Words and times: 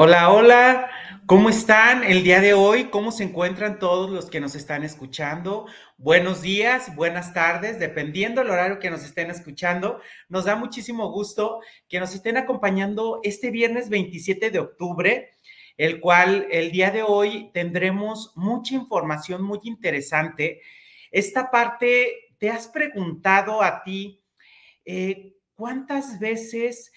Hola, 0.00 0.30
hola, 0.30 0.90
¿cómo 1.26 1.48
están 1.48 2.04
el 2.04 2.22
día 2.22 2.40
de 2.40 2.54
hoy? 2.54 2.84
¿Cómo 2.84 3.10
se 3.10 3.24
encuentran 3.24 3.80
todos 3.80 4.08
los 4.10 4.30
que 4.30 4.38
nos 4.38 4.54
están 4.54 4.84
escuchando? 4.84 5.66
Buenos 5.96 6.40
días, 6.40 6.94
buenas 6.94 7.34
tardes, 7.34 7.80
dependiendo 7.80 8.40
del 8.40 8.52
horario 8.52 8.78
que 8.78 8.90
nos 8.90 9.02
estén 9.02 9.28
escuchando. 9.28 10.00
Nos 10.28 10.44
da 10.44 10.54
muchísimo 10.54 11.10
gusto 11.10 11.58
que 11.88 11.98
nos 11.98 12.14
estén 12.14 12.36
acompañando 12.36 13.18
este 13.24 13.50
viernes 13.50 13.88
27 13.88 14.52
de 14.52 14.60
octubre, 14.60 15.32
el 15.76 15.98
cual 15.98 16.46
el 16.48 16.70
día 16.70 16.92
de 16.92 17.02
hoy 17.02 17.50
tendremos 17.52 18.32
mucha 18.36 18.76
información 18.76 19.42
muy 19.42 19.58
interesante. 19.64 20.60
Esta 21.10 21.50
parte, 21.50 22.36
¿te 22.38 22.50
has 22.50 22.68
preguntado 22.68 23.64
a 23.64 23.82
ti 23.82 24.22
eh, 24.84 25.34
cuántas 25.56 26.20
veces 26.20 26.92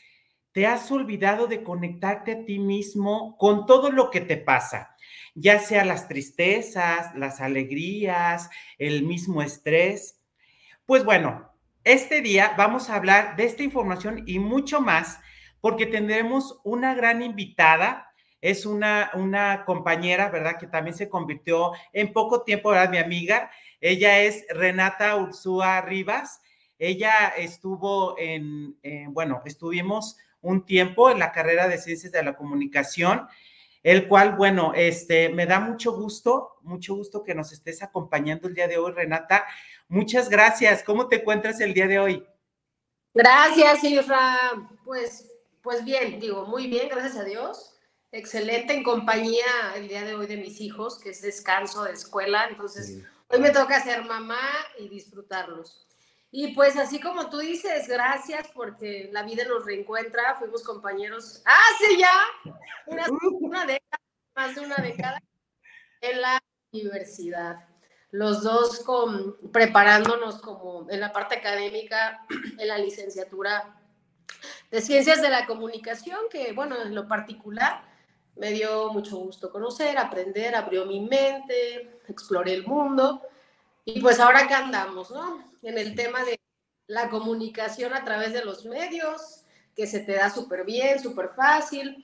te 0.52 0.67
has 0.67 0.91
olvidado 0.91 1.47
de 1.47 1.63
conectarte 1.63 2.31
a 2.31 2.45
ti 2.45 2.59
mismo 2.59 3.38
con 3.38 3.66
todo 3.66 3.91
lo 3.91 4.09
que 4.09 4.21
te 4.21 4.38
pasa, 4.38 4.95
ya 5.33 5.59
sea 5.59 5.85
las 5.85 6.08
tristezas, 6.08 7.16
las 7.16 7.39
alegrías, 7.39 8.49
el 8.77 9.03
mismo 9.03 9.41
estrés. 9.41 10.19
Pues 10.85 11.05
bueno, 11.05 11.49
este 11.83 12.21
día 12.21 12.53
vamos 12.58 12.89
a 12.89 12.95
hablar 12.95 13.35
de 13.38 13.45
esta 13.45 13.63
información 13.63 14.23
y 14.25 14.39
mucho 14.39 14.81
más 14.81 15.19
porque 15.61 15.85
tendremos 15.85 16.59
una 16.63 16.93
gran 16.95 17.21
invitada. 17.21 18.08
Es 18.41 18.65
una, 18.65 19.11
una 19.13 19.65
compañera, 19.65 20.30
¿verdad? 20.30 20.58
Que 20.59 20.65
también 20.65 20.97
se 20.97 21.09
convirtió 21.09 21.73
en 21.93 22.11
poco 22.11 22.41
tiempo, 22.41 22.71
¿verdad? 22.71 22.89
Mi 22.89 22.97
amiga. 22.97 23.52
Ella 23.80 24.19
es 24.19 24.43
Renata 24.49 25.15
Ursúa 25.15 25.80
Rivas. 25.81 26.41
Ella 26.80 27.27
estuvo 27.38 28.17
en, 28.17 28.77
en 28.81 29.13
bueno, 29.13 29.43
estuvimos 29.45 30.17
un 30.42 30.66
tiempo 30.66 31.09
en 31.09 31.20
la 31.20 31.31
carrera 31.31 31.67
de 31.67 31.78
Ciencias 31.78 32.11
de 32.11 32.23
la 32.23 32.36
Comunicación, 32.36 33.28
el 33.84 34.08
cual, 34.08 34.36
bueno, 34.36 34.73
este, 34.75 35.30
me 35.30 35.45
da 35.45 35.59
mucho 35.59 35.94
gusto, 35.94 36.58
mucho 36.61 36.95
gusto 36.95 37.23
que 37.23 37.33
nos 37.33 37.52
estés 37.52 37.81
acompañando 37.81 38.48
el 38.48 38.53
día 38.53 38.67
de 38.67 38.78
hoy, 38.78 38.92
Renata. 38.92 39.45
Muchas 39.88 40.30
gracias. 40.30 40.83
¿Cómo 40.83 41.08
te 41.08 41.17
encuentras 41.17 41.59
el 41.61 41.73
día 41.73 41.88
de 41.88 42.00
hoy? 42.00 42.28
Gracias, 43.14 43.83
Isra. 43.83 44.38
Pues, 44.86 45.31
pues 45.61 45.83
bien, 45.83 46.20
digo, 46.20 46.45
muy 46.45 46.67
bien, 46.67 46.89
gracias 46.89 47.17
a 47.17 47.23
Dios. 47.23 47.73
Excelente 48.11 48.73
en 48.73 48.83
compañía 48.83 49.45
el 49.76 49.88
día 49.88 50.03
de 50.03 50.16
hoy 50.16 50.28
de 50.28 50.38
mis 50.38 50.59
hijos, 50.61 50.99
que 50.99 51.10
es 51.10 51.21
descanso 51.21 51.83
de 51.83 51.94
escuela. 51.94 52.48
Entonces, 52.49 53.04
hoy 53.30 53.39
me 53.39 53.52
toca 53.52 53.82
ser 53.82 54.04
mamá 54.04 54.49
y 54.77 54.89
disfrutarlos. 54.89 55.88
Y 56.33 56.53
pues 56.53 56.77
así 56.77 57.02
como 57.02 57.30
tú 57.30 57.39
dices, 57.39 57.89
gracias 57.89 58.47
porque 58.53 59.09
la 59.11 59.23
vida 59.23 59.43
nos 59.43 59.65
reencuentra, 59.65 60.36
fuimos 60.36 60.64
compañeros 60.64 61.43
hace 61.45 61.97
ya 61.97 62.14
una, 62.86 63.05
una 63.42 63.65
década, 63.65 64.02
más 64.33 64.55
de 64.55 64.61
una 64.61 64.77
década, 64.77 65.21
en 65.99 66.21
la 66.21 66.41
universidad. 66.71 67.67
Los 68.11 68.43
dos 68.43 68.80
con, 68.80 69.36
preparándonos 69.52 70.41
como 70.41 70.89
en 70.89 71.02
la 71.02 71.11
parte 71.11 71.36
académica, 71.36 72.25
en 72.58 72.67
la 72.67 72.77
licenciatura 72.77 73.77
de 74.70 74.81
Ciencias 74.81 75.21
de 75.21 75.30
la 75.30 75.45
Comunicación, 75.45 76.20
que 76.30 76.53
bueno, 76.53 76.81
en 76.81 76.95
lo 76.95 77.09
particular 77.09 77.83
me 78.37 78.52
dio 78.52 78.91
mucho 78.93 79.17
gusto 79.17 79.52
conocer, 79.52 79.97
aprender, 79.97 80.55
abrió 80.55 80.86
mi 80.86 81.02
mente, 81.02 81.99
exploré 82.08 82.53
el 82.53 82.65
mundo. 82.65 83.21
Y 83.83 83.99
pues 83.99 84.20
ahora 84.20 84.45
acá 84.45 84.59
andamos, 84.59 85.11
¿no? 85.11 85.51
En 85.61 85.77
el 85.77 85.95
tema 85.95 86.23
de 86.23 86.39
la 86.88 87.10
comunicación 87.10 87.94
a 87.94 88.04
través 88.04 88.33
de 88.33 88.44
los 88.44 88.66
medios, 88.66 89.44
que 89.76 89.88
se 89.88 89.99
te 89.99 90.14
da 90.14 90.30
súper 90.30 90.66
bien, 90.66 91.02
súper 91.02 91.30
fácil. 91.30 92.04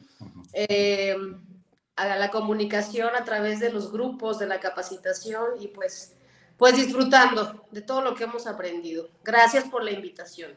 Eh, 0.54 1.16
a 1.98 2.16
la 2.16 2.30
comunicación 2.30 3.16
a 3.16 3.26
través 3.26 3.60
de 3.60 3.72
los 3.72 3.92
grupos, 3.92 4.38
de 4.38 4.46
la 4.46 4.60
capacitación 4.60 5.60
y 5.60 5.68
pues, 5.68 6.14
pues 6.56 6.76
disfrutando 6.76 7.66
de 7.72 7.82
todo 7.82 8.02
lo 8.02 8.14
que 8.14 8.26
hemos 8.26 8.46
aprendido. 8.46 9.10
Gracias 9.24 9.66
por 9.66 9.84
la 9.84 9.92
invitación. 9.92 10.52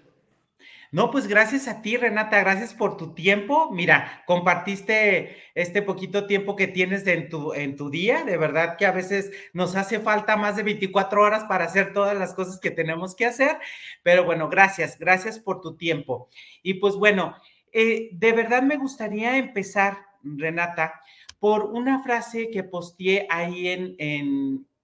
No, 0.93 1.13
pues 1.13 1.29
gracias 1.29 1.69
a 1.69 1.83
ti, 1.83 1.97
Renata, 1.97 2.41
gracias 2.41 2.75
por 2.75 2.97
tu 2.97 3.15
tiempo. 3.15 3.71
Mira, 3.71 4.25
compartiste 4.27 5.37
este 5.55 5.83
poquito 5.83 6.27
tiempo 6.27 6.57
que 6.57 6.67
tienes 6.67 7.07
en, 7.07 7.29
tu, 7.29 7.55
en 7.55 7.77
tu 7.77 7.91
día. 7.91 8.25
De 8.25 8.37
verdad 8.37 8.77
que 8.77 8.87
a 8.87 8.91
veces 8.91 9.31
nos 9.53 9.77
hace 9.77 10.01
falta 10.01 10.37
más 10.37 10.57
de 10.57 10.65
24 10.65 11.23
horas 11.23 11.45
para 11.45 11.67
hacer 11.67 11.93
todas 11.93 12.19
las 12.19 12.35
cosas 12.35 12.59
que 12.59 12.73
tenemos 12.73 13.15
que 13.15 13.27
hacer. 13.27 13.57
Pero 14.03 14.25
bueno, 14.25 14.49
gracias, 14.49 14.99
gracias 14.99 15.39
por 15.39 15.61
tu 15.61 15.77
tiempo. 15.77 16.29
Y 16.61 16.75
pues 16.75 16.97
bueno, 16.97 17.37
eh, 17.73 18.09
de 18.13 18.33
verdad 18.33 18.63
me 18.63 18.77
gustaría 18.77 19.37
empezar, 19.37 19.99
Renata, 20.25 21.01
por 21.39 21.67
una 21.67 22.03
frase 22.03 22.51
que 22.51 22.65
posteé 22.65 23.29
ahí 23.31 23.69
en, 23.69 23.95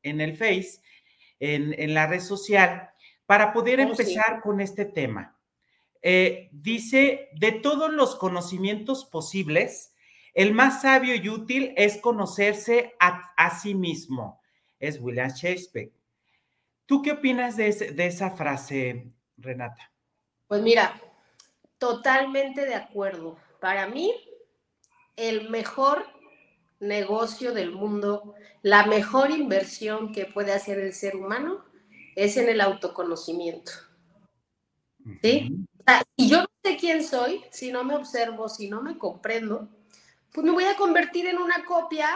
en, 0.05 0.21
el 0.21 0.37
Face, 0.37 0.79
en, 1.41 1.75
en, 1.77 1.95
la 1.95 2.07
red 2.07 2.21
social, 2.21 2.91
para 3.27 3.53
poder 3.53 3.81
oh, 3.81 3.83
empezar 3.83 4.41
con 4.41 4.61
este 4.61 4.85
tema. 4.85 5.36
Eh, 6.09 6.51
dice, 6.53 7.31
de 7.33 7.51
todos 7.51 7.93
los 7.93 8.15
conocimientos 8.15 9.05
posibles, 9.05 9.93
el 10.35 10.55
más 10.55 10.83
sabio 10.83 11.17
y 11.17 11.29
útil 11.29 11.75
es 11.77 11.97
conocerse 11.97 12.95
a, 13.01 13.59
sí 13.59 13.75
mismo. 13.75 14.41
Es 14.79 15.01
William 15.01 15.31
Shakespeare. 15.31 15.91
¿Tú 16.87 17.03
qué 17.03 17.11
opinas 17.11 17.57
de, 17.57 17.73
de 17.73 18.07
esa 18.07 18.31
frase, 18.31 19.11
Renata? 19.37 19.93
Pues 20.47 20.63
mira, 20.63 20.95
totalmente 21.77 22.67
de 22.67 22.77
acuerdo. 22.77 23.37
Para 23.61 23.89
mí, 23.89 24.15
el 25.17 25.51
mejor 25.51 26.07
negocio 26.79 27.53
del 27.53 27.73
mundo, 27.73 28.37
la 28.63 28.87
mejor 28.87 29.33
inversión 29.33 30.13
que 30.13 30.27
puede 30.27 30.53
hacer 30.53 30.79
el 30.79 30.93
ser 30.93 31.17
humano 31.17 31.65
es 32.15 32.37
en 32.37 32.49
el 32.49 32.61
autoconocimiento. 32.61 33.73
¿Sí? 35.21 35.67
Si 36.17 36.29
yo 36.29 36.43
no 36.43 36.49
sé 36.63 36.77
quién 36.77 37.05
soy, 37.05 37.45
si 37.51 37.71
no 37.71 37.85
me 37.85 37.95
observo, 37.95 38.49
si 38.49 38.69
no 38.69 38.83
me 38.83 38.99
comprendo, 38.99 39.69
pues 40.33 40.45
me 40.45 40.53
voy 40.53 40.65
a 40.65 40.77
convertir 40.77 41.27
en 41.27 41.39
una 41.39 41.65
copia 41.65 42.09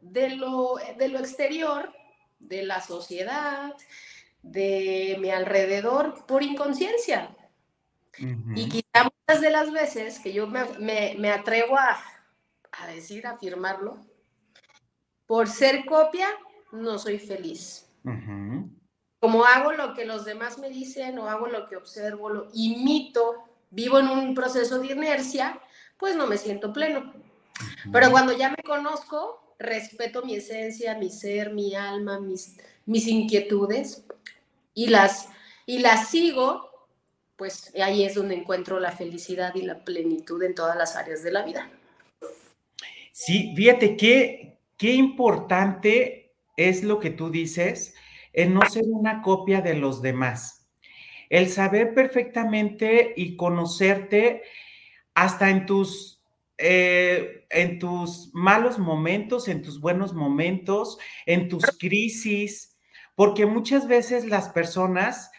de 0.00 0.30
lo, 0.30 0.76
de 0.98 1.08
lo 1.08 1.18
exterior, 1.18 1.92
de 2.38 2.62
la 2.62 2.80
sociedad, 2.80 3.74
de 4.42 5.16
mi 5.20 5.30
alrededor, 5.30 6.24
por 6.26 6.42
inconsciencia. 6.42 7.36
Y 8.54 8.68
quizá 8.68 9.04
muchas 9.04 9.42
de 9.42 9.50
las 9.50 9.70
veces 9.72 10.20
que 10.20 10.32
yo 10.32 10.46
me, 10.46 11.30
atrevo 11.30 11.76
a, 11.76 11.98
a 12.72 12.86
decir, 12.86 13.26
a 13.26 13.32
afirmarlo, 13.32 13.98
por 15.26 15.48
ser 15.48 15.84
copia, 15.84 16.28
no 16.72 16.98
soy 16.98 17.18
feliz 17.18 17.86
como 19.26 19.44
hago 19.44 19.72
lo 19.72 19.92
que 19.92 20.04
los 20.04 20.24
demás 20.24 20.56
me 20.58 20.70
dicen 20.70 21.18
o 21.18 21.28
hago 21.28 21.48
lo 21.48 21.66
que 21.66 21.74
observo, 21.74 22.30
lo 22.30 22.48
imito, 22.54 23.42
vivo 23.70 23.98
en 23.98 24.06
un 24.06 24.36
proceso 24.36 24.78
de 24.78 24.92
inercia, 24.92 25.60
pues 25.98 26.14
no 26.14 26.28
me 26.28 26.38
siento 26.38 26.72
pleno. 26.72 27.12
Pero 27.90 28.12
cuando 28.12 28.32
ya 28.34 28.50
me 28.50 28.62
conozco, 28.62 29.56
respeto 29.58 30.24
mi 30.24 30.36
esencia, 30.36 30.96
mi 30.96 31.10
ser, 31.10 31.52
mi 31.52 31.74
alma, 31.74 32.20
mis, 32.20 32.56
mis 32.84 33.08
inquietudes 33.08 34.04
y 34.74 34.86
las, 34.90 35.28
y 35.66 35.80
las 35.80 36.08
sigo, 36.08 36.70
pues 37.34 37.72
ahí 37.82 38.04
es 38.04 38.14
donde 38.14 38.36
encuentro 38.36 38.78
la 38.78 38.92
felicidad 38.92 39.56
y 39.56 39.62
la 39.62 39.84
plenitud 39.84 40.40
en 40.44 40.54
todas 40.54 40.76
las 40.76 40.94
áreas 40.94 41.24
de 41.24 41.32
la 41.32 41.42
vida. 41.42 41.68
Sí, 43.10 43.52
fíjate 43.56 43.96
qué, 43.96 44.60
qué 44.76 44.92
importante 44.92 46.32
es 46.56 46.84
lo 46.84 47.00
que 47.00 47.10
tú 47.10 47.28
dices 47.28 47.96
en 48.36 48.54
no 48.54 48.60
ser 48.68 48.84
una 48.86 49.22
copia 49.22 49.60
de 49.62 49.74
los 49.74 50.00
demás. 50.02 50.62
el 51.28 51.48
saber 51.48 51.92
perfectamente 51.92 53.12
y 53.16 53.34
conocerte 53.34 54.42
hasta 55.12 55.50
en 55.50 55.66
tus, 55.66 56.22
eh, 56.56 57.46
en 57.50 57.80
tus 57.80 58.30
malos 58.32 58.78
momentos, 58.78 59.48
en 59.48 59.60
tus 59.60 59.80
buenos 59.80 60.14
momentos, 60.14 60.98
en 61.24 61.48
tus 61.48 61.64
crisis, 61.80 62.78
porque 63.16 63.44
muchas 63.44 63.88
veces 63.88 64.24
las 64.24 64.50
personas 64.50 65.32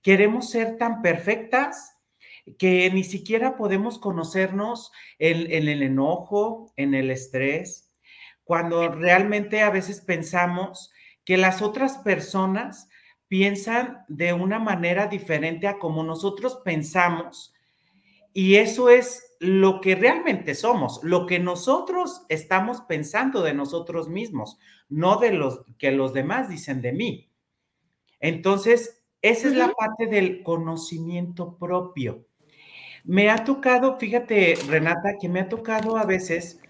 queremos 0.00 0.48
ser 0.48 0.76
tan 0.76 1.02
perfectas 1.02 1.96
que 2.56 2.88
ni 2.92 3.02
siquiera 3.02 3.56
podemos 3.56 3.98
conocernos 3.98 4.92
en 5.18 5.68
el 5.68 5.82
enojo, 5.82 6.72
en 6.76 6.94
el 6.94 7.10
estrés, 7.10 7.90
cuando 8.44 8.88
realmente 8.90 9.62
a 9.62 9.70
veces 9.70 10.00
pensamos 10.00 10.92
que 11.24 11.36
las 11.36 11.62
otras 11.62 11.98
personas 11.98 12.88
piensan 13.28 14.04
de 14.08 14.32
una 14.32 14.58
manera 14.58 15.06
diferente 15.06 15.66
a 15.66 15.78
como 15.78 16.04
nosotros 16.04 16.60
pensamos. 16.64 17.54
Y 18.34 18.56
eso 18.56 18.88
es 18.88 19.36
lo 19.40 19.80
que 19.80 19.94
realmente 19.94 20.54
somos, 20.54 21.00
lo 21.02 21.26
que 21.26 21.38
nosotros 21.38 22.26
estamos 22.28 22.82
pensando 22.82 23.42
de 23.42 23.54
nosotros 23.54 24.08
mismos, 24.08 24.58
no 24.88 25.16
de 25.16 25.32
los 25.32 25.62
que 25.78 25.92
los 25.92 26.12
demás 26.12 26.48
dicen 26.48 26.80
de 26.80 26.92
mí. 26.92 27.30
Entonces, 28.20 29.02
esa 29.20 29.48
es 29.48 29.54
la 29.54 29.68
parte 29.72 30.06
del 30.06 30.42
conocimiento 30.42 31.56
propio. 31.56 32.26
Me 33.04 33.30
ha 33.30 33.44
tocado, 33.44 33.98
fíjate, 33.98 34.56
Renata, 34.68 35.16
que 35.20 35.28
me 35.28 35.40
ha 35.40 35.48
tocado 35.48 35.96
a 35.96 36.04
veces 36.04 36.60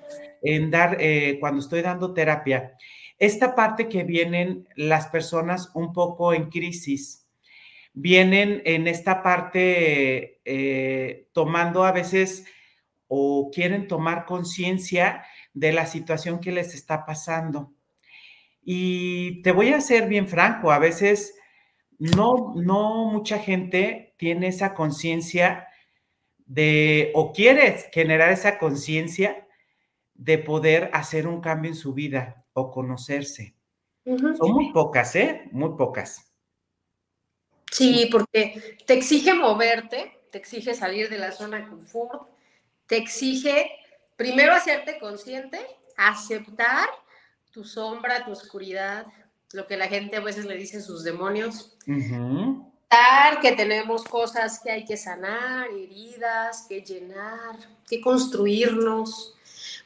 en 0.43 0.71
dar, 0.71 0.97
eh, 1.01 1.39
cuando 1.41 1.61
estoy 1.61 1.83
dando 1.83 2.15
terapia, 2.15 2.77
esta 3.23 3.55
parte 3.55 3.89
que 3.89 4.03
vienen 4.03 4.69
las 4.75 5.07
personas 5.07 5.71
un 5.75 5.93
poco 5.93 6.35
en 6.35 6.51
crisis, 6.51 7.29
vienen 7.93 8.63
en 8.65 8.89
esta 8.89 9.23
parte 9.23 10.41
eh, 10.45 11.29
tomando 11.31 11.85
a 11.85 11.93
veces 11.93 12.45
o 13.07 13.49
quieren 13.55 13.87
tomar 13.87 14.25
conciencia 14.25 15.25
de 15.55 15.73
la 15.73 15.87
situación 15.87 16.41
que 16.41 16.51
les 16.51 16.75
está 16.75 17.07
pasando. 17.07 17.73
Y 18.61 19.41
te 19.43 19.53
voy 19.53 19.69
a 19.69 19.81
ser 19.81 20.09
bien 20.09 20.27
franco, 20.27 20.73
a 20.73 20.81
veces 20.81 21.33
no, 22.01 22.55
no 22.57 23.05
mucha 23.05 23.39
gente 23.39 24.17
tiene 24.19 24.49
esa 24.49 24.75
conciencia 24.75 25.69
de 26.39 27.13
o 27.15 27.33
quiere 27.33 27.77
generar 27.93 28.33
esa 28.33 28.59
conciencia 28.59 29.47
de 30.15 30.39
poder 30.39 30.91
hacer 30.93 31.29
un 31.29 31.41
cambio 31.41 31.71
en 31.71 31.77
su 31.77 31.95
vida 31.95 32.42
o 32.53 32.71
conocerse. 32.71 33.55
Son 34.05 34.53
muy 34.53 34.73
pocas, 34.73 35.15
¿eh? 35.17 35.49
Muy 35.53 35.77
pocas. 35.77 36.29
Sí, 37.71 38.09
porque 38.11 38.79
te 38.87 38.95
exige 38.95 39.33
moverte, 39.35 40.21
te 40.31 40.39
exige 40.39 40.75
salir 40.75 41.09
de 41.09 41.19
la 41.19 41.33
zona 41.33 41.59
de 41.59 41.69
confort, 41.69 42.29
te 42.87 42.97
exige 42.97 43.71
primero 44.17 44.53
hacerte 44.53 44.99
consciente, 44.99 45.59
aceptar 45.97 46.89
tu 47.51 47.65
sombra, 47.65 48.25
tu 48.25 48.33
oscuridad, 48.33 49.07
lo 49.53 49.67
que 49.67 49.77
la 49.77 49.89
gente 49.89 50.17
a 50.17 50.21
veces 50.21 50.45
le 50.47 50.57
dice 50.57 50.81
sus 50.81 51.05
demonios. 51.05 51.77
Que 53.41 53.53
tenemos 53.53 54.05
cosas 54.05 54.61
que 54.61 54.71
hay 54.71 54.85
que 54.85 54.97
sanar, 54.97 55.69
heridas, 55.69 56.67
que 56.69 56.83
llenar, 56.83 57.57
que 57.89 58.01
construirnos 58.01 59.35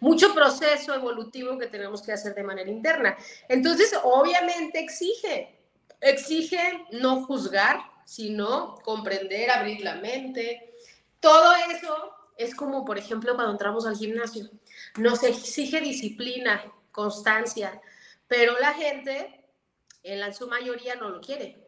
mucho 0.01 0.35
proceso 0.35 0.95
evolutivo 0.95 1.59
que 1.59 1.67
tenemos 1.67 2.03
que 2.03 2.13
hacer 2.13 2.35
de 2.35 2.43
manera 2.43 2.71
interna. 2.71 3.17
Entonces, 3.49 3.95
obviamente 4.03 4.79
exige, 4.79 5.59
exige 6.01 6.85
no 6.93 7.25
juzgar, 7.25 7.81
sino 8.05 8.77
comprender, 8.83 9.51
abrir 9.51 9.81
la 9.81 9.97
mente. 9.97 10.75
Todo 11.21 11.53
eso 11.75 12.15
es 12.37 12.55
como, 12.55 12.85
por 12.85 12.99
ejemplo, 12.99 13.35
cuando 13.35 13.53
entramos 13.53 13.87
al 13.87 13.97
gimnasio. 13.97 14.49
Nos 14.97 15.23
exige 15.23 15.81
disciplina, 15.81 16.73
constancia, 16.93 17.81
pero 18.29 18.59
la 18.59 18.75
gente, 18.75 19.45
en 20.03 20.35
su 20.35 20.47
mayoría, 20.47 20.97
no 20.97 21.09
lo 21.09 21.21
quiere. 21.21 21.67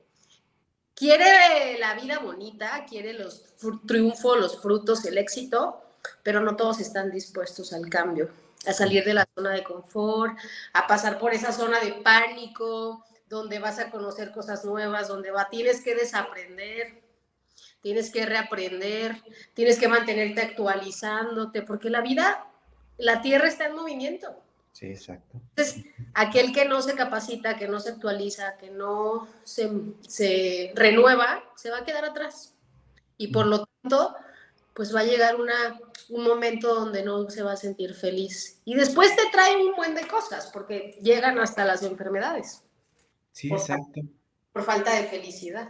Quiere 0.94 1.78
la 1.78 1.94
vida 1.94 2.19
bonita, 2.19 2.84
quiere 2.88 3.12
los 3.12 3.54
triunfos, 3.86 4.38
los 4.38 4.60
frutos, 4.60 5.04
el 5.04 5.16
éxito, 5.16 5.81
pero 6.22 6.40
no 6.40 6.56
todos 6.56 6.80
están 6.80 7.10
dispuestos 7.10 7.72
al 7.72 7.88
cambio, 7.88 8.30
a 8.66 8.72
salir 8.72 9.04
de 9.04 9.14
la 9.14 9.28
zona 9.34 9.50
de 9.50 9.64
confort, 9.64 10.36
a 10.72 10.86
pasar 10.86 11.18
por 11.18 11.32
esa 11.32 11.52
zona 11.52 11.80
de 11.80 11.92
pánico, 11.92 13.04
donde 13.28 13.58
vas 13.58 13.78
a 13.78 13.90
conocer 13.90 14.32
cosas 14.32 14.64
nuevas, 14.64 15.08
donde 15.08 15.30
va, 15.30 15.48
tienes 15.48 15.82
que 15.82 15.94
desaprender, 15.94 17.02
tienes 17.80 18.10
que 18.10 18.26
reaprender, 18.26 19.22
tienes 19.54 19.78
que 19.78 19.88
mantenerte 19.88 20.40
actualizándote, 20.40 21.62
porque 21.62 21.90
la 21.90 22.00
vida, 22.00 22.46
la 22.96 23.20
tierra 23.20 23.48
está 23.48 23.66
en 23.66 23.76
movimiento. 23.76 24.42
Sí, 24.72 24.86
exacto. 24.86 25.40
Entonces, 25.50 25.84
aquel 26.14 26.52
que 26.52 26.64
no 26.64 26.80
se 26.82 26.94
capacita, 26.94 27.56
que 27.56 27.68
no 27.68 27.80
se 27.80 27.90
actualiza, 27.90 28.56
que 28.58 28.70
no 28.70 29.28
se, 29.42 29.70
se 30.06 30.72
renueva, 30.74 31.44
se 31.56 31.70
va 31.70 31.78
a 31.78 31.84
quedar 31.84 32.04
atrás. 32.04 32.54
Y 33.16 33.28
por 33.28 33.46
lo 33.46 33.66
tanto, 33.66 34.14
pues 34.78 34.94
va 34.94 35.00
a 35.00 35.04
llegar 35.04 35.34
una, 35.40 35.80
un 36.08 36.22
momento 36.22 36.72
donde 36.72 37.02
no 37.02 37.28
se 37.28 37.42
va 37.42 37.54
a 37.54 37.56
sentir 37.56 37.94
feliz. 37.94 38.62
Y 38.64 38.76
después 38.76 39.14
te 39.16 39.22
trae 39.32 39.56
un 39.56 39.75
buen 39.75 39.96
de 39.96 40.06
cosas, 40.06 40.50
porque 40.52 40.96
llegan 41.02 41.40
hasta 41.40 41.64
las 41.64 41.82
enfermedades. 41.82 42.62
Sí, 43.32 43.48
exacto. 43.48 44.02
Por 44.52 44.62
falta 44.62 44.94
de 44.94 45.08
felicidad. 45.08 45.69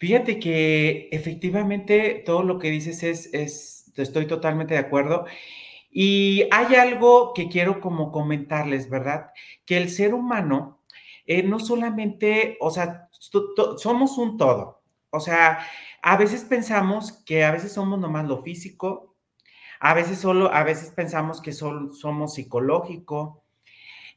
Fíjate 0.00 0.40
que 0.40 1.10
efectivamente 1.12 2.24
todo 2.26 2.42
lo 2.42 2.58
que 2.58 2.70
dices 2.70 3.04
es, 3.04 3.32
es, 3.32 3.92
estoy 3.96 4.26
totalmente 4.26 4.74
de 4.74 4.80
acuerdo. 4.80 5.26
Y 5.88 6.48
hay 6.50 6.74
algo 6.74 7.34
que 7.34 7.48
quiero 7.48 7.80
como 7.80 8.10
comentarles, 8.10 8.90
¿verdad? 8.90 9.30
Que 9.64 9.76
el 9.76 9.90
ser 9.90 10.12
humano 10.12 10.80
eh, 11.24 11.44
no 11.44 11.60
solamente, 11.60 12.56
o 12.58 12.72
sea, 12.72 13.08
somos 13.76 14.18
un 14.18 14.36
todo. 14.38 14.82
O 15.10 15.20
sea, 15.20 15.60
a 16.02 16.16
veces 16.16 16.44
pensamos 16.44 17.12
que 17.24 17.44
a 17.44 17.52
veces 17.52 17.72
somos 17.72 17.98
nomás 17.98 18.26
lo 18.26 18.42
físico, 18.42 19.16
a 19.78 19.94
veces 19.94 20.18
solo, 20.18 20.52
a 20.52 20.64
veces 20.64 20.90
pensamos 20.90 21.40
que 21.40 21.52
solo 21.52 21.94
somos 21.94 22.34
psicológico, 22.34 23.44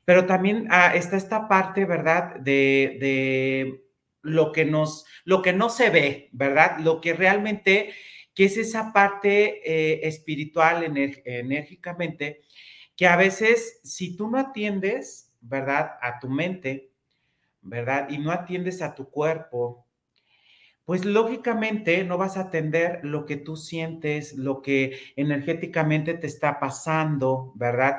pero 0.03 0.25
también 0.25 0.67
ah, 0.71 0.95
está 0.95 1.15
esta 1.15 1.47
parte, 1.47 1.85
¿verdad? 1.85 2.35
De, 2.39 3.81
lo 4.21 4.51
que 4.51 4.65
nos, 4.65 5.05
lo 5.23 5.43
que 5.43 5.53
no 5.53 5.69
se 5.69 5.91
ve, 5.91 6.29
¿verdad? 6.31 6.79
Lo 6.79 6.99
que 6.99 7.13
realmente, 7.13 7.93
que 8.33 8.45
es 8.45 8.57
esa 8.57 8.91
parte 8.91 9.61
eh, 9.63 10.07
espiritual, 10.07 10.83
enérgicamente, 10.83 12.41
que 12.95 13.05
a 13.05 13.15
veces 13.17 13.81
si 13.83 14.17
tú 14.17 14.29
no 14.29 14.39
atiendes, 14.39 15.31
¿verdad? 15.41 15.91
A 16.01 16.19
tu 16.19 16.29
mente, 16.29 16.91
¿verdad? 17.61 18.09
Y 18.09 18.17
no 18.17 18.31
atiendes 18.31 18.81
a 18.81 18.95
tu 18.95 19.11
cuerpo, 19.11 19.84
pues 20.85 21.03
lógicamente 21.03 22.03
no 22.03 22.17
vas 22.17 22.37
a 22.37 22.41
atender 22.41 22.99
lo 23.03 23.25
que 23.25 23.37
tú 23.37 23.57
sientes, 23.57 24.33
lo 24.33 24.61
que 24.61 24.99
energéticamente 25.15 26.13
te 26.13 26.27
está 26.27 26.59
pasando, 26.59 27.51
¿verdad? 27.55 27.97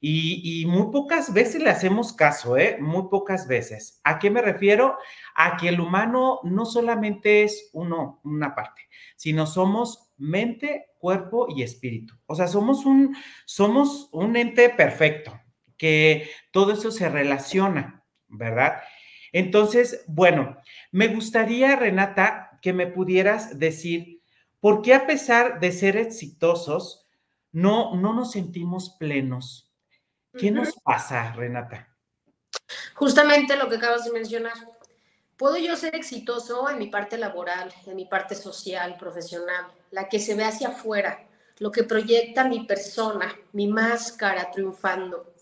Y, 0.00 0.66
muy 0.66 0.92
pocas 0.92 1.32
veces 1.32 1.62
le 1.62 1.70
hacemos 1.70 2.12
caso, 2.12 2.56
¿eh? 2.56 2.76
Muy 2.80 3.08
pocas 3.10 3.48
veces. 3.48 4.00
¿A 4.04 4.18
qué 4.18 4.30
me 4.30 4.42
refiero? 4.42 4.96
A 5.34 5.56
que 5.56 5.68
el 5.68 5.80
humano 5.80 6.40
no 6.44 6.66
solamente 6.66 7.42
es 7.42 7.70
uno, 7.72 8.20
una 8.22 8.54
parte, 8.54 8.82
sino 9.16 9.46
somos 9.46 10.12
mente, 10.18 10.90
cuerpo 10.98 11.46
y 11.48 11.62
espíritu. 11.62 12.14
O 12.26 12.34
sea, 12.34 12.46
somos 12.46 12.84
un, 12.84 13.16
somos 13.46 14.08
un 14.12 14.36
ente 14.36 14.68
perfecto, 14.70 15.40
que 15.76 16.30
todo 16.52 16.72
eso 16.72 16.90
se 16.90 17.08
relaciona, 17.08 18.04
¿verdad? 18.28 18.82
Entonces, 19.32 20.04
bueno, 20.06 20.56
me 20.92 21.08
gustaría, 21.08 21.76
Renata, 21.76 22.58
que 22.62 22.72
me 22.72 22.86
pudieras 22.86 23.58
decir, 23.58 24.22
¿por 24.60 24.82
qué 24.82 24.94
a 24.94 25.06
pesar 25.06 25.60
de 25.60 25.72
ser 25.72 25.96
exitosos, 25.96 27.06
no, 27.52 27.94
no 27.96 28.12
nos 28.12 28.32
sentimos 28.32 28.96
plenos? 28.98 29.72
¿Qué 30.36 30.50
nos 30.50 30.74
pasa, 30.84 31.32
Renata? 31.32 31.88
Justamente 32.94 33.56
lo 33.56 33.68
que 33.68 33.76
acabas 33.76 34.04
de 34.04 34.12
mencionar. 34.12 34.54
Puedo 35.36 35.56
yo 35.56 35.76
ser 35.76 35.94
exitoso 35.94 36.68
en 36.70 36.78
mi 36.78 36.88
parte 36.88 37.18
laboral, 37.18 37.72
en 37.86 37.96
mi 37.96 38.06
parte 38.06 38.34
social, 38.34 38.96
profesional, 38.98 39.66
la 39.90 40.08
que 40.08 40.18
se 40.18 40.34
ve 40.34 40.44
hacia 40.44 40.68
afuera, 40.68 41.26
lo 41.58 41.70
que 41.70 41.84
proyecta 41.84 42.48
mi 42.48 42.64
persona, 42.64 43.34
mi 43.52 43.66
máscara 43.66 44.50
triunfando. 44.50 45.34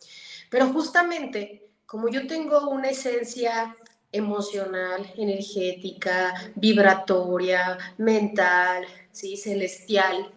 Pero 0.51 0.67
justamente 0.69 1.64
como 1.87 2.09
yo 2.09 2.27
tengo 2.27 2.69
una 2.69 2.91
esencia 2.91 3.77
emocional, 4.13 5.13
energética, 5.17 6.35
vibratoria, 6.55 7.79
mental, 7.99 8.87
¿sí? 9.11 9.37
celestial, 9.37 10.33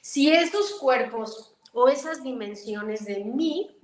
si 0.00 0.32
esos 0.32 0.72
cuerpos 0.72 1.54
o 1.72 1.88
esas 1.88 2.22
dimensiones 2.22 3.04
de 3.04 3.24
mí 3.24 3.76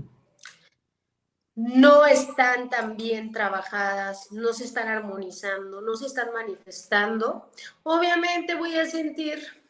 no 1.54 2.06
están 2.06 2.68
tan 2.68 2.96
bien 2.96 3.32
trabajadas, 3.32 4.30
no 4.32 4.52
se 4.52 4.64
están 4.64 4.88
armonizando, 4.88 5.80
no 5.80 5.96
se 5.96 6.06
están 6.06 6.32
manifestando, 6.32 7.50
obviamente 7.82 8.54
voy 8.54 8.76
a 8.76 8.86
sentir 8.86 9.65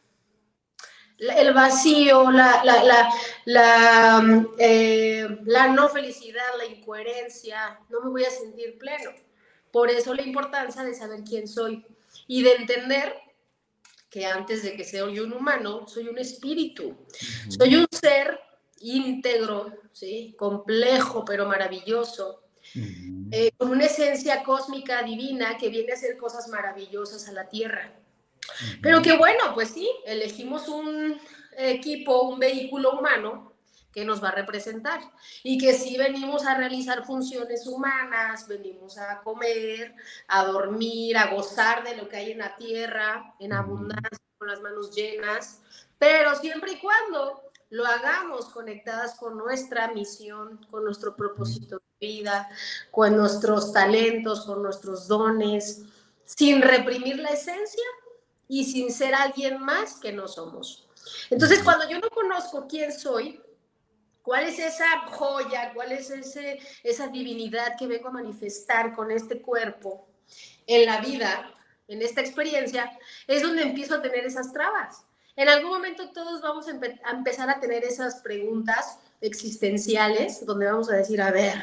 el 1.19 1.55
vacío, 1.55 2.31
la, 2.31 2.63
la, 2.65 3.11
eh, 4.59 5.27
la, 5.45 5.69
no 5.69 5.89
felicidad, 5.89 6.45
la 6.59 6.67
incoherencia, 6.67 7.81
no 7.89 8.03
me 8.03 8.11
voy 8.11 8.25
a 8.25 8.31
sentir 8.31 8.77
pleno. 8.79 9.11
Por 9.73 9.91
eso 9.91 10.15
la 10.15 10.23
importancia 10.23 10.83
de 10.83 10.95
saber 10.95 11.23
quién 11.25 11.49
soy 11.49 11.85
y 12.27 12.43
de 12.43 12.55
entender 12.55 13.15
que 14.11 14.27
antes 14.27 14.63
de 14.63 14.77
que 14.77 14.85
sea 14.85 15.05
un 15.05 15.33
humano, 15.33 15.87
soy 15.87 16.09
un 16.09 16.19
espíritu, 16.19 16.97
soy 17.49 17.77
un 17.77 17.87
ser 17.91 18.41
íntegro, 18.81 19.73
¿sí? 19.93 20.35
complejo 20.39 21.25
pero 21.25 21.47
maravilloso, 21.47 22.43
eh, 23.31 23.53
con 23.57 23.71
una 23.71 23.87
esencia 23.87 24.43
cósmica 24.43 25.03
divina 25.03 25.57
que 25.59 25.69
viene 25.69 25.93
a 25.93 25.95
hacer 25.95 26.17
cosas 26.17 26.49
maravillosas 26.49 27.29
a 27.29 27.33
la 27.33 27.49
Tierra. 27.49 27.93
Pero 28.83 29.03
que 29.03 29.17
bueno, 29.17 29.53
pues 29.55 29.71
sí, 29.71 29.91
elegimos 30.05 30.69
un 30.69 31.19
equipo, 31.57 32.23
un 32.23 32.39
vehículo 32.39 32.99
humano 32.99 33.53
que 33.97 34.05
nos 34.05 34.23
va 34.23 34.29
a 34.29 34.33
representar 34.33 35.01
y 35.43 35.57
que 35.57 35.73
sí 35.73 35.97
venimos 35.97 36.45
a 36.45 36.55
realizar 36.55 37.07
funciones 37.07 37.67
humanas, 37.67 38.47
venimos 38.47 38.99
a 38.99 39.23
comer, 39.23 39.95
a 40.29 40.45
dormir, 40.45 41.17
a 41.17 41.35
gozar 41.35 41.83
de 41.83 41.97
lo 41.97 42.07
que 42.07 42.17
hay 42.17 42.33
en 42.33 42.39
la 42.39 42.55
tierra, 42.57 43.35
en 43.41 43.55
abundancia, 43.55 44.19
con 44.37 44.49
las 44.49 44.61
manos 44.61 44.95
llenas, 44.95 45.63
pero 45.99 46.35
siempre 46.35 46.73
y 46.73 46.79
cuando 46.79 47.43
lo 47.71 47.87
hagamos 47.87 48.51
conectadas 48.51 49.15
con 49.15 49.39
nuestra 49.39 49.89
misión, 49.89 50.61
con 50.71 50.85
nuestro 50.85 51.17
propósito 51.17 51.79
de 51.79 52.07
vida, 52.07 52.51
con 52.91 53.17
nuestros 53.17 53.73
talentos, 53.73 54.45
con 54.45 54.63
nuestros 54.63 55.09
dones, 55.09 55.85
sin 56.23 56.61
reprimir 56.61 57.19
la 57.19 57.31
esencia 57.31 57.83
y 58.49 58.65
sin 58.65 58.93
ser 58.93 59.15
alguien 59.15 59.61
más 59.61 59.95
que 59.95 60.13
no 60.13 60.29
somos. 60.29 60.89
Entonces, 61.31 61.63
cuando 61.63 61.89
yo 61.89 61.99
no 61.99 62.11
conozco 62.11 62.67
quién 62.69 62.93
soy, 62.93 63.41
cuál 64.23 64.45
es 64.45 64.59
esa 64.59 65.07
joya, 65.07 65.73
cuál 65.73 65.93
es 65.93 66.11
ese, 66.11 66.59
esa 66.83 67.09
divinidad 67.09 67.77
que 67.79 67.87
vengo 67.87 68.09
a 68.09 68.13
manifestar 68.13 68.95
con 68.95 69.11
este 69.11 69.41
cuerpo 69.41 70.09
en 70.67 70.87
la 70.87 71.01
vida, 71.01 71.53
en 71.89 72.03
esta 72.03 72.21
experiencia, 72.21 72.99
es 73.27 73.43
donde 73.43 73.63
empiezo 73.63 73.95
a 73.95 74.03
tener 74.03 74.25
esas 74.25 74.53
trabas. 74.53 75.05
En 75.37 75.49
algún 75.49 75.71
momento 75.71 76.11
todos 76.11 76.41
vamos 76.41 76.67
a, 76.69 76.73
a 77.05 77.11
empezar 77.13 77.49
a 77.51 77.61
tener 77.61 77.85
esas 77.85 78.17
preguntas 78.17 78.99
existenciales, 79.21 80.45
donde 80.45 80.67
vamos 80.67 80.91
a 80.91 80.97
decir, 80.97 81.21
a 81.21 81.31
ver, 81.31 81.55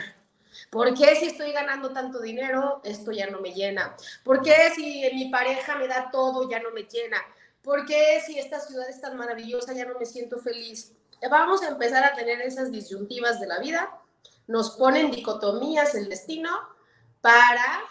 ¿Por 0.73 0.91
qué 0.95 1.15
si 1.15 1.27
estoy 1.27 1.51
ganando 1.51 1.93
tanto 1.93 2.19
dinero, 2.19 2.81
esto 2.83 3.11
ya 3.11 3.29
no 3.29 3.39
me 3.41 3.53
llena? 3.53 3.95
¿Por 4.23 4.41
qué 4.41 4.71
si 4.75 5.07
mi 5.13 5.29
pareja 5.29 5.75
me 5.75 5.87
da 5.87 6.09
todo, 6.09 6.49
ya 6.49 6.59
no 6.59 6.71
me 6.71 6.81
llena? 6.81 7.17
¿Por 7.61 7.85
qué 7.85 8.19
si 8.25 8.39
esta 8.39 8.59
ciudad 8.59 8.89
es 8.89 8.99
tan 8.99 9.15
maravillosa, 9.15 9.73
ya 9.73 9.85
no 9.85 9.99
me 9.99 10.07
siento 10.07 10.39
feliz? 10.39 10.91
Vamos 11.29 11.61
a 11.61 11.67
empezar 11.67 12.03
a 12.03 12.15
tener 12.15 12.41
esas 12.41 12.71
disyuntivas 12.71 13.39
de 13.39 13.45
la 13.45 13.59
vida. 13.59 14.01
Nos 14.47 14.71
ponen 14.71 15.11
dicotomías 15.11 15.93
el 15.93 16.09
destino 16.09 16.49
para 17.21 17.83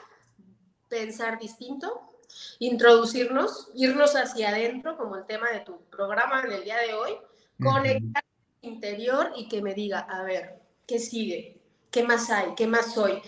pensar 0.89 1.39
distinto, 1.39 2.19
introducirnos, 2.59 3.71
irnos 3.75 4.17
hacia 4.17 4.49
adentro, 4.49 4.97
como 4.97 5.15
el 5.15 5.25
tema 5.27 5.51
de 5.51 5.61
tu 5.61 5.83
programa 5.85 6.43
en 6.43 6.51
el 6.51 6.65
día 6.65 6.79
de 6.79 6.95
hoy, 6.95 7.17
conectar 7.62 8.25
interior 8.61 9.31
y 9.37 9.49
que 9.49 9.62
me 9.62 9.73
diga, 9.73 10.01
a 10.01 10.25
ver, 10.25 10.61
¿qué 10.85 10.99
sigue? 10.99 11.62
¿Qué 11.92 12.02
más 12.02 12.30
hay? 12.30 12.54
¿Qué 12.56 12.66
más 12.66 12.94
soy? 12.94 13.22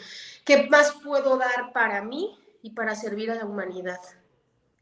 ¿Qué 0.44 0.66
más 0.68 0.92
puedo 1.04 1.36
dar 1.36 1.72
para 1.74 2.02
mí 2.02 2.36
y 2.62 2.70
para 2.70 2.96
servir 2.96 3.30
a 3.30 3.34
la 3.34 3.44
humanidad? 3.44 4.00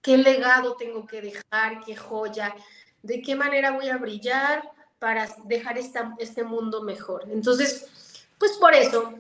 ¿Qué 0.01 0.17
legado 0.17 0.77
tengo 0.77 1.05
que 1.05 1.21
dejar? 1.21 1.85
¿Qué 1.85 1.97
joya? 1.97 2.55
¿De 3.03 3.21
qué 3.21 3.35
manera 3.35 3.73
voy 3.73 3.89
a 3.89 3.99
brillar 3.99 4.63
para 5.01 5.29
dejar 5.45 5.79
esta, 5.79 6.15
este 6.21 6.45
mundo 6.45 6.83
mejor? 6.83 7.25
Entonces, 7.29 8.25
pues 8.39 8.53
por 8.53 8.73
eso 8.73 9.15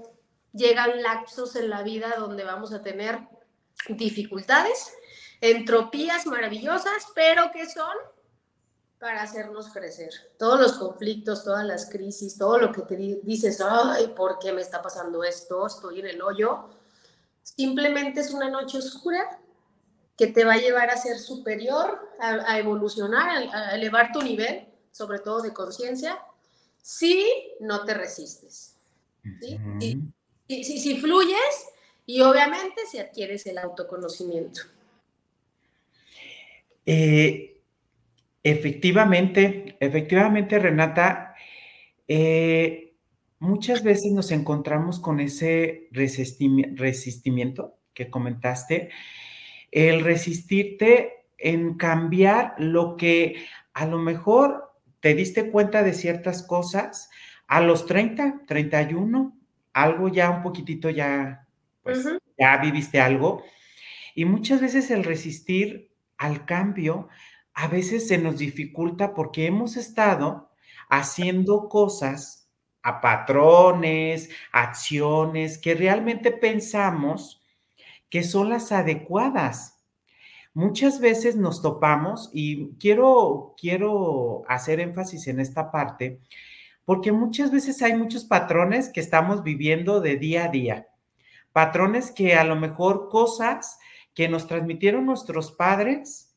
llegan 0.52 1.02
lapsos 1.02 1.56
en 1.56 1.68
la 1.68 1.82
vida 1.82 2.14
donde 2.16 2.44
vamos 2.44 2.72
a 2.72 2.82
tener 2.82 3.18
dificultades, 3.88 4.92
entropías 5.40 6.24
maravillosas, 6.26 7.06
pero 7.16 7.50
que 7.50 7.68
son 7.68 7.96
para 9.02 9.22
hacernos 9.22 9.68
crecer. 9.70 10.10
Todos 10.38 10.60
los 10.60 10.72
conflictos, 10.74 11.42
todas 11.42 11.66
las 11.66 11.90
crisis, 11.90 12.38
todo 12.38 12.56
lo 12.56 12.70
que 12.70 12.82
te 12.82 12.94
dices, 12.96 13.60
ay, 13.60 14.06
¿por 14.14 14.38
qué 14.38 14.52
me 14.52 14.62
está 14.62 14.80
pasando 14.80 15.24
esto? 15.24 15.66
Estoy 15.66 15.98
en 15.98 16.06
el 16.06 16.22
hoyo. 16.22 16.68
Simplemente 17.42 18.20
es 18.20 18.30
una 18.30 18.48
noche 18.48 18.78
oscura 18.78 19.40
que 20.16 20.28
te 20.28 20.44
va 20.44 20.52
a 20.52 20.58
llevar 20.58 20.88
a 20.88 20.96
ser 20.96 21.18
superior, 21.18 21.98
a, 22.20 22.56
evolucionar, 22.60 23.48
a, 23.52 23.74
elevar 23.74 24.12
tu 24.12 24.22
nivel, 24.22 24.68
sobre 24.92 25.18
todo 25.18 25.42
de 25.42 25.52
conciencia, 25.52 26.22
si 26.80 27.26
no 27.58 27.84
te 27.84 27.94
resistes. 27.94 28.76
¿sí? 29.40 30.12
si 30.46 31.00
fluyes 31.00 31.66
y 32.06 32.20
obviamente 32.20 32.86
si 32.88 33.00
adquieres 33.00 33.46
el 33.46 33.58
autoconocimiento. 33.58 34.60
Eh, 36.86 37.51
Efectivamente, 38.44 39.76
efectivamente, 39.78 40.58
Renata, 40.58 41.34
eh, 42.08 42.94
muchas 43.38 43.84
veces 43.84 44.12
nos 44.12 44.32
encontramos 44.32 44.98
con 44.98 45.20
ese 45.20 45.88
resistimiento 45.92 47.78
que 47.94 48.10
comentaste, 48.10 48.90
el 49.70 50.02
resistirte 50.02 51.24
en 51.38 51.76
cambiar 51.76 52.54
lo 52.58 52.96
que 52.96 53.44
a 53.74 53.86
lo 53.86 53.98
mejor 53.98 54.72
te 55.00 55.14
diste 55.14 55.50
cuenta 55.50 55.82
de 55.82 55.92
ciertas 55.92 56.42
cosas 56.42 57.10
a 57.46 57.60
los 57.60 57.86
30, 57.86 58.42
31, 58.46 59.36
algo 59.72 60.08
ya 60.08 60.30
un 60.30 60.42
poquitito 60.42 60.90
ya, 60.90 61.46
pues 61.82 62.06
ya 62.38 62.56
viviste 62.58 63.00
algo. 63.00 63.42
Y 64.14 64.24
muchas 64.24 64.60
veces 64.60 64.90
el 64.90 65.04
resistir 65.04 65.90
al 66.18 66.44
cambio 66.44 67.08
a 67.54 67.68
veces 67.68 68.08
se 68.08 68.18
nos 68.18 68.38
dificulta 68.38 69.14
porque 69.14 69.46
hemos 69.46 69.76
estado 69.76 70.50
haciendo 70.88 71.68
cosas 71.68 72.48
a 72.82 73.00
patrones, 73.00 74.30
acciones 74.52 75.58
que 75.58 75.74
realmente 75.74 76.32
pensamos 76.32 77.42
que 78.10 78.22
son 78.22 78.50
las 78.50 78.72
adecuadas. 78.72 79.80
Muchas 80.54 81.00
veces 81.00 81.36
nos 81.36 81.62
topamos 81.62 82.30
y 82.32 82.74
quiero 82.78 83.54
quiero 83.58 84.42
hacer 84.48 84.80
énfasis 84.80 85.28
en 85.28 85.40
esta 85.40 85.70
parte 85.70 86.20
porque 86.84 87.12
muchas 87.12 87.50
veces 87.50 87.80
hay 87.82 87.96
muchos 87.96 88.24
patrones 88.24 88.88
que 88.88 89.00
estamos 89.00 89.42
viviendo 89.42 90.00
de 90.00 90.16
día 90.16 90.44
a 90.44 90.48
día. 90.48 90.88
Patrones 91.52 92.10
que 92.10 92.34
a 92.34 92.44
lo 92.44 92.56
mejor 92.56 93.08
cosas 93.08 93.78
que 94.14 94.28
nos 94.28 94.46
transmitieron 94.46 95.06
nuestros 95.06 95.52
padres 95.52 96.31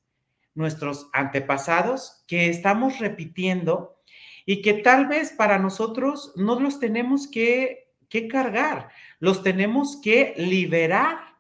nuestros 0.56 1.10
antepasados 1.14 2.24
que 2.28 2.50
estamos 2.50 3.00
repitiendo 3.00 3.98
y 4.46 4.62
que 4.62 4.74
tal 4.74 5.08
vez 5.08 5.32
para 5.32 5.60
nosotros 5.60 6.34
no 6.36 6.60
los 6.60 6.80
tenemos 6.80 7.28
que, 7.28 7.90
que 8.10 8.28
cargar, 8.28 8.90
los 9.20 9.44
tenemos 9.44 10.00
que 10.02 10.34
liberar 10.38 11.36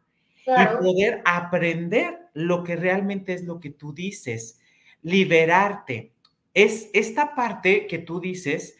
y 0.45 0.77
poder 0.77 1.21
aprender 1.25 2.19
lo 2.33 2.63
que 2.63 2.75
realmente 2.75 3.33
es 3.33 3.45
lo 3.45 3.59
que 3.59 3.71
tú 3.71 3.93
dices, 3.93 4.59
liberarte. 5.01 6.11
Es 6.53 6.89
esta 6.93 7.33
parte 7.35 7.87
que 7.87 7.97
tú 7.97 8.19
dices, 8.19 8.77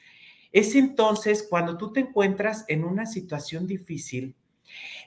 es 0.52 0.76
entonces 0.76 1.46
cuando 1.50 1.78
tú 1.78 1.92
te 1.92 2.02
encuentras 2.02 2.66
en 2.68 2.84
una 2.84 3.06
situación 3.06 3.68
difícil, 3.68 4.36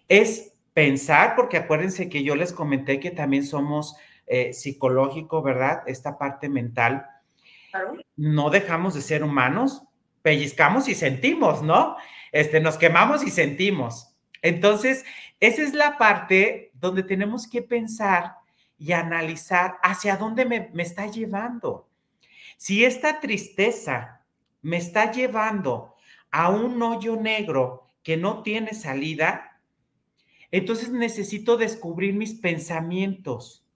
es 0.09 0.53
pensar, 0.75 1.35
porque 1.37 1.57
acuérdense 1.57 2.09
que 2.09 2.23
yo 2.23 2.35
les 2.37 2.53
comenté 2.53 3.01
que 3.01 3.11
también 3.11 3.45
somos 3.45 3.97
eh, 4.29 4.53
psicológico, 4.53 5.43
¿verdad? 5.43 5.83
Esta 5.87 6.19
parte 6.19 6.49
mental. 6.49 7.07
No 8.17 8.51
dejamos 8.51 8.95
de 8.95 9.01
ser 9.01 9.23
humanos, 9.23 9.83
pellizcamos 10.23 10.89
y 10.89 10.95
sentimos, 10.95 11.63
¿no? 11.63 11.97
Este, 12.33 12.61
nos 12.61 12.77
quemamos 12.77 13.25
y 13.25 13.31
sentimos. 13.31 14.15
Entonces, 14.43 15.05
esa 15.41 15.63
es 15.63 15.75
la 15.75 15.97
parte 15.99 16.71
donde 16.75 17.03
tenemos 17.03 17.49
que 17.49 17.63
pensar 17.63 18.35
y 18.79 18.93
analizar 18.93 19.79
hacia 19.83 20.17
dónde 20.17 20.45
me, 20.45 20.71
me 20.73 20.83
está 20.83 21.07
llevando. 21.07 21.89
Si 22.57 22.85
esta 22.85 23.21
tristeza 23.21 24.23
me 24.63 24.77
está 24.77 25.11
llevando 25.11 25.95
a 26.31 26.51
un 26.51 26.83
hoyo 26.83 27.17
negro 27.17 27.91
que 28.03 28.17
no 28.17 28.43
tiene 28.43 28.75
salida, 28.75 29.61
entonces 30.51 30.91
necesito 30.91 31.57
descubrir 31.57 32.15
mis 32.15 32.35
pensamientos 32.35 33.68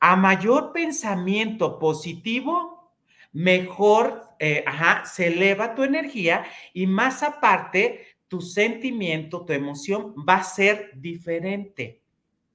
a 0.00 0.16
mayor 0.16 0.72
pensamiento 0.72 1.78
positivo, 1.78 2.92
mejor, 3.32 4.24
eh, 4.38 4.64
ajá, 4.66 5.04
se 5.04 5.28
eleva 5.28 5.74
tu 5.74 5.82
energía 5.82 6.46
y 6.72 6.86
más 6.86 7.22
aparte, 7.22 8.06
tu 8.28 8.40
sentimiento, 8.40 9.44
tu 9.44 9.52
emoción 9.52 10.14
va 10.28 10.36
a 10.36 10.42
ser 10.42 10.90
diferente. 10.94 12.02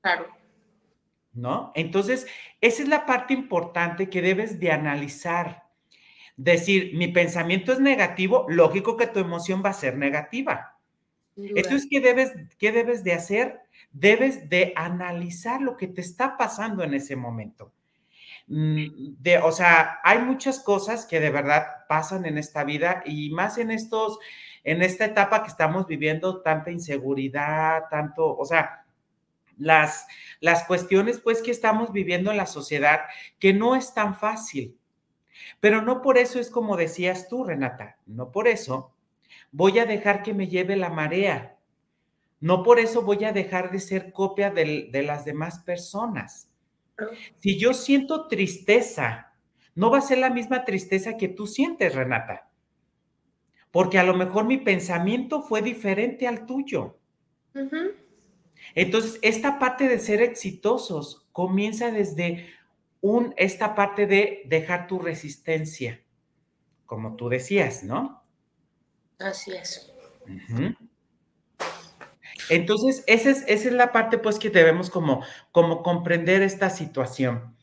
Claro. 0.01 0.27
¿No? 1.33 1.71
Entonces, 1.75 2.27
esa 2.59 2.83
es 2.83 2.89
la 2.89 3.05
parte 3.05 3.33
importante 3.33 4.09
que 4.09 4.21
debes 4.21 4.59
de 4.59 4.71
analizar. 4.71 5.63
Decir, 6.35 6.95
mi 6.95 7.07
pensamiento 7.07 7.71
es 7.71 7.79
negativo, 7.79 8.45
lógico 8.49 8.97
que 8.97 9.07
tu 9.07 9.19
emoción 9.19 9.61
va 9.63 9.69
a 9.69 9.73
ser 9.73 9.97
negativa. 9.97 10.77
Entonces, 11.37 11.87
¿qué 11.89 12.01
debes, 12.01 12.33
¿qué 12.57 12.71
debes 12.71 13.03
de 13.03 13.13
hacer? 13.13 13.61
Debes 13.91 14.49
de 14.49 14.73
analizar 14.75 15.61
lo 15.61 15.77
que 15.77 15.87
te 15.87 16.01
está 16.01 16.37
pasando 16.37 16.83
en 16.83 16.93
ese 16.93 17.15
momento. 17.15 17.71
Mm, 18.47 19.15
de, 19.19 19.37
o 19.37 19.51
sea, 19.51 19.99
hay 20.03 20.19
muchas 20.19 20.59
cosas 20.59 21.05
que 21.05 21.19
de 21.19 21.29
verdad 21.29 21.85
pasan 21.87 22.25
en 22.25 22.37
esta 22.37 22.63
vida 22.63 23.03
y 23.05 23.29
más 23.31 23.57
en 23.57 23.71
estos, 23.71 24.19
en 24.63 24.81
esta 24.81 25.05
etapa 25.05 25.43
que 25.43 25.49
estamos 25.49 25.87
viviendo, 25.87 26.41
tanta 26.41 26.71
inseguridad, 26.71 27.83
tanto, 27.89 28.35
o 28.35 28.45
sea, 28.45 28.85
las, 29.57 30.07
las 30.39 30.65
cuestiones 30.65 31.19
pues 31.19 31.41
que 31.41 31.51
estamos 31.51 31.91
viviendo 31.91 32.31
en 32.31 32.37
la 32.37 32.45
sociedad, 32.45 33.01
que 33.39 33.53
no 33.53 33.75
es 33.75 33.93
tan 33.93 34.15
fácil. 34.15 34.77
Pero 35.59 35.81
no 35.81 36.01
por 36.01 36.17
eso 36.17 36.39
es 36.39 36.49
como 36.49 36.77
decías 36.77 37.27
tú, 37.29 37.43
Renata, 37.43 37.97
no 38.05 38.31
por 38.31 38.47
eso 38.47 38.93
voy 39.51 39.79
a 39.79 39.85
dejar 39.85 40.23
que 40.23 40.33
me 40.33 40.47
lleve 40.47 40.75
la 40.75 40.89
marea. 40.89 41.57
No 42.41 42.63
por 42.63 42.79
eso 42.79 43.03
voy 43.03 43.23
a 43.23 43.31
dejar 43.31 43.71
de 43.71 43.79
ser 43.79 44.11
copia 44.11 44.49
de, 44.49 44.89
de 44.91 45.03
las 45.03 45.23
demás 45.23 45.59
personas. 45.59 46.49
Si 47.37 47.57
yo 47.57 47.73
siento 47.73 48.27
tristeza, 48.27 49.33
no 49.75 49.89
va 49.89 49.99
a 49.99 50.01
ser 50.01 50.17
la 50.17 50.29
misma 50.29 50.65
tristeza 50.65 51.17
que 51.17 51.29
tú 51.29 51.47
sientes, 51.47 51.95
Renata. 51.95 52.49
Porque 53.71 53.99
a 53.99 54.03
lo 54.03 54.13
mejor 54.13 54.45
mi 54.45 54.57
pensamiento 54.57 55.41
fue 55.41 55.61
diferente 55.61 56.27
al 56.27 56.45
tuyo. 56.45 56.99
Entonces, 58.75 59.17
esta 59.21 59.59
parte 59.59 59.87
de 59.87 59.99
ser 59.99 60.21
exitosos 60.21 61.27
comienza 61.31 61.91
desde 61.91 62.47
un, 62.99 63.33
esta 63.37 63.75
parte 63.75 64.07
de 64.07 64.43
dejar 64.45 64.87
tu 64.87 64.99
resistencia, 64.99 66.03
como 66.85 67.15
tú 67.15 67.29
decías, 67.29 67.83
¿no? 67.83 68.21
Así 69.19 69.51
es. 69.51 69.93
Entonces, 72.49 73.03
esa 73.07 73.29
es, 73.29 73.43
esa 73.47 73.67
es, 73.69 73.73
la 73.73 73.91
parte 73.91 74.17
pues 74.17 74.39
que 74.39 74.49
debemos 74.49 74.89
como, 74.89 75.23
como 75.51 75.83
comprender 75.83 76.41
esta 76.41 76.69
situación. 76.69 77.55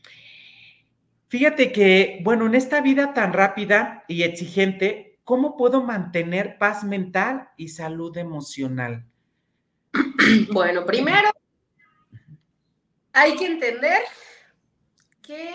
Fíjate 1.29 1.73
que, 1.73 2.21
bueno, 2.23 2.47
en 2.47 2.55
esta 2.55 2.81
vida 2.81 3.13
tan 3.13 3.33
rápida 3.33 4.05
y 4.09 4.23
exigente, 4.23 5.19
¿cómo 5.25 5.57
puedo 5.57 5.83
mantener 5.83 6.57
paz 6.59 6.85
mental 6.85 7.51
y 7.57 7.69
salud 7.69 8.17
emocional? 8.17 9.05
Bueno, 10.53 10.85
primero 10.85 11.31
hay 13.13 13.35
que 13.37 13.47
entender 13.47 14.03
que 15.23 15.51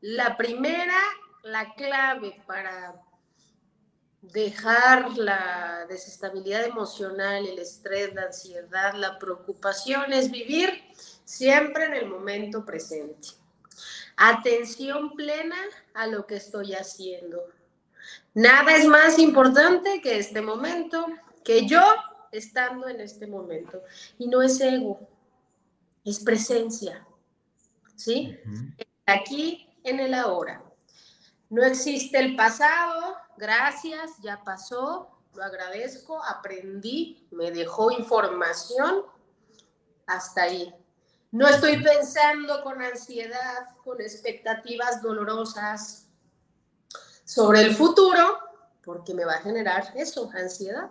la 0.00 0.36
primera, 0.36 0.98
la 1.42 1.72
clave 1.74 2.42
para 2.46 2.94
dejar 4.32 5.16
la 5.16 5.86
desestabilidad 5.88 6.64
emocional, 6.64 7.46
el 7.46 7.58
estrés, 7.58 8.14
la 8.14 8.22
ansiedad, 8.22 8.94
la 8.94 9.18
preocupación 9.18 10.12
es 10.12 10.30
vivir 10.30 10.70
siempre 11.24 11.84
en 11.84 11.94
el 11.94 12.08
momento 12.08 12.64
presente. 12.64 13.28
Atención 14.16 15.14
plena 15.14 15.56
a 15.94 16.06
lo 16.06 16.26
que 16.26 16.36
estoy 16.36 16.74
haciendo. 16.74 17.42
Nada 18.34 18.74
es 18.76 18.86
más 18.86 19.18
importante 19.18 20.00
que 20.00 20.18
este 20.18 20.40
momento, 20.40 21.06
que 21.44 21.66
yo 21.66 21.82
estando 22.32 22.88
en 22.88 23.00
este 23.00 23.26
momento. 23.26 23.82
Y 24.18 24.28
no 24.28 24.42
es 24.42 24.60
ego, 24.60 25.00
es 26.04 26.20
presencia. 26.20 27.06
¿Sí? 27.94 28.38
Aquí, 29.06 29.68
en 29.84 30.00
el 30.00 30.14
ahora. 30.14 30.62
No 31.48 31.64
existe 31.64 32.18
el 32.18 32.34
pasado, 32.34 33.16
gracias, 33.36 34.12
ya 34.22 34.42
pasó, 34.42 35.16
lo 35.34 35.44
agradezco, 35.44 36.22
aprendí, 36.24 37.26
me 37.30 37.50
dejó 37.50 37.90
información, 37.92 39.04
hasta 40.06 40.42
ahí. 40.42 40.74
No 41.30 41.46
estoy 41.46 41.82
pensando 41.82 42.62
con 42.62 42.80
ansiedad, 42.80 43.68
con 43.84 44.00
expectativas 44.00 45.02
dolorosas 45.02 46.06
sobre 47.24 47.60
el 47.60 47.74
futuro, 47.74 48.38
porque 48.82 49.12
me 49.14 49.24
va 49.24 49.34
a 49.34 49.42
generar 49.42 49.92
eso, 49.96 50.30
ansiedad. 50.34 50.90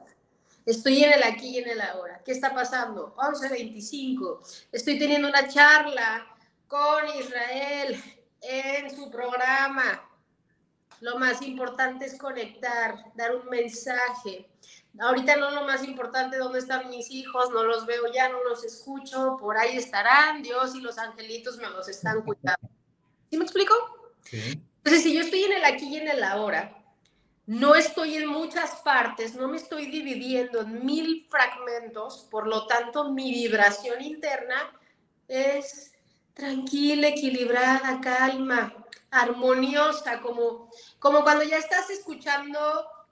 Estoy 0.65 1.03
en 1.03 1.13
el 1.13 1.23
aquí 1.23 1.49
y 1.49 1.57
en 1.59 1.69
el 1.69 1.81
ahora. 1.81 2.21
¿Qué 2.23 2.31
está 2.31 2.53
pasando? 2.53 3.15
11.25. 3.15 4.67
Estoy 4.71 4.99
teniendo 4.99 5.27
una 5.27 5.47
charla 5.47 6.25
con 6.67 7.07
Israel 7.19 8.03
en 8.41 8.95
su 8.95 9.09
programa. 9.09 10.04
Lo 11.01 11.17
más 11.17 11.41
importante 11.41 12.05
es 12.05 12.17
conectar, 12.17 12.95
dar 13.15 13.35
un 13.35 13.49
mensaje. 13.49 14.49
Ahorita 14.99 15.35
no 15.35 15.51
lo 15.51 15.63
más 15.65 15.83
importante, 15.83 16.37
¿dónde 16.37 16.59
están 16.59 16.89
mis 16.89 17.11
hijos? 17.11 17.49
No 17.51 17.63
los 17.63 17.85
veo 17.85 18.11
ya, 18.13 18.29
no 18.29 18.43
los 18.43 18.63
escucho. 18.63 19.37
Por 19.39 19.57
ahí 19.57 19.77
estarán. 19.77 20.41
Dios 20.41 20.73
y 20.75 20.79
los 20.79 20.97
angelitos 20.97 21.57
me 21.57 21.69
los 21.69 21.87
están 21.89 22.21
cuidando. 22.21 22.69
¿Sí 23.29 23.37
me 23.37 23.43
explico? 23.43 23.73
Sí. 24.23 24.61
Entonces, 24.77 25.03
si 25.03 25.13
yo 25.13 25.21
estoy 25.21 25.43
en 25.43 25.53
el 25.53 25.65
aquí 25.65 25.85
y 25.87 25.97
en 25.97 26.07
el 26.07 26.23
ahora, 26.23 26.85
no 27.47 27.75
estoy 27.75 28.15
en 28.15 28.27
muchas 28.27 28.77
partes, 28.81 29.35
no 29.35 29.47
me 29.47 29.57
estoy 29.57 29.87
dividiendo 29.87 30.61
en 30.61 30.83
mil 30.83 31.27
fragmentos, 31.29 32.27
por 32.31 32.47
lo 32.47 32.65
tanto 32.65 33.11
mi 33.11 33.31
vibración 33.31 34.01
interna 34.01 34.71
es 35.27 35.93
tranquila, 36.33 37.09
equilibrada, 37.09 38.01
calma, 38.01 38.73
armoniosa, 39.21 40.21
como, 40.21 40.69
como 40.99 41.23
cuando 41.23 41.43
ya 41.43 41.57
estás 41.57 41.89
escuchando 41.89 42.59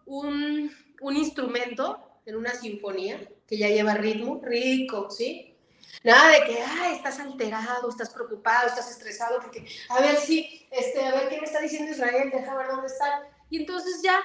un, 0.05 0.71
un 1.01 1.17
instrumento 1.17 2.21
en 2.25 2.35
una 2.35 2.53
sinfonía 2.53 3.19
que 3.47 3.57
ya 3.57 3.69
lleva 3.69 3.93
ritmo 3.95 4.41
rico, 4.43 5.09
¿sí? 5.09 5.55
Nada 6.03 6.31
de 6.31 6.45
que, 6.45 6.61
ay, 6.61 6.95
estás 6.95 7.19
alterado, 7.19 7.89
estás 7.89 8.09
preocupado, 8.09 8.67
estás 8.67 8.89
estresado, 8.89 9.39
porque 9.39 9.65
a 9.89 10.01
ver 10.01 10.17
si, 10.17 10.67
este, 10.71 11.05
a 11.05 11.11
ver 11.11 11.29
qué 11.29 11.39
me 11.39 11.45
está 11.45 11.61
diciendo 11.61 11.91
Israel, 11.91 12.29
deja 12.33 12.55
ver 12.55 12.67
dónde 12.67 12.87
están 12.87 13.23
y 13.49 13.57
entonces 13.57 14.01
ya 14.01 14.19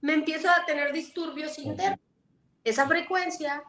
me 0.00 0.14
empiezo 0.14 0.50
a 0.50 0.66
tener 0.66 0.92
disturbios 0.92 1.58
internos. 1.58 2.00
Esa 2.64 2.86
frecuencia 2.86 3.62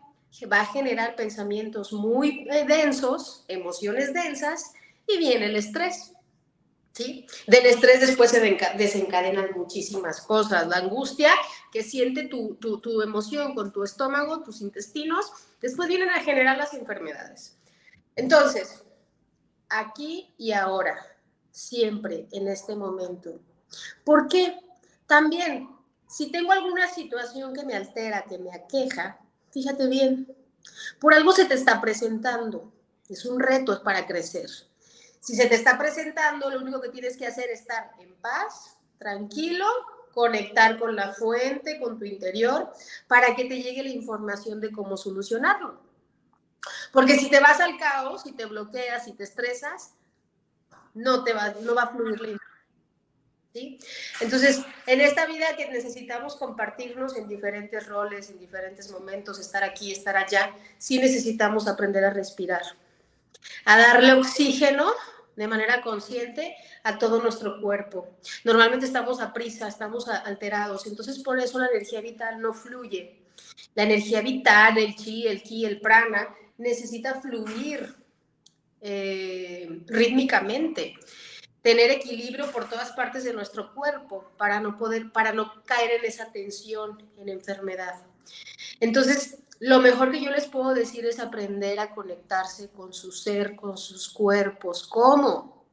va 0.51 0.61
a 0.61 0.65
generar 0.65 1.15
pensamientos 1.15 1.93
muy 1.93 2.47
eh, 2.49 2.65
densos, 2.67 3.45
emociones 3.47 4.13
densas, 4.13 4.73
y 5.07 5.17
viene 5.17 5.45
el 5.45 5.55
estrés. 5.55 6.14
Del 6.97 7.65
estrés 7.65 8.01
después 8.01 8.31
se 8.31 8.39
desencadenan 8.77 9.51
muchísimas 9.55 10.21
cosas. 10.21 10.67
La 10.67 10.77
angustia 10.77 11.31
que 11.71 11.83
siente 11.83 12.27
tu, 12.27 12.55
tu, 12.55 12.79
tu, 12.79 13.01
emoción 13.01 13.53
con 13.53 13.71
tu 13.71 13.83
estómago, 13.83 14.43
tus 14.43 14.61
intestinos, 14.61 15.31
después 15.61 15.89
vienen 15.89 16.09
a 16.09 16.23
generar 16.23 16.57
las 16.57 16.73
enfermedades. 16.73 17.57
Entonces, 18.15 18.83
aquí 19.67 20.33
y 20.37 20.53
ahora, 20.53 20.97
siempre 21.51 22.27
en 22.31 22.47
este 22.47 22.75
momento, 22.75 23.41
¿Por 24.03 24.27
qué? 24.27 24.59
También, 25.07 25.69
si 26.07 26.31
tengo 26.31 26.51
alguna 26.51 26.87
situación 26.93 27.53
que 27.53 27.65
me 27.65 27.75
altera, 27.75 28.25
que 28.27 28.37
me 28.37 28.53
aqueja, 28.53 29.19
fíjate 29.51 29.87
bien, 29.87 30.35
por 30.99 31.13
algo 31.13 31.31
se 31.31 31.45
te 31.45 31.53
está 31.53 31.81
presentando. 31.81 32.71
Es 33.09 33.25
un 33.25 33.39
reto, 33.39 33.73
es 33.73 33.79
para 33.79 34.07
crecer. 34.07 34.49
Si 35.25 35.35
se 35.35 35.47
te 35.47 35.55
está 35.55 35.77
presentando, 35.77 36.49
lo 36.49 36.59
único 36.59 36.79
que 36.79 36.89
tienes 36.89 37.17
que 37.17 37.25
hacer 37.25 37.49
es 37.49 37.61
estar 37.61 37.91
en 37.99 38.13
paz, 38.15 38.77
tranquilo, 38.99 39.65
conectar 40.13 40.77
con 40.77 40.95
la 40.95 41.13
fuente, 41.13 41.79
con 41.79 41.97
tu 41.97 42.05
interior, 42.05 42.71
para 43.07 43.35
que 43.35 43.45
te 43.45 43.61
llegue 43.61 43.83
la 43.83 43.89
información 43.89 44.61
de 44.61 44.71
cómo 44.71 44.95
solucionarlo. 44.97 45.81
Porque 46.93 47.17
si 47.17 47.29
te 47.29 47.39
vas 47.39 47.59
al 47.59 47.77
caos, 47.77 48.23
si 48.23 48.33
te 48.33 48.45
bloqueas, 48.45 49.05
si 49.05 49.13
te 49.13 49.23
estresas, 49.23 49.95
no, 50.93 51.23
te 51.23 51.33
va, 51.33 51.55
no 51.61 51.73
va 51.75 51.83
a 51.83 51.87
fluir 51.89 52.21
la 52.21 52.27
información 52.29 52.45
entonces, 54.19 54.61
en 54.85 54.99
esta 54.99 55.25
vida 55.25 55.55
que 55.55 55.69
necesitamos 55.69 56.35
compartirnos 56.35 57.15
en 57.15 57.27
diferentes 57.27 57.87
roles, 57.87 58.29
en 58.29 58.37
diferentes 58.37 58.91
momentos, 58.91 59.39
estar 59.39 59.63
aquí, 59.63 59.91
estar 59.91 60.17
allá, 60.17 60.53
sí 60.77 60.99
necesitamos 60.99 61.67
aprender 61.67 62.03
a 62.03 62.09
respirar, 62.09 62.63
a 63.63 63.77
darle 63.77 64.13
oxígeno 64.13 64.91
de 65.35 65.47
manera 65.47 65.81
consciente 65.81 66.55
a 66.83 66.97
todo 66.97 67.21
nuestro 67.21 67.61
cuerpo. 67.61 68.07
Normalmente 68.43 68.85
estamos 68.85 69.21
a 69.21 69.33
prisa, 69.33 69.67
estamos 69.67 70.07
alterados, 70.07 70.87
entonces 70.87 71.19
por 71.19 71.39
eso 71.39 71.59
la 71.59 71.67
energía 71.67 72.01
vital 72.01 72.41
no 72.41 72.53
fluye. 72.53 73.21
La 73.73 73.83
energía 73.83 74.21
vital, 74.21 74.77
el 74.77 74.95
chi, 74.95 75.27
el 75.27 75.43
ki, 75.43 75.65
el 75.65 75.81
prana, 75.81 76.33
necesita 76.57 77.19
fluir 77.21 77.95
eh, 78.81 79.81
rítmicamente. 79.87 80.95
tener 81.61 81.89
equilibrio 81.89 82.51
por 82.51 82.69
todas 82.69 82.91
partes 82.91 83.23
de 83.23 83.33
nuestro 83.33 83.73
cuerpo 83.73 84.31
para 84.37 84.59
no 84.59 84.77
poder, 84.77 85.11
para 85.11 85.33
no 85.33 85.63
caer 85.65 85.93
en 85.99 86.05
esa 86.05 86.31
tensión, 86.31 87.03
en 87.17 87.27
enfermedad. 87.27 88.05
Entonces, 88.79 89.39
lo 89.59 89.79
mejor 89.79 90.11
que 90.11 90.21
yo 90.21 90.31
les 90.31 90.47
puedo 90.47 90.73
decir 90.73 91.05
es 91.05 91.19
aprender 91.19 91.79
a 91.79 91.93
conectarse 91.93 92.69
con 92.69 92.93
su 92.93 93.11
ser, 93.11 93.55
con 93.55 93.77
sus 93.77 94.09
cuerpos. 94.09 94.85
¿Cómo? 94.87 95.65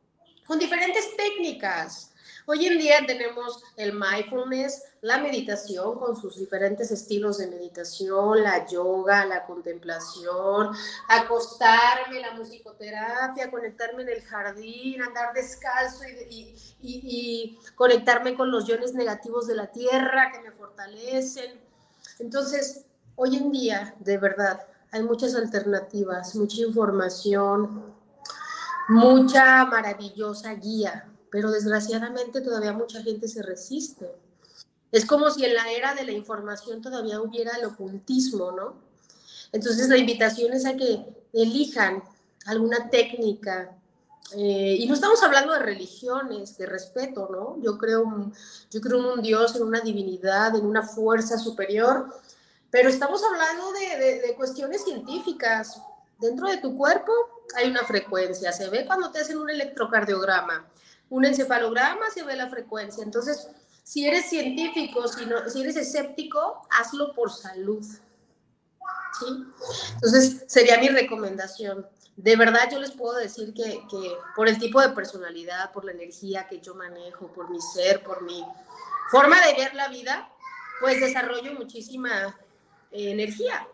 Con 0.46 0.58
diferentes 0.58 1.16
técnicas. 1.16 2.12
Hoy 2.44 2.66
en 2.66 2.78
día 2.78 2.96
tenemos 3.06 3.62
el 3.76 3.92
mindfulness, 3.92 4.82
la 5.00 5.18
meditación 5.18 5.96
con 5.98 6.16
sus 6.16 6.38
diferentes 6.38 6.90
estilos 6.90 7.38
de 7.38 7.46
meditación, 7.46 8.42
la 8.42 8.66
yoga, 8.66 9.24
la 9.24 9.46
contemplación, 9.46 10.70
acostarme, 11.08 12.20
la 12.20 12.32
musicoterapia, 12.32 13.50
conectarme 13.50 14.02
en 14.02 14.08
el 14.08 14.22
jardín, 14.22 15.02
andar 15.02 15.32
descalzo 15.34 16.02
y, 16.28 16.54
y 16.80 17.58
conectarme 17.76 18.34
con 18.34 18.50
los 18.50 18.68
iones 18.68 18.94
negativos 18.94 19.46
de 19.46 19.54
la 19.54 19.68
tierra 19.68 20.32
que 20.32 20.40
me 20.40 20.50
fortalecen. 20.50 21.60
Entonces, 22.18 22.86
hoy 23.16 23.36
en 23.36 23.52
día, 23.52 23.94
de 24.00 24.18
verdad, 24.18 24.60
hay 24.90 25.02
muchas 25.02 25.34
alternativas, 25.34 26.34
mucha 26.36 26.60
información, 26.62 27.94
mucha 28.88 29.64
maravillosa 29.66 30.54
guía 30.54 31.08
pero 31.32 31.50
desgraciadamente 31.50 32.42
todavía 32.42 32.74
mucha 32.74 33.02
gente 33.02 33.26
se 33.26 33.42
resiste. 33.42 34.06
Es 34.92 35.06
como 35.06 35.30
si 35.30 35.46
en 35.46 35.54
la 35.54 35.72
era 35.72 35.94
de 35.94 36.04
la 36.04 36.12
información 36.12 36.82
todavía 36.82 37.22
hubiera 37.22 37.56
el 37.56 37.64
ocultismo, 37.64 38.52
¿no? 38.52 38.74
Entonces 39.50 39.88
la 39.88 39.96
invitación 39.96 40.52
es 40.52 40.66
a 40.66 40.76
que 40.76 41.06
elijan 41.32 42.02
alguna 42.44 42.90
técnica. 42.90 43.74
Eh, 44.36 44.76
y 44.78 44.86
no 44.86 44.92
estamos 44.92 45.22
hablando 45.22 45.54
de 45.54 45.60
religiones, 45.60 46.58
de 46.58 46.66
respeto, 46.66 47.26
¿no? 47.32 47.56
Yo 47.62 47.78
creo, 47.78 48.30
yo 48.70 48.80
creo 48.82 48.98
en 48.98 49.18
un 49.18 49.22
Dios, 49.22 49.56
en 49.56 49.62
una 49.62 49.80
divinidad, 49.80 50.54
en 50.54 50.66
una 50.66 50.82
fuerza 50.82 51.38
superior, 51.38 52.14
pero 52.72 52.88
estamos 52.88 53.22
hablando 53.22 53.70
de, 53.72 54.20
de 54.22 54.34
cuestiones 54.34 54.82
científicas. 54.82 55.80
Dentro 56.18 56.48
de 56.48 56.56
tu 56.56 56.74
cuerpo 56.74 57.12
hay 57.54 57.68
una 57.68 57.84
frecuencia, 57.84 58.50
se 58.50 58.70
ve 58.70 58.86
cuando 58.86 59.12
te 59.12 59.20
hacen 59.20 59.36
un 59.36 59.50
electrocardiograma, 59.50 60.66
un 61.10 61.26
encefalograma 61.26 62.08
se 62.10 62.22
ve 62.22 62.34
la 62.34 62.48
frecuencia. 62.48 63.04
Entonces, 63.04 63.46
si 63.82 64.06
eres 64.06 64.30
científico, 64.30 65.06
si, 65.06 65.26
no, 65.26 65.50
si 65.50 65.60
eres 65.60 65.76
escéptico, 65.76 66.66
hazlo 66.70 67.12
por 67.14 67.30
salud. 67.30 67.84
¿Sí? 67.84 69.26
Entonces, 69.94 70.44
sería 70.46 70.78
mi 70.78 70.88
recomendación. 70.88 71.86
De 72.16 72.36
verdad, 72.36 72.70
yo 72.70 72.80
les 72.80 72.92
puedo 72.92 73.16
decir 73.18 73.52
que, 73.52 73.82
que, 73.90 74.16
por 74.34 74.48
el 74.48 74.58
tipo 74.58 74.80
de 74.80 74.90
personalidad, 74.90 75.72
por 75.72 75.84
la 75.84 75.92
energía 75.92 76.46
que 76.46 76.60
yo 76.60 76.74
manejo, 76.74 77.26
por 77.34 77.50
mi 77.50 77.60
ser, 77.60 78.02
por 78.02 78.22
mi 78.22 78.42
forma 79.10 79.38
de 79.46 79.52
ver 79.54 79.74
la 79.74 79.88
vida, 79.88 80.30
pues 80.80 81.00
desarrollo 81.00 81.52
muchísima 81.52 82.34
eh, 82.92 83.10
energía, 83.10 83.66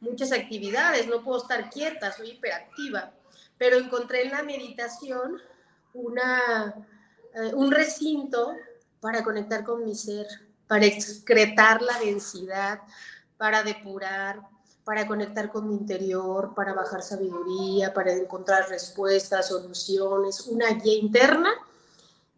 muchas 0.00 0.32
actividades, 0.32 1.06
no 1.06 1.22
puedo 1.22 1.42
estar 1.42 1.70
quieta, 1.70 2.12
soy 2.12 2.30
hiperactiva, 2.30 3.12
pero 3.56 3.76
encontré 3.76 4.22
en 4.22 4.30
la 4.30 4.42
meditación 4.42 5.40
una, 5.94 6.74
eh, 7.34 7.52
un 7.54 7.70
recinto 7.70 8.54
para 9.00 9.24
conectar 9.24 9.64
con 9.64 9.84
mi 9.84 9.94
ser, 9.94 10.26
para 10.66 10.86
excretar 10.86 11.82
la 11.82 11.98
densidad, 11.98 12.80
para 13.36 13.62
depurar, 13.62 14.40
para 14.84 15.06
conectar 15.06 15.50
con 15.50 15.68
mi 15.68 15.74
interior, 15.74 16.54
para 16.54 16.72
bajar 16.72 17.02
sabiduría, 17.02 17.92
para 17.92 18.12
encontrar 18.12 18.68
respuestas, 18.68 19.48
soluciones, 19.48 20.46
una 20.46 20.70
guía 20.70 20.98
interna. 20.98 21.50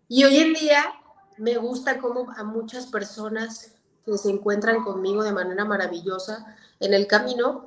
Y 0.09 0.25
hoy 0.25 0.39
en 0.39 0.55
día 0.55 0.85
me 1.37 1.57
gusta 1.57 1.99
cómo 1.99 2.31
a 2.33 2.43
muchas 2.43 2.87
personas 2.87 3.73
que 4.05 4.19
se 4.19 4.31
encuentran 4.31 4.83
conmigo 4.85 5.23
de 5.23 5.33
manera 5.33 5.65
maravillosa 5.65 6.57
en 6.81 6.95
el 6.95 7.07
camino, 7.07 7.67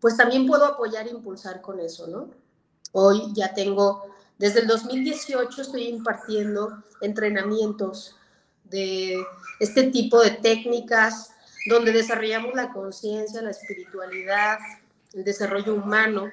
pues 0.00 0.16
también 0.16 0.46
puedo 0.46 0.64
apoyar 0.66 1.06
e 1.06 1.10
impulsar 1.10 1.60
con 1.60 1.80
eso, 1.80 2.06
¿no? 2.06 2.28
Hoy 2.92 3.32
ya 3.34 3.54
tengo 3.54 4.14
desde 4.38 4.60
el 4.60 4.66
2018 4.66 5.62
estoy 5.62 5.88
impartiendo 5.88 6.82
entrenamientos 7.00 8.16
de 8.64 9.24
este 9.60 9.84
tipo 9.84 10.20
de 10.20 10.32
técnicas 10.32 11.30
donde 11.66 11.92
desarrollamos 11.92 12.54
la 12.54 12.72
conciencia, 12.72 13.42
la 13.42 13.52
espiritualidad, 13.52 14.58
el 15.12 15.24
desarrollo 15.24 15.74
humano, 15.74 16.30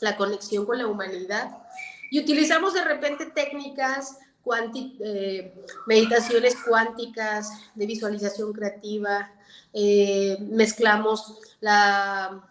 la 0.00 0.16
conexión 0.16 0.66
con 0.66 0.78
la 0.78 0.88
humanidad. 0.88 1.56
Y 2.10 2.20
utilizamos 2.20 2.74
de 2.74 2.84
repente 2.84 3.26
técnicas, 3.26 4.18
eh, 5.00 5.54
meditaciones 5.86 6.56
cuánticas, 6.66 7.50
de 7.74 7.86
visualización 7.86 8.52
creativa, 8.52 9.32
eh, 9.72 10.38
mezclamos 10.50 11.38
la 11.60 12.48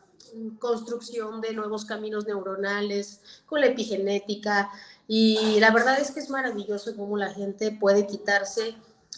construcción 0.60 1.41
de 1.41 1.54
nuevos 1.54 1.86
caminos 1.86 2.25
neuronales, 2.25 3.21
con 3.45 3.62
la 3.62 3.67
epigenética. 3.67 4.69
Y 5.08 5.60
la 5.60 5.71
verdad 5.71 5.99
es 5.99 6.12
que 6.12 6.19
es 6.19 6.30
maravilloso 6.30 6.95
cómo 6.95 7.17
la 7.17 7.34
gente 7.34 7.71
puede 7.71 8.06
quitarse 8.06 8.75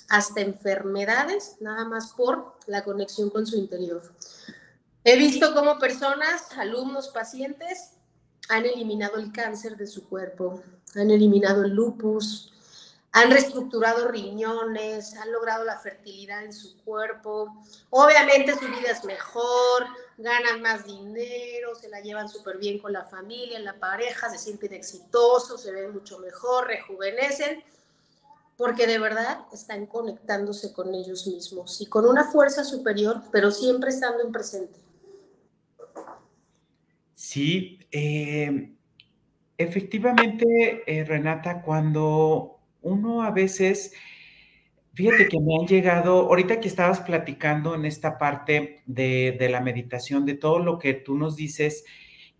hasta 0.09 0.41
enfermedades, 0.41 1.57
nada 1.59 1.85
más 1.85 2.13
por 2.13 2.55
la 2.67 2.83
conexión 2.83 3.29
con 3.29 3.45
su 3.45 3.57
interior. 3.57 4.01
He 5.03 5.17
visto 5.17 5.53
cómo 5.53 5.79
personas, 5.79 6.51
alumnos, 6.57 7.09
pacientes, 7.09 7.91
han 8.49 8.65
eliminado 8.65 9.17
el 9.17 9.31
cáncer 9.31 9.77
de 9.77 9.87
su 9.87 10.07
cuerpo, 10.07 10.61
han 10.95 11.09
eliminado 11.09 11.63
el 11.63 11.71
lupus, 11.71 12.53
han 13.13 13.29
reestructurado 13.29 14.07
riñones, 14.07 15.15
han 15.17 15.31
logrado 15.31 15.65
la 15.65 15.77
fertilidad 15.77 16.45
en 16.45 16.53
su 16.53 16.77
cuerpo. 16.83 17.53
Obviamente 17.89 18.53
su 18.57 18.67
vida 18.67 18.91
es 18.91 19.03
mejor, 19.03 19.85
ganan 20.17 20.61
más 20.61 20.85
dinero, 20.85 21.75
se 21.75 21.89
la 21.89 21.99
llevan 21.99 22.29
súper 22.29 22.57
bien 22.57 22.79
con 22.79 22.93
la 22.93 23.05
familia, 23.05 23.59
la 23.59 23.77
pareja, 23.77 24.29
se 24.29 24.37
sienten 24.37 24.73
exitosos, 24.73 25.61
se 25.61 25.71
ven 25.73 25.91
mucho 25.91 26.19
mejor, 26.19 26.67
rejuvenecen, 26.67 27.61
porque 28.55 28.87
de 28.87 28.99
verdad 28.99 29.45
están 29.51 29.87
conectándose 29.87 30.71
con 30.71 30.93
ellos 30.95 31.27
mismos 31.27 31.81
y 31.81 31.87
con 31.87 32.05
una 32.05 32.23
fuerza 32.31 32.63
superior, 32.63 33.23
pero 33.31 33.51
siempre 33.51 33.89
estando 33.89 34.23
en 34.23 34.31
presente. 34.31 34.79
Sí, 37.13 37.79
eh, 37.91 38.73
efectivamente, 39.57 40.83
eh, 40.87 41.03
Renata, 41.03 41.61
cuando 41.61 42.50
uno 42.81 43.23
a 43.23 43.31
veces, 43.31 43.93
fíjate 44.93 45.27
que 45.27 45.39
me 45.39 45.55
han 45.59 45.67
llegado, 45.67 46.27
ahorita 46.27 46.59
que 46.59 46.67
estabas 46.67 47.01
platicando 47.01 47.75
en 47.75 47.85
esta 47.85 48.17
parte 48.17 48.81
de, 48.85 49.47
la 49.49 49.61
meditación, 49.61 50.25
de 50.25 50.35
todo 50.35 50.59
lo 50.59 50.79
que 50.79 50.93
tú 50.93 51.17
nos 51.17 51.35
dices, 51.35 51.85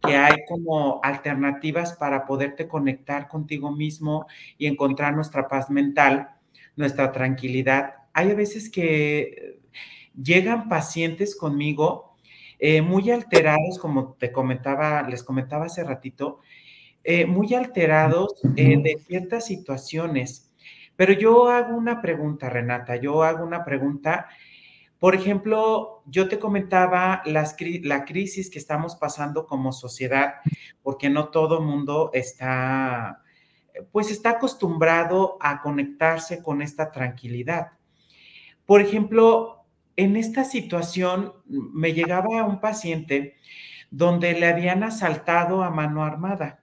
que 0.05 0.15
hay 0.15 0.37
como 0.47 0.99
alternativas 1.03 1.93
para 1.93 2.25
poderte 2.25 2.67
conectar 2.67 3.27
contigo 3.27 3.71
mismo 3.71 4.25
y 4.57 4.65
encontrar 4.65 5.13
nuestra 5.15 5.47
paz 5.47 5.69
mental, 5.69 6.31
nuestra 6.75 7.11
tranquilidad. 7.11 7.93
Hay 8.13 8.31
a 8.31 8.35
veces 8.35 8.69
que 8.69 9.59
llegan 10.19 10.69
pacientes 10.69 11.35
conmigo 11.35 12.15
eh, 12.63 12.81
muy 12.81 13.09
alterados, 13.09 13.79
como 13.79 14.13
te 14.13 14.31
comentaba, 14.31 15.01
les 15.03 15.23
comentaba 15.23 15.65
hace 15.65 15.83
ratito, 15.83 16.41
eh, 17.03 17.25
muy 17.25 17.53
alterados 17.53 18.35
eh, 18.55 18.77
de 18.81 19.01
ciertas 19.05 19.45
situaciones. 19.45 20.51
Pero 20.95 21.13
yo 21.13 21.49
hago 21.49 21.75
una 21.75 22.01
pregunta, 22.01 22.49
Renata, 22.49 22.95
yo 22.95 23.23
hago 23.23 23.43
una 23.43 23.65
pregunta. 23.65 24.27
Por 24.99 25.15
ejemplo, 25.15 26.03
yo 26.05 26.27
te 26.27 26.37
comentaba 26.37 27.23
las, 27.25 27.55
la 27.81 28.05
crisis 28.05 28.51
que 28.51 28.59
estamos 28.59 28.95
pasando 28.95 29.47
como 29.47 29.71
sociedad, 29.71 30.35
porque 30.83 31.09
no 31.09 31.29
todo 31.29 31.61
mundo 31.61 32.11
está, 32.13 33.23
pues 33.91 34.11
está 34.11 34.31
acostumbrado 34.31 35.37
a 35.41 35.61
conectarse 35.61 36.43
con 36.43 36.61
esta 36.61 36.91
tranquilidad. 36.91 37.71
Por 38.67 38.79
ejemplo, 38.79 39.65
en 39.95 40.15
esta 40.17 40.43
situación 40.43 41.33
me 41.47 41.93
llegaba 41.93 42.43
un 42.43 42.59
paciente 42.59 43.37
donde 43.89 44.33
le 44.33 44.47
habían 44.47 44.83
asaltado 44.83 45.63
a 45.63 45.69
mano 45.69 46.03
armada. 46.03 46.60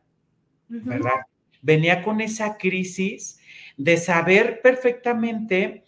¿Verdad? 0.69 1.27
Venía 1.63 2.03
con 2.03 2.21
esa 2.21 2.57
crisis 2.57 3.41
de 3.77 3.97
saber 3.97 4.61
perfectamente 4.63 5.85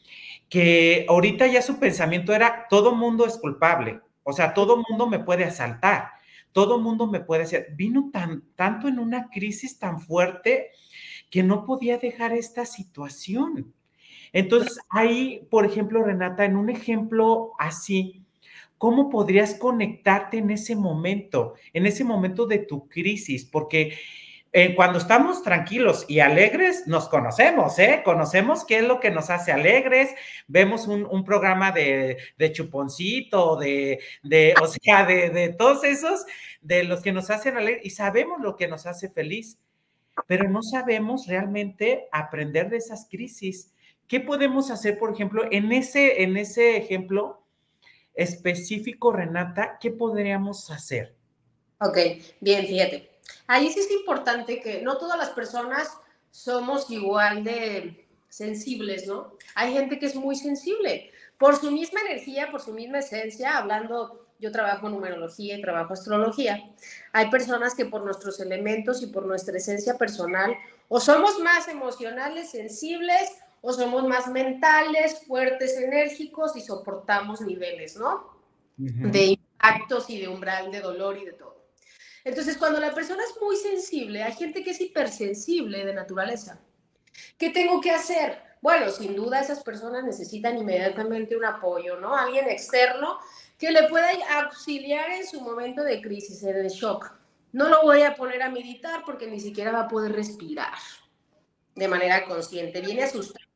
que 0.49 1.07
ahorita 1.09 1.47
ya 1.47 1.63
su 1.63 1.79
pensamiento 1.79 2.35
era, 2.35 2.67
todo 2.69 2.95
mundo 2.95 3.25
es 3.25 3.39
culpable, 3.39 4.01
o 4.25 4.33
sea, 4.33 4.53
todo 4.53 4.83
mundo 4.89 5.09
me 5.09 5.21
puede 5.21 5.45
asaltar, 5.45 6.11
todo 6.53 6.79
mundo 6.79 7.07
me 7.07 7.21
puede 7.21 7.45
hacer. 7.45 7.69
Vino 7.77 8.11
tan, 8.13 8.43
tanto 8.57 8.89
en 8.89 8.99
una 8.99 9.29
crisis 9.31 9.79
tan 9.79 10.01
fuerte 10.01 10.71
que 11.31 11.43
no 11.43 11.65
podía 11.65 11.99
dejar 11.99 12.33
esta 12.33 12.67
situación. 12.67 13.73
Entonces, 14.33 14.79
ahí, 14.89 15.47
por 15.51 15.65
ejemplo, 15.65 16.03
Renata, 16.03 16.45
en 16.45 16.57
un 16.57 16.71
ejemplo 16.71 17.53
así, 17.59 18.23
¿cómo 18.79 19.11
podrías 19.11 19.55
conectarte 19.55 20.39
en 20.39 20.51
ese 20.51 20.75
momento, 20.75 21.55
en 21.73 21.87
ese 21.87 22.05
momento 22.05 22.47
de 22.47 22.59
tu 22.59 22.89
crisis? 22.89 23.45
Porque 23.45 23.97
eh, 24.53 24.75
cuando 24.75 24.99
estamos 24.99 25.45
tranquilos 25.45 26.05
y 26.09 26.19
alegres, 26.19 26.89
nos 26.89 27.09
conocemos, 27.09 27.79
¿eh? 27.79 28.03
Conocemos 28.05 28.65
qué 28.65 28.79
es 28.79 28.85
lo 28.85 28.99
que 28.99 29.13
nos 29.13 29.31
hace 29.31 29.53
alegres, 29.53 30.11
vemos 30.49 30.89
un, 30.89 31.25
programa 31.25 31.71
de, 31.71 32.17
chuponcito, 32.53 33.55
de, 33.57 34.01
de, 34.25 34.55
o 34.61 34.67
sea, 34.67 35.05
de, 35.07 35.31
de 35.31 35.51
todos 35.51 35.85
esos, 35.85 36.25
de 36.61 36.83
los 36.83 37.01
que 37.01 37.13
nos 37.13 37.31
hacen 37.31 37.57
alegres 37.57 37.87
y 37.87 37.91
sabemos 37.91 38.41
lo 38.41 38.57
que 38.57 38.67
nos 38.67 38.87
hace 38.87 39.09
feliz, 39.09 39.57
pero 40.27 40.49
no 40.51 40.65
sabemos 40.65 41.29
realmente 41.29 42.09
aprender 42.11 42.71
de 42.71 42.79
esas 42.79 43.07
crisis. 43.09 43.73
¿Qué 44.09 44.19
podemos 44.19 44.73
hacer, 44.73 44.99
por 44.99 45.13
ejemplo, 45.13 45.45
en 45.49 45.71
ese, 45.71 46.25
en 46.25 46.37
ese 46.37 46.77
ejemplo 46.77 47.47
específico, 48.15 49.13
Renata, 49.13 49.79
qué 49.81 49.93
podríamos 49.93 50.73
hacer? 50.73 51.15
Ok, 51.79 51.97
bien, 52.41 52.67
fíjate 52.67 53.10
ahí 53.47 53.71
sí 53.71 53.81
es 53.81 53.91
importante 53.91 54.61
que 54.61 54.83
no 54.83 54.99
todas 54.99 55.19
las 55.19 55.31
personas 55.31 55.99
somos 56.31 56.91
igual 56.91 57.45
de 57.45 58.07
sensibles, 58.29 59.07
¿no? 59.07 59.37
Hay 59.55 59.73
gente 59.73 59.99
que 59.99 60.07
es 60.07 60.15
muy 60.15 60.37
sensible 60.37 61.11
por 61.39 61.57
su 61.57 61.71
misma 61.71 62.01
energía, 62.03 62.51
por 62.51 62.61
su 62.61 62.73
misma 62.73 62.99
esencia, 62.99 63.57
hablando, 63.57 64.27
yo 64.39 64.53
trabajo 64.53 64.87
en 64.87 64.93
numerología 64.93 65.57
y 65.57 65.63
trabajo 65.63 65.95
astrología. 65.95 66.71
Hay 67.13 67.31
personas 67.31 67.75
que 67.75 67.87
por 67.87 68.05
nuestros 68.05 68.41
elementos 68.41 69.03
y 69.03 69.07
por 69.07 69.27
nuestra 69.27 69.57
esencia 69.57 69.97
personal, 69.97 70.55
o 70.89 71.01
somos 71.01 71.39
más 71.41 71.69
emocionales, 71.69 72.51
sensibles, 72.51 73.31
o 73.63 73.73
somos 73.73 74.07
más 74.07 74.29
mentales, 74.29 75.23
fuertes, 75.27 75.77
enérgicos 75.77 76.57
y 76.57 76.61
soportamos 76.61 77.41
niveles, 77.41 77.97
¿no? 77.97 78.39
De 78.77 79.25
impactos 79.25 80.09
y 80.09 80.21
de 80.21 80.29
umbral 80.29 80.71
de 80.71 80.81
dolor 80.81 81.19
y 81.19 81.25
de 81.27 81.33
todo. 81.33 81.60
Entonces, 82.25 82.57
cuando 82.57 82.81
la 82.81 82.95
persona 82.95 83.23
es 83.23 83.41
muy 83.41 83.57
sensible, 83.57 84.23
hay 84.23 84.33
gente 84.33 84.63
que 84.63 84.71
es 84.71 84.81
hipersensible 84.81 85.85
de 85.85 85.95
naturaleza. 85.95 86.61
¿Qué 87.39 87.51
tengo 87.51 87.81
que 87.81 87.91
hacer? 87.91 88.43
Bueno, 88.61 88.91
sin 88.91 89.17
duda 89.17 89.41
esas 89.41 89.63
personas 89.63 90.05
necesitan 90.05 90.59
inmediatamente 90.59 91.37
un 91.37 91.45
apoyo, 91.45 91.99
¿no? 91.99 92.15
Alguien 92.15 92.49
externo 92.49 93.19
que 93.59 93.71
le 93.71 93.89
pueda 93.89 94.11
auxiliar 94.39 95.11
en 95.11 95.27
su 95.27 95.41
momento 95.41 95.83
de 95.83 96.03
crisis, 96.03 96.43
de 96.43 96.69
shock. 96.69 97.13
No 97.53 97.69
lo 97.69 97.83
voy 97.83 98.03
a 98.03 98.15
poner 98.15 98.43
a 98.43 98.51
meditar 98.51 99.03
porque 99.05 99.27
ni 99.27 99.41
siquiera 99.41 99.73
va 99.73 99.81
a 99.83 99.89
poder 99.89 100.13
respirar 100.13 100.75
de 101.75 101.89
manera 101.89 102.27
consciente. 102.27 102.81
Viene 102.81 103.03
asustado. 103.03 103.47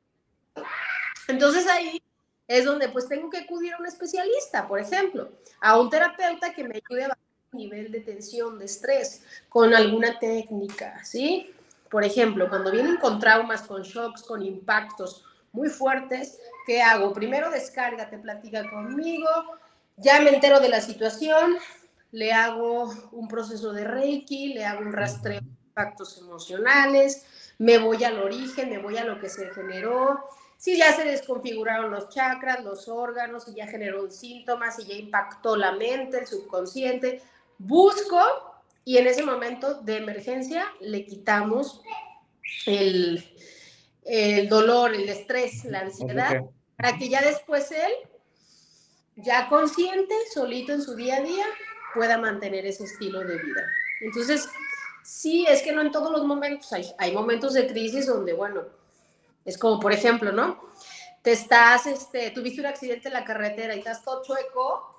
Entonces 1.28 1.66
ahí 1.66 2.02
es 2.48 2.64
donde 2.64 2.88
pues 2.88 3.08
tengo 3.08 3.30
que 3.30 3.38
acudir 3.38 3.74
a 3.74 3.78
un 3.78 3.86
especialista, 3.86 4.66
por 4.66 4.80
ejemplo, 4.80 5.32
a 5.60 5.78
un 5.78 5.90
terapeuta 5.90 6.52
que 6.52 6.64
me 6.64 6.76
ayude 6.76 7.04
a 7.04 7.18
nivel 7.54 7.90
de 7.92 8.00
tensión, 8.00 8.58
de 8.58 8.66
estrés, 8.66 9.22
con 9.48 9.74
alguna 9.74 10.18
técnica, 10.18 11.04
¿sí? 11.04 11.50
Por 11.90 12.04
ejemplo, 12.04 12.48
cuando 12.48 12.70
vienen 12.70 12.96
con 12.96 13.20
traumas, 13.20 13.62
con 13.62 13.82
shocks, 13.82 14.22
con 14.22 14.42
impactos 14.42 15.24
muy 15.52 15.68
fuertes, 15.68 16.38
¿qué 16.66 16.82
hago? 16.82 17.12
Primero 17.12 17.50
descarga, 17.50 18.10
te 18.10 18.18
platica 18.18 18.68
conmigo, 18.68 19.28
ya 19.96 20.20
me 20.20 20.30
entero 20.30 20.58
de 20.60 20.68
la 20.68 20.80
situación, 20.80 21.56
le 22.10 22.32
hago 22.32 22.92
un 23.12 23.28
proceso 23.28 23.72
de 23.72 23.84
Reiki, 23.84 24.54
le 24.54 24.64
hago 24.64 24.80
un 24.80 24.92
rastreo 24.92 25.40
de 25.40 25.46
impactos 25.46 26.18
emocionales, 26.18 27.24
me 27.58 27.78
voy 27.78 28.02
al 28.04 28.18
origen, 28.18 28.70
me 28.70 28.78
voy 28.78 28.96
a 28.98 29.04
lo 29.04 29.20
que 29.20 29.28
se 29.28 29.50
generó, 29.50 30.24
si 30.56 30.78
ya 30.78 30.92
se 30.92 31.04
desconfiguraron 31.04 31.90
los 31.90 32.08
chakras, 32.08 32.64
los 32.64 32.88
órganos, 32.88 33.44
si 33.44 33.54
ya 33.54 33.66
generó 33.66 34.08
síntomas, 34.10 34.76
si 34.76 34.84
ya 34.84 34.94
impactó 34.94 35.56
la 35.56 35.72
mente, 35.72 36.18
el 36.18 36.26
subconsciente, 36.26 37.22
busco 37.58 38.20
y 38.84 38.98
en 38.98 39.06
ese 39.06 39.22
momento 39.22 39.74
de 39.82 39.96
emergencia 39.96 40.66
le 40.80 41.06
quitamos 41.06 41.82
el, 42.66 43.24
dolor, 44.48 44.94
el 44.94 45.08
estrés, 45.08 45.64
la 45.64 45.80
ansiedad, 45.80 46.42
para 46.76 46.96
que 46.98 47.08
ya 47.08 47.22
después 47.22 47.70
él, 47.70 47.92
ya 49.16 49.48
consciente, 49.48 50.14
solito 50.32 50.72
en 50.72 50.82
su 50.82 50.94
día 50.94 51.16
a 51.16 51.22
día, 51.22 51.46
pueda 51.94 52.18
mantener 52.18 52.66
ese 52.66 52.84
estilo 52.84 53.20
de 53.20 53.38
vida. 53.38 53.62
Entonces, 54.00 54.48
sí, 55.02 55.46
es 55.48 55.62
que 55.62 55.72
no 55.72 55.80
en 55.80 55.92
todos 55.92 56.10
los 56.10 56.24
momentos, 56.24 56.72
hay, 56.72 56.92
hay 56.98 57.12
momentos 57.12 57.54
de 57.54 57.66
crisis 57.66 58.06
donde, 58.06 58.34
bueno, 58.34 58.64
es 59.44 59.56
como, 59.56 59.80
por 59.80 59.92
ejemplo, 59.92 60.32
¿no? 60.32 60.60
Te 61.22 61.32
estás, 61.32 61.86
este, 61.86 62.30
tuviste 62.30 62.60
un 62.60 62.66
accidente 62.66 63.08
en 63.08 63.14
la 63.14 63.24
carretera 63.24 63.74
y 63.74 63.78
estás 63.78 64.02
todo 64.02 64.22
chueco 64.22 64.93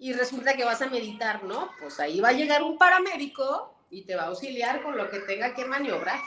y 0.00 0.14
resulta 0.14 0.54
que 0.54 0.64
vas 0.64 0.80
a 0.80 0.88
meditar, 0.88 1.44
¿no? 1.44 1.70
Pues 1.78 2.00
ahí 2.00 2.20
va 2.20 2.30
a 2.30 2.32
llegar 2.32 2.62
un 2.62 2.78
paramédico 2.78 3.74
y 3.90 4.02
te 4.02 4.16
va 4.16 4.22
a 4.22 4.26
auxiliar 4.28 4.82
con 4.82 4.96
lo 4.96 5.10
que 5.10 5.20
tenga 5.20 5.54
que 5.54 5.66
maniobrar, 5.66 6.18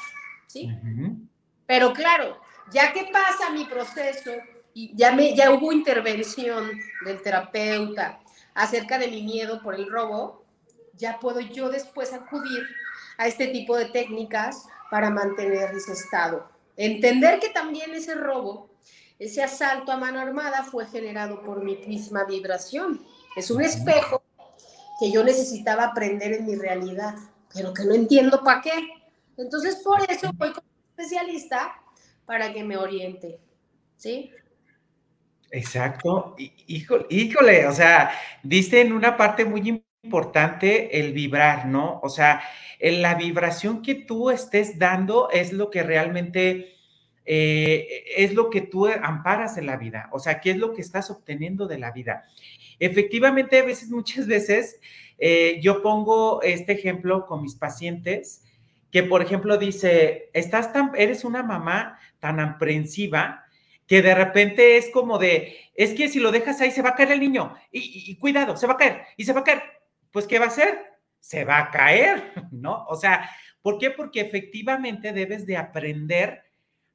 ¿sí? 0.46 0.70
Pero 1.66 1.92
claro, 1.92 2.40
ya 2.72 2.94
que 2.94 3.10
pasa 3.12 3.50
mi 3.50 3.66
proceso 3.66 4.32
y 4.76 4.96
ya, 4.96 5.12
me, 5.12 5.36
ya 5.36 5.52
hubo 5.52 5.72
intervención 5.72 6.70
del 7.04 7.22
terapeuta 7.24 8.20
acerca 8.54 9.00
de 9.00 9.08
mi 9.08 9.24
miedo 9.24 9.60
por 9.64 9.74
el 9.74 9.90
robo, 9.90 10.46
ya 10.94 11.20
puedo 11.20 11.40
yo 11.40 11.70
después 11.70 12.14
acudir 12.14 12.68
a 13.18 13.26
este 13.26 13.48
tipo 13.48 13.76
de 13.76 13.86
técnicas 13.86 14.68
para 14.92 15.10
mantener 15.10 15.74
ese 15.74 15.94
estado. 15.94 16.48
Entender 16.78 17.40
que 17.40 17.50
también 17.50 17.92
ese 17.96 18.14
robo, 18.14 18.70
ese 19.18 19.42
asalto 19.42 19.92
a 19.92 19.98
mano 19.98 20.20
armada 20.20 20.64
fue 20.64 20.86
generado 20.86 21.42
por 21.42 21.64
mi 21.64 21.78
misma 21.88 22.26
vibración 22.26 23.04
es 23.36 23.52
un 23.52 23.62
espejo 23.62 24.24
que 25.00 25.12
yo 25.12 25.24
necesitaba 25.24 25.86
aprender 25.86 26.34
en 26.34 26.46
mi 26.46 26.56
realidad, 26.56 27.16
pero 27.54 27.74
que 27.74 27.84
no 27.86 27.94
entiendo 27.94 28.44
para 28.44 28.62
qué. 28.62 28.72
Entonces, 29.38 29.82
por 29.84 30.00
eso 30.10 30.32
voy 30.36 30.52
con 30.52 30.64
un 30.64 30.90
especialista 30.90 31.74
para 32.26 32.54
que 32.54 32.64
me 32.64 32.78
oriente. 32.78 33.40
¿Sí? 33.98 34.32
Exacto. 35.52 36.36
Híjole, 36.38 37.06
híjole, 37.10 37.68
o 37.68 37.74
sea, 37.74 38.12
dice 38.42 38.82
en 38.82 38.94
una 38.94 39.16
parte 39.18 39.46
muy 39.46 39.84
importante 40.04 41.00
el 41.00 41.14
vibrar, 41.14 41.68
¿no? 41.68 42.00
O 42.02 42.10
sea, 42.10 42.42
la 42.80 43.16
vibración 43.16 43.82
que 43.82 43.96
tú 43.96 44.30
estés 44.30 44.78
dando 44.78 45.30
es 45.30 45.54
lo 45.54 45.70
que 45.70 45.84
realmente 45.84 46.73
eh, 47.26 48.04
es 48.18 48.34
lo 48.34 48.50
que 48.50 48.62
tú 48.62 48.88
amparas 48.88 49.58
en 49.58 49.66
la 49.66 49.78
vida, 49.78 50.10
o 50.12 50.20
sea, 50.20 50.42
qué 50.42 50.52
es 50.52 50.58
lo 50.58 50.74
que 50.74 50.82
estás 50.82 51.10
obteniendo 51.10 51.68
de 51.68 51.80
la 51.80 51.92
vida. 51.92 52.26
Efectivamente, 52.80 53.60
a 53.60 53.64
veces, 53.64 53.90
muchas 53.90 54.28
veces, 54.28 54.80
eh, 55.18 55.60
yo 55.62 55.82
pongo 55.82 56.42
este 56.42 56.74
ejemplo 56.74 57.26
con 57.26 57.42
mis 57.42 57.56
pacientes, 57.56 58.44
que 58.92 59.04
por 59.04 59.22
ejemplo 59.22 59.58
dice, 59.58 60.30
estás 60.34 60.72
tan, 60.74 60.92
eres 60.96 61.24
una 61.24 61.44
mamá 61.44 61.98
tan 62.20 62.40
aprensiva 62.40 63.46
que 63.88 64.02
de 64.02 64.16
repente 64.16 64.78
es 64.78 64.90
como 64.92 65.18
de, 65.18 65.58
es 65.76 65.94
que 65.94 66.10
si 66.10 66.20
lo 66.20 66.32
dejas 66.32 66.62
ahí 66.62 66.72
se 66.72 66.82
va 66.82 66.90
a 66.90 66.96
caer 66.96 67.12
el 67.12 67.20
niño 67.20 67.56
y, 67.72 68.06
y 68.08 68.16
cuidado, 68.18 68.56
se 68.56 68.68
va 68.68 68.74
a 68.74 68.78
caer 68.78 69.02
y 69.18 69.26
se 69.26 69.34
va 69.34 69.42
a 69.42 69.44
caer. 69.44 69.64
Pues, 70.12 70.28
¿qué 70.28 70.38
va 70.38 70.46
a 70.46 70.50
hacer? 70.50 70.78
Se 71.20 71.44
va 71.44 71.58
a 71.58 71.72
caer, 71.72 72.34
¿no? 72.52 72.86
O 72.86 72.96
sea, 72.96 73.30
¿por 73.62 73.80
qué? 73.80 73.90
Porque 73.90 74.22
efectivamente 74.22 75.12
debes 75.12 75.46
de 75.46 75.58
aprender 75.58 76.43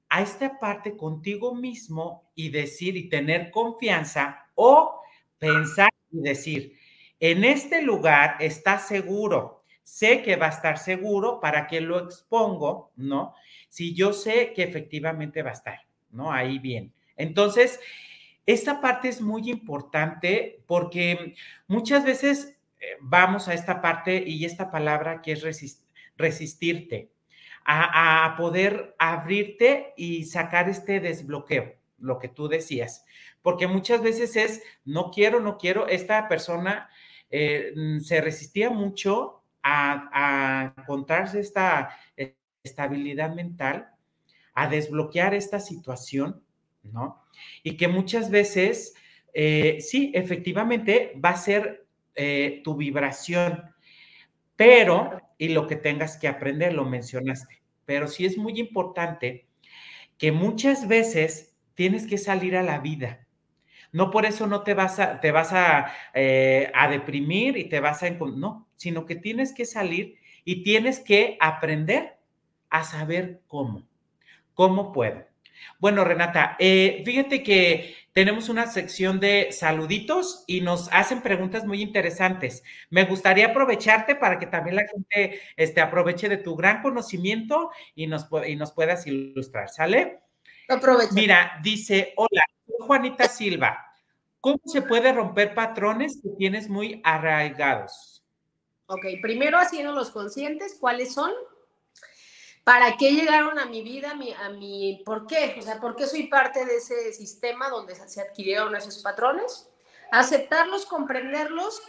a 0.08 0.22
esta 0.22 0.58
parte 0.58 0.96
contigo 0.96 1.54
mismo 1.54 2.30
y 2.34 2.50
decir 2.50 2.96
y 2.96 3.08
tener 3.08 3.50
confianza 3.50 4.46
o 4.54 5.00
pensar 5.38 5.90
y 6.10 6.20
decir, 6.20 6.78
en 7.20 7.44
este 7.44 7.82
lugar 7.82 8.36
está 8.40 8.78
seguro, 8.78 9.64
sé 9.82 10.22
que 10.22 10.36
va 10.36 10.46
a 10.46 10.50
estar 10.50 10.78
seguro, 10.78 11.40
¿para 11.40 11.66
que 11.66 11.80
lo 11.80 11.98
expongo? 11.98 12.92
¿No? 12.96 13.34
Si 13.68 13.94
yo 13.94 14.12
sé 14.12 14.52
que 14.54 14.62
efectivamente 14.62 15.42
va 15.42 15.50
a 15.50 15.54
estar, 15.54 15.80
¿no? 16.10 16.32
Ahí 16.32 16.58
bien. 16.58 16.92
Entonces, 17.16 17.80
esta 18.46 18.80
parte 18.80 19.08
es 19.08 19.20
muy 19.20 19.50
importante 19.50 20.62
porque 20.66 21.34
muchas 21.66 22.04
veces 22.04 22.56
eh, 22.80 22.96
vamos 23.00 23.48
a 23.48 23.54
esta 23.54 23.82
parte 23.82 24.22
y 24.26 24.44
esta 24.44 24.70
palabra 24.70 25.20
que 25.20 25.32
es 25.32 25.74
resistirte, 26.16 27.10
a, 27.64 28.24
a 28.24 28.36
poder 28.36 28.94
abrirte 28.98 29.92
y 29.96 30.24
sacar 30.24 30.68
este 30.68 31.00
desbloqueo, 31.00 31.74
lo 31.98 32.18
que 32.18 32.28
tú 32.28 32.48
decías 32.48 33.04
porque 33.48 33.66
muchas 33.66 34.02
veces 34.02 34.36
es, 34.36 34.62
no 34.84 35.10
quiero, 35.10 35.40
no 35.40 35.58
quiero, 35.58 35.88
esta 35.88 36.28
persona 36.28 36.90
eh, 37.30 37.72
mm, 37.74 38.00
se 38.00 38.20
resistía 38.20 38.70
mucho 38.70 39.42
a, 39.62 40.74
encontrarse 40.76 41.40
esta 41.40 41.90
estabilidad 42.62 43.34
mental, 43.34 43.88
a 44.54 44.68
desbloquear 44.68 45.34
esta 45.34 45.60
situación, 45.60 46.42
¿no? 46.82 47.22
Y 47.62 47.76
que 47.76 47.88
muchas 47.88 48.30
veces, 48.30 48.94
eh, 49.32 49.78
sí, 49.80 50.10
efectivamente 50.14 51.18
va 51.22 51.30
a 51.30 51.36
ser 51.36 51.86
eh, 52.14 52.60
tu 52.64 52.76
vibración, 52.76 53.62
pero, 54.56 55.22
y 55.38 55.48
lo 55.48 55.66
que 55.66 55.76
tengas 55.76 56.16
que 56.16 56.28
aprender, 56.28 56.74
lo 56.74 56.84
mencionaste, 56.84 57.62
pero 57.86 58.08
sí 58.08 58.26
es 58.26 58.36
muy 58.36 58.58
importante 58.60 59.46
que 60.18 60.32
muchas 60.32 60.88
veces 60.88 61.56
tienes 61.74 62.06
que 62.06 62.18
salir 62.18 62.56
a 62.56 62.62
la 62.62 62.80
vida 62.80 63.28
no 63.92 64.10
por 64.10 64.26
eso 64.26 64.46
no 64.46 64.62
te 64.62 64.74
vas 64.74 64.98
a, 64.98 65.20
te 65.20 65.32
vas 65.32 65.52
a, 65.52 65.92
eh, 66.14 66.70
a 66.74 66.88
deprimir 66.88 67.56
y 67.56 67.68
te 67.68 67.80
vas 67.80 68.02
a... 68.02 68.10
No, 68.10 68.68
sino 68.76 69.06
que 69.06 69.16
tienes 69.16 69.52
que 69.52 69.64
salir 69.64 70.16
y 70.44 70.62
tienes 70.62 71.00
que 71.00 71.36
aprender 71.40 72.18
a 72.70 72.84
saber 72.84 73.42
cómo. 73.46 73.86
¿Cómo 74.54 74.92
puedo? 74.92 75.24
Bueno, 75.78 76.04
Renata, 76.04 76.56
eh, 76.58 77.02
fíjate 77.04 77.42
que 77.42 77.96
tenemos 78.12 78.48
una 78.48 78.66
sección 78.66 79.20
de 79.20 79.52
saluditos 79.52 80.44
y 80.46 80.60
nos 80.60 80.88
hacen 80.92 81.22
preguntas 81.22 81.64
muy 81.64 81.82
interesantes. 81.82 82.64
Me 82.90 83.04
gustaría 83.04 83.48
aprovecharte 83.48 84.16
para 84.16 84.38
que 84.38 84.46
también 84.46 84.76
la 84.76 84.86
gente 84.86 85.40
este, 85.56 85.80
aproveche 85.80 86.28
de 86.28 86.38
tu 86.38 86.56
gran 86.56 86.82
conocimiento 86.82 87.70
y 87.94 88.06
nos, 88.06 88.26
y 88.46 88.56
nos 88.56 88.72
puedas 88.72 89.06
ilustrar, 89.06 89.68
¿sale? 89.68 90.20
Aprovecha. 90.68 91.12
Mira, 91.12 91.60
dice, 91.62 92.12
hola, 92.16 92.42
Juanita 92.80 93.28
Silva. 93.28 93.84
¿Cómo 94.40 94.60
se 94.66 94.82
puede 94.82 95.12
romper 95.12 95.54
patrones 95.54 96.20
que 96.22 96.30
tienes 96.38 96.68
muy 96.68 97.00
arraigados? 97.04 98.24
Ok, 98.86 99.04
primero 99.20 99.58
haciendo 99.58 99.92
los 99.92 100.10
conscientes, 100.10 100.76
¿cuáles 100.80 101.12
son? 101.12 101.30
¿Para 102.68 102.98
qué 102.98 103.12
llegaron 103.12 103.58
a 103.58 103.64
mi 103.64 103.80
vida? 103.80 104.10
A 104.10 104.50
mi, 104.50 105.02
¿Por 105.06 105.26
qué? 105.26 105.56
O 105.58 105.62
sea, 105.62 105.80
¿por 105.80 105.96
qué 105.96 106.06
soy 106.06 106.24
parte 106.24 106.66
de 106.66 106.76
ese 106.76 107.14
sistema 107.14 107.70
donde 107.70 107.94
se 107.94 108.20
adquirieron 108.20 108.76
esos 108.76 108.98
patrones? 108.98 109.70
Aceptarlos, 110.10 110.84
comprenderlos 110.84 111.80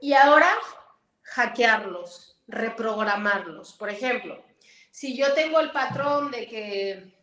y 0.00 0.14
ahora 0.14 0.52
hackearlos, 1.22 2.36
reprogramarlos. 2.48 3.74
Por 3.74 3.88
ejemplo, 3.88 4.42
si 4.90 5.16
yo 5.16 5.32
tengo 5.34 5.60
el 5.60 5.70
patrón 5.70 6.32
de 6.32 6.48
que 6.48 7.14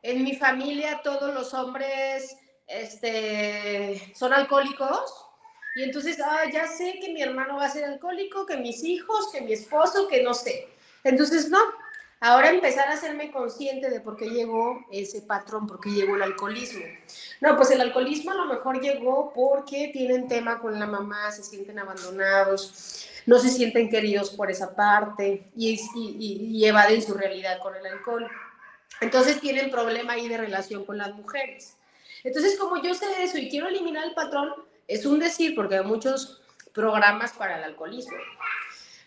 en 0.00 0.24
mi 0.24 0.34
familia 0.34 1.02
todos 1.02 1.34
los 1.34 1.52
hombres 1.52 2.34
este, 2.66 4.14
son 4.14 4.32
alcohólicos. 4.32 5.26
Y 5.76 5.82
entonces, 5.82 6.18
ah, 6.24 6.44
ya 6.50 6.66
sé 6.66 6.98
que 6.98 7.12
mi 7.12 7.20
hermano 7.20 7.56
va 7.56 7.66
a 7.66 7.70
ser 7.70 7.84
alcohólico, 7.84 8.46
que 8.46 8.56
mis 8.56 8.82
hijos, 8.84 9.30
que 9.30 9.42
mi 9.42 9.52
esposo, 9.52 10.08
que 10.08 10.22
no 10.22 10.32
sé. 10.32 10.72
Entonces, 11.04 11.48
no. 11.48 11.58
Ahora 12.20 12.50
empezar 12.50 12.86
a 12.86 12.92
hacerme 12.92 13.32
consciente 13.32 13.90
de 13.90 13.98
por 13.98 14.16
qué 14.16 14.30
llegó 14.30 14.86
ese 14.92 15.22
patrón, 15.22 15.66
por 15.66 15.80
qué 15.80 15.90
llegó 15.90 16.14
el 16.14 16.22
alcoholismo. 16.22 16.84
No, 17.40 17.56
pues 17.56 17.72
el 17.72 17.80
alcoholismo 17.80 18.30
a 18.30 18.34
lo 18.36 18.46
mejor 18.46 18.80
llegó 18.80 19.32
porque 19.34 19.90
tienen 19.92 20.28
tema 20.28 20.60
con 20.60 20.78
la 20.78 20.86
mamá, 20.86 21.32
se 21.32 21.42
sienten 21.42 21.80
abandonados, 21.80 23.08
no 23.26 23.40
se 23.40 23.48
sienten 23.48 23.90
queridos 23.90 24.30
por 24.30 24.52
esa 24.52 24.76
parte 24.76 25.50
y, 25.56 25.80
y, 25.96 26.58
y 26.58 26.64
evaden 26.64 27.02
su 27.02 27.12
realidad 27.14 27.58
con 27.60 27.74
el 27.74 27.84
alcohol. 27.86 28.30
Entonces 29.00 29.40
tienen 29.40 29.72
problema 29.72 30.12
ahí 30.12 30.28
de 30.28 30.36
relación 30.36 30.84
con 30.84 30.98
las 30.98 31.12
mujeres. 31.14 31.76
Entonces, 32.22 32.56
como 32.56 32.80
yo 32.80 32.94
sé 32.94 33.06
eso 33.24 33.36
y 33.38 33.50
quiero 33.50 33.66
eliminar 33.66 34.04
el 34.04 34.14
patrón, 34.14 34.52
es 34.86 35.06
un 35.06 35.18
decir, 35.18 35.56
porque 35.56 35.76
hay 35.76 35.84
muchos 35.84 36.40
programas 36.72 37.32
para 37.32 37.58
el 37.58 37.64
alcoholismo, 37.64 38.16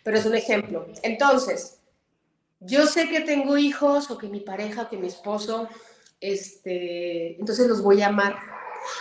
pero 0.03 0.17
es 0.17 0.25
un 0.25 0.35
ejemplo. 0.35 0.85
Entonces, 1.01 1.74
yo 2.59 2.87
sé 2.87 3.09
que 3.09 3.21
tengo 3.21 3.57
hijos 3.57 4.09
o 4.11 4.17
que 4.17 4.27
mi 4.27 4.39
pareja, 4.39 4.89
que 4.89 4.97
mi 4.97 5.07
esposo, 5.07 5.67
este, 6.21 7.39
entonces 7.39 7.67
los 7.67 7.81
voy 7.81 8.01
a 8.01 8.07
amar. 8.07 8.37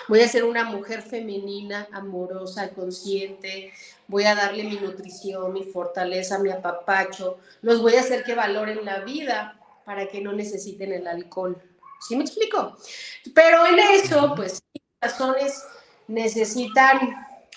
Voy 0.08 0.20
a 0.20 0.28
ser 0.28 0.44
una 0.44 0.64
mujer 0.64 1.02
femenina, 1.02 1.88
amorosa, 1.92 2.70
consciente. 2.70 3.72
Voy 4.08 4.24
a 4.24 4.34
darle 4.34 4.64
mi 4.64 4.76
nutrición, 4.76 5.52
mi 5.52 5.64
fortaleza, 5.64 6.38
mi 6.38 6.50
apapacho. 6.50 7.38
Los 7.62 7.82
voy 7.82 7.96
a 7.96 8.00
hacer 8.00 8.24
que 8.24 8.34
valoren 8.34 8.84
la 8.84 9.00
vida 9.00 9.60
para 9.84 10.08
que 10.08 10.20
no 10.20 10.32
necesiten 10.32 10.92
el 10.92 11.06
alcohol. 11.06 11.60
¿Sí 12.00 12.16
me 12.16 12.24
explico? 12.24 12.76
Pero 13.34 13.66
en 13.66 13.78
eso, 13.78 14.34
pues, 14.34 14.62
razones 15.00 15.62
necesitan 16.08 16.98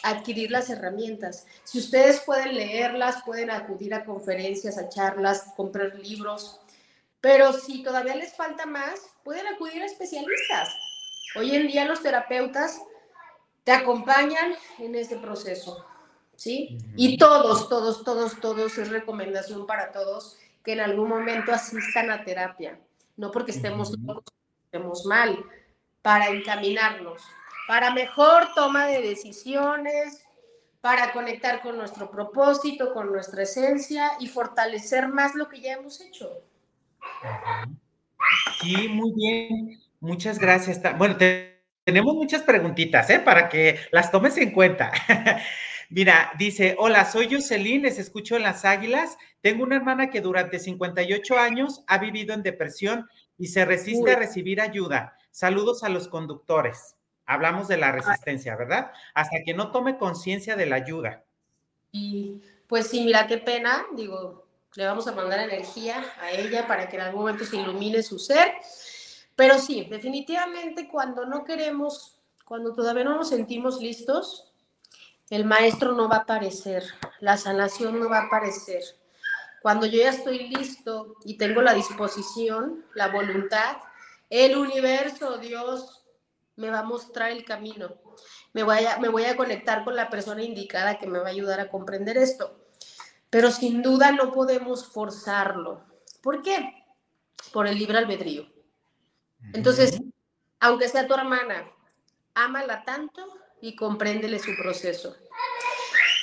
adquirir 0.03 0.51
las 0.51 0.69
herramientas. 0.69 1.45
Si 1.63 1.79
ustedes 1.79 2.21
pueden 2.21 2.55
leerlas, 2.55 3.23
pueden 3.23 3.51
acudir 3.51 3.93
a 3.93 4.05
conferencias, 4.05 4.77
a 4.77 4.89
charlas, 4.89 5.53
comprar 5.55 5.95
libros, 5.95 6.59
pero 7.21 7.53
si 7.53 7.83
todavía 7.83 8.15
les 8.15 8.35
falta 8.35 8.65
más, 8.65 8.99
pueden 9.23 9.47
acudir 9.47 9.81
a 9.81 9.85
especialistas. 9.85 10.69
Hoy 11.35 11.55
en 11.55 11.67
día 11.67 11.85
los 11.85 12.01
terapeutas 12.01 12.81
te 13.63 13.71
acompañan 13.71 14.53
en 14.79 14.95
este 14.95 15.17
proceso, 15.17 15.85
¿sí? 16.35 16.77
Y 16.95 17.17
todos, 17.17 17.67
todos, 17.67 18.03
todos, 18.03 18.39
todos, 18.39 18.77
es 18.77 18.89
recomendación 18.89 19.65
para 19.65 19.91
todos 19.91 20.37
que 20.63 20.73
en 20.73 20.79
algún 20.79 21.09
momento 21.09 21.51
asistan 21.51 22.11
a 22.11 22.23
terapia, 22.23 22.79
no 23.17 23.31
porque 23.31 23.51
estemos 23.51 23.93
estemos 24.65 25.05
mal, 25.05 25.43
para 26.01 26.27
encaminarnos, 26.29 27.21
para 27.67 27.93
mejor 27.93 28.47
toma 28.55 28.87
de 28.87 29.01
decisiones, 29.01 30.23
para 30.81 31.11
conectar 31.11 31.61
con 31.61 31.77
nuestro 31.77 32.09
propósito, 32.09 32.93
con 32.93 33.11
nuestra 33.11 33.43
esencia 33.43 34.11
y 34.19 34.27
fortalecer 34.27 35.09
más 35.09 35.35
lo 35.35 35.49
que 35.49 35.59
ya 35.59 35.73
hemos 35.73 35.99
hecho. 36.01 36.43
Sí, 38.61 38.87
muy 38.87 39.11
bien. 39.13 39.81
Muchas 39.99 40.39
gracias. 40.39 40.79
Bueno, 40.97 41.17
tenemos 41.83 42.15
muchas 42.15 42.43
preguntitas, 42.43 43.09
¿eh? 43.09 43.19
Para 43.19 43.49
que 43.49 43.79
las 43.91 44.11
tomes 44.11 44.37
en 44.37 44.51
cuenta. 44.51 44.91
Mira, 45.89 46.31
dice, 46.37 46.75
hola, 46.77 47.05
soy 47.05 47.33
Jocelyn, 47.33 47.83
les 47.83 47.97
escucho 47.97 48.35
en 48.35 48.43
Las 48.43 48.65
Águilas. 48.65 49.17
Tengo 49.41 49.63
una 49.63 49.77
hermana 49.77 50.09
que 50.09 50.19
durante 50.19 50.59
58 50.59 51.37
años 51.37 51.83
ha 51.87 51.97
vivido 51.97 52.33
en 52.33 52.43
depresión 52.43 53.07
y 53.37 53.47
se 53.47 53.63
resiste 53.63 54.11
a 54.11 54.19
recibir 54.19 54.59
ayuda. 54.59 55.17
Saludos 55.31 55.83
a 55.83 55.89
los 55.89 56.09
conductores. 56.09 56.96
Hablamos 57.27 57.67
de 57.67 57.77
la 57.77 57.91
resistencia, 57.91 58.55
¿verdad? 58.55 58.91
Hasta 59.13 59.43
que 59.45 59.53
no 59.53 59.71
tome 59.71 59.97
conciencia 59.97 60.55
de 60.55 60.65
la 60.65 60.77
ayuda. 60.77 61.23
Y 61.91 62.41
pues 62.67 62.87
sí, 62.87 63.03
mira 63.03 63.27
qué 63.27 63.37
pena, 63.37 63.85
digo, 63.95 64.47
le 64.75 64.85
vamos 64.85 65.07
a 65.07 65.11
mandar 65.11 65.39
energía 65.39 66.03
a 66.21 66.31
ella 66.31 66.67
para 66.67 66.87
que 66.87 66.95
en 66.95 67.03
algún 67.03 67.21
momento 67.21 67.45
se 67.45 67.57
ilumine 67.57 68.01
su 68.01 68.17
ser. 68.17 68.53
Pero 69.35 69.59
sí, 69.59 69.87
definitivamente 69.89 70.87
cuando 70.87 71.25
no 71.25 71.43
queremos, 71.43 72.17
cuando 72.45 72.73
todavía 72.73 73.03
no 73.03 73.15
nos 73.15 73.29
sentimos 73.29 73.81
listos, 73.81 74.53
el 75.29 75.45
maestro 75.45 75.91
no 75.93 76.07
va 76.07 76.17
a 76.17 76.19
aparecer, 76.21 76.83
la 77.19 77.37
sanación 77.37 77.99
no 77.99 78.09
va 78.09 78.19
a 78.19 78.25
aparecer. 78.27 78.81
Cuando 79.61 79.85
yo 79.85 79.99
ya 79.99 80.09
estoy 80.09 80.47
listo 80.47 81.15
y 81.25 81.37
tengo 81.37 81.61
la 81.61 81.73
disposición, 81.73 82.85
la 82.93 83.09
voluntad, 83.09 83.77
el 84.29 84.57
universo, 84.57 85.37
Dios, 85.37 86.05
me 86.57 86.69
va 86.69 86.79
a 86.79 86.83
mostrar 86.83 87.31
el 87.31 87.45
camino. 87.45 87.95
Me 88.53 88.63
voy, 88.63 88.85
a, 88.85 88.97
me 88.97 89.09
voy 89.09 89.23
a 89.25 89.37
conectar 89.37 89.83
con 89.83 89.95
la 89.95 90.09
persona 90.09 90.43
indicada 90.43 90.97
que 90.97 91.07
me 91.07 91.19
va 91.19 91.27
a 91.27 91.31
ayudar 91.31 91.59
a 91.59 91.69
comprender 91.69 92.17
esto. 92.17 92.59
Pero 93.29 93.51
sin 93.51 93.81
duda 93.81 94.11
no 94.11 94.31
podemos 94.31 94.87
forzarlo. 94.87 95.83
¿Por 96.21 96.41
qué? 96.41 96.83
Por 97.53 97.67
el 97.67 97.77
libre 97.77 97.99
albedrío. 97.99 98.47
Entonces, 99.53 100.01
aunque 100.59 100.89
sea 100.89 101.07
tu 101.07 101.13
hermana, 101.13 101.69
ámala 102.33 102.83
tanto 102.83 103.25
y 103.61 103.75
compréndele 103.75 104.39
su 104.39 104.55
proceso. 104.55 105.15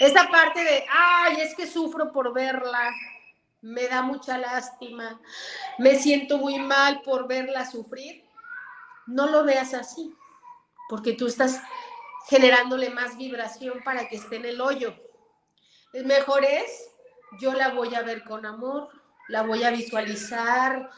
Esa 0.01 0.29
parte 0.29 0.65
de, 0.65 0.85
ay, 0.91 1.41
es 1.41 1.55
que 1.55 1.67
sufro 1.67 2.13
por 2.13 2.33
verla, 2.33 2.91
me 3.61 3.87
da 3.87 4.03
mucha 4.03 4.37
lástima, 4.37 5.21
me 5.79 5.97
siento 5.97 6.39
muy 6.39 6.59
mal 6.59 7.01
por 7.03 7.29
verla 7.29 7.65
sufrir, 7.65 8.25
no 9.07 9.29
lo 9.29 9.45
veas 9.45 9.73
así, 9.73 10.13
porque 10.89 11.13
tú 11.13 11.27
estás 11.27 11.61
generándole 12.29 12.91
más 12.91 13.17
vibración 13.17 13.83
para 13.85 14.09
que 14.09 14.17
esté 14.17 14.37
en 14.37 14.47
el 14.47 14.61
hoyo. 14.61 14.95
El 15.93 16.07
mejor 16.07 16.45
es, 16.45 16.91
yo 17.41 17.53
la 17.53 17.71
voy 17.71 17.95
a 17.95 18.03
ver 18.03 18.25
con 18.25 18.47
amor, 18.47 18.89
la 19.29 19.43
voy 19.43 19.63
a 19.65 19.71
visualizar, 19.71 20.91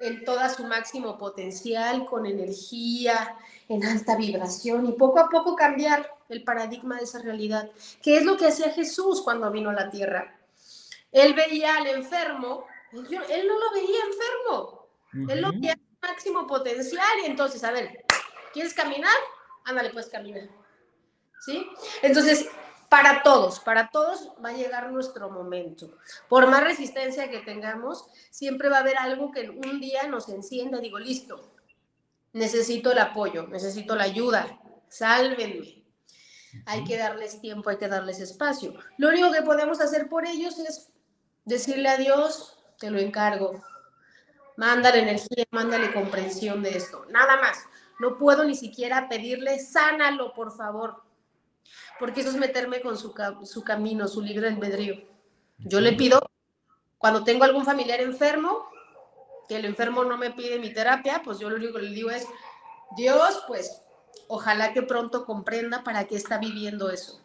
en 0.00 0.24
toda 0.24 0.48
su 0.48 0.64
máximo 0.64 1.16
potencial, 1.18 2.04
con 2.04 2.26
energía, 2.26 3.36
en 3.68 3.84
alta 3.84 4.16
vibración 4.16 4.86
y 4.86 4.92
poco 4.92 5.20
a 5.20 5.28
poco 5.28 5.54
cambiar 5.54 6.10
el 6.28 6.42
paradigma 6.42 6.96
de 6.96 7.04
esa 7.04 7.20
realidad, 7.20 7.70
que 8.02 8.18
es 8.18 8.24
lo 8.24 8.36
que 8.36 8.46
hacía 8.46 8.70
Jesús 8.72 9.22
cuando 9.22 9.50
vino 9.50 9.70
a 9.70 9.74
la 9.74 9.90
tierra. 9.90 10.38
Él 11.12 11.34
veía 11.34 11.76
al 11.76 11.86
enfermo, 11.86 12.66
él, 12.92 13.46
no 13.46 13.58
lo 13.58 13.72
veía 13.72 13.98
enfermo, 14.04 14.88
él 15.32 15.40
lo 15.40 15.52
veía 15.52 15.78
máximo 16.02 16.46
potencial 16.46 17.20
y 17.22 17.26
entonces, 17.26 17.62
a 17.64 17.70
ver, 17.70 18.04
¿quieres 18.52 18.74
caminar? 18.74 19.16
Ándale, 19.64 19.90
puedes 19.90 20.08
caminar. 20.08 20.48
¿Sí? 21.40 21.66
Entonces, 22.02 22.48
para 22.88 23.22
todos, 23.22 23.60
para 23.60 23.90
todos 23.90 24.32
va 24.44 24.50
a 24.50 24.54
llegar 24.54 24.92
nuestro 24.92 25.30
momento. 25.30 25.98
Por 26.28 26.46
más 26.46 26.62
resistencia 26.62 27.28
que 27.28 27.40
tengamos, 27.40 28.06
siempre 28.30 28.68
va 28.68 28.78
a 28.78 28.80
haber 28.80 28.98
algo 28.98 29.32
que 29.32 29.50
un 29.50 29.80
día 29.80 30.06
nos 30.06 30.28
encienda. 30.28 30.78
Digo, 30.78 30.98
listo, 30.98 31.54
necesito 32.32 32.92
el 32.92 32.98
apoyo, 32.98 33.46
necesito 33.48 33.96
la 33.96 34.04
ayuda, 34.04 34.60
sálvenme. 34.88 35.82
Hay 36.66 36.84
que 36.84 36.96
darles 36.96 37.40
tiempo, 37.40 37.70
hay 37.70 37.78
que 37.78 37.88
darles 37.88 38.20
espacio. 38.20 38.74
Lo 38.98 39.08
único 39.08 39.32
que 39.32 39.42
podemos 39.42 39.80
hacer 39.80 40.08
por 40.08 40.24
ellos 40.26 40.58
es 40.60 40.92
decirle 41.44 41.88
a 41.88 41.96
Dios, 41.96 42.58
te 42.78 42.90
lo 42.90 42.98
encargo. 42.98 43.60
Mándale 44.56 45.00
energía, 45.00 45.44
mándale 45.50 45.92
comprensión 45.92 46.62
de 46.62 46.76
esto. 46.76 47.06
Nada 47.10 47.40
más. 47.40 47.58
No 47.98 48.18
puedo 48.18 48.44
ni 48.44 48.54
siquiera 48.54 49.08
pedirle, 49.08 49.58
sánalo, 49.58 50.32
por 50.34 50.56
favor 50.56 51.04
porque 51.98 52.20
eso 52.20 52.30
es 52.30 52.36
meterme 52.36 52.80
con 52.80 52.96
su, 52.96 53.14
su 53.44 53.64
camino, 53.64 54.08
su 54.08 54.20
libre 54.20 54.48
albedrío. 54.48 54.96
Yo 55.58 55.80
le 55.80 55.92
pido, 55.92 56.20
cuando 56.98 57.24
tengo 57.24 57.44
algún 57.44 57.64
familiar 57.64 58.00
enfermo, 58.00 58.68
que 59.48 59.56
el 59.56 59.64
enfermo 59.64 60.04
no 60.04 60.16
me 60.16 60.30
pide 60.30 60.58
mi 60.58 60.72
terapia, 60.72 61.22
pues 61.24 61.38
yo 61.38 61.48
lo 61.48 61.56
único 61.56 61.74
que 61.74 61.82
le 61.82 61.94
digo 61.94 62.10
es, 62.10 62.26
Dios, 62.96 63.44
pues 63.46 63.82
ojalá 64.28 64.72
que 64.72 64.82
pronto 64.82 65.24
comprenda 65.24 65.84
para 65.84 66.04
qué 66.04 66.16
está 66.16 66.38
viviendo 66.38 66.90
eso. 66.90 67.20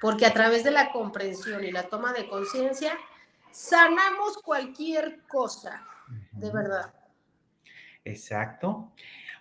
Porque 0.00 0.26
a 0.26 0.32
través 0.32 0.64
de 0.64 0.70
la 0.70 0.92
comprensión 0.92 1.64
y 1.64 1.70
la 1.70 1.84
toma 1.84 2.12
de 2.12 2.28
conciencia, 2.28 2.96
sanamos 3.50 4.38
cualquier 4.38 5.22
cosa, 5.22 5.86
de 6.32 6.50
verdad. 6.50 6.92
Exacto. 8.04 8.92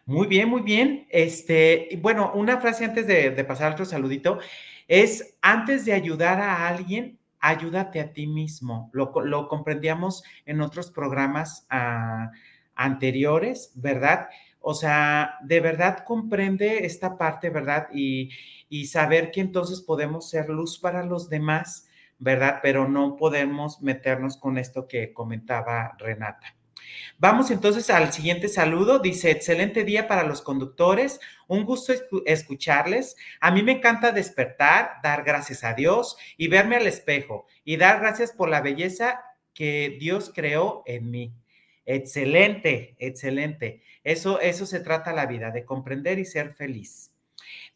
Muy 0.06 0.28
bien, 0.28 0.50
muy 0.50 0.62
bien. 0.62 1.08
Este, 1.10 1.90
bueno, 2.02 2.32
una 2.34 2.60
frase 2.60 2.86
antes 2.86 3.08
de, 3.08 3.32
pasar 3.46 3.74
otro 3.74 3.86
saludito 3.86 4.40
es 4.88 5.38
antes 5.42 5.86
de 5.86 5.94
ayudar 5.94 6.42
a 6.42 6.68
alguien, 6.68 7.20
ayúdate 7.40 8.00
a 8.00 8.12
ti 8.12 8.28
mismo. 8.28 8.90
Lo, 8.94 9.48
comprendíamos 9.48 10.24
en 10.46 10.62
otros 10.62 10.92
programas 10.92 11.66
ah, 11.70 12.32
anteriores, 12.76 13.72
¿verdad? 13.76 14.28
O 14.60 14.74
sea, 14.74 15.36
de 15.44 15.60
verdad 15.60 16.04
comprende 16.06 16.86
esta 16.86 17.18
parte, 17.18 17.50
¿verdad? 17.50 17.88
Y, 17.94 18.32
y 18.70 18.86
saber 18.86 19.32
que 19.32 19.42
entonces 19.42 19.82
podemos 19.82 20.30
ser 20.30 20.50
luz 20.50 20.80
para 20.80 21.04
los 21.04 21.30
demás, 21.30 21.88
¿verdad? 22.20 22.60
Pero 22.62 22.88
no 22.88 23.16
podemos 23.16 23.82
meternos 23.82 24.38
con 24.38 24.58
esto 24.58 24.88
que 24.88 25.14
comentaba 25.14 25.96
Renata. 25.98 26.56
Vamos 27.18 27.52
entonces 27.52 27.90
al 27.90 28.12
siguiente 28.12 28.48
saludo. 28.48 29.00
Dice, 29.00 29.30
excelente 29.30 29.84
día 29.84 30.08
para 30.08 30.24
los 30.24 30.42
conductores. 30.42 31.20
Un 31.48 31.66
gusto 31.66 31.94
escucharles. 32.26 33.16
A 33.40 33.52
mí 33.52 33.62
me 33.62 33.74
encanta 33.74 34.12
despertar, 34.12 34.94
dar 35.04 35.24
gracias 35.24 35.64
a 35.64 35.74
Dios 35.74 36.18
y 36.38 36.48
verme 36.48 36.78
al 36.78 36.88
espejo 36.88 37.46
y 37.64 37.78
dar 37.78 38.00
gracias 38.00 38.32
por 38.32 38.50
la 38.50 38.62
belleza 38.62 39.22
que 39.54 39.98
Dios 40.00 40.32
creó 40.34 40.84
en 40.86 41.12
mí. 41.12 41.34
Excelente, 41.86 42.96
excelente. 43.00 43.84
Eso, 44.04 44.40
eso 44.40 44.66
se 44.66 44.80
trata 44.80 45.14
la 45.14 45.26
vida, 45.26 45.52
de 45.52 45.66
comprender 45.66 46.20
y 46.20 46.26
ser 46.26 46.54
feliz. 46.54 47.12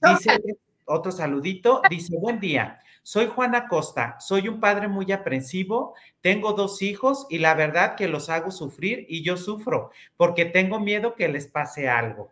Dice 0.02 0.40
otro 0.86 1.12
saludito, 1.12 1.82
dice, 1.90 2.16
buen 2.18 2.40
día. 2.40 2.80
Soy 3.08 3.28
Juana 3.28 3.68
Costa, 3.68 4.18
soy 4.20 4.48
un 4.48 4.60
padre 4.60 4.88
muy 4.88 5.12
aprensivo, 5.12 5.94
tengo 6.22 6.54
dos 6.54 6.82
hijos 6.82 7.28
y 7.30 7.38
la 7.38 7.54
verdad 7.54 7.96
que 7.96 8.08
los 8.08 8.30
hago 8.30 8.50
sufrir 8.50 9.06
y 9.08 9.24
yo 9.24 9.38
sufro 9.38 9.92
porque 10.18 10.46
tengo 10.46 10.80
miedo 10.80 11.14
que 11.14 11.28
les 11.28 11.46
pase 11.46 11.88
algo. 11.88 12.32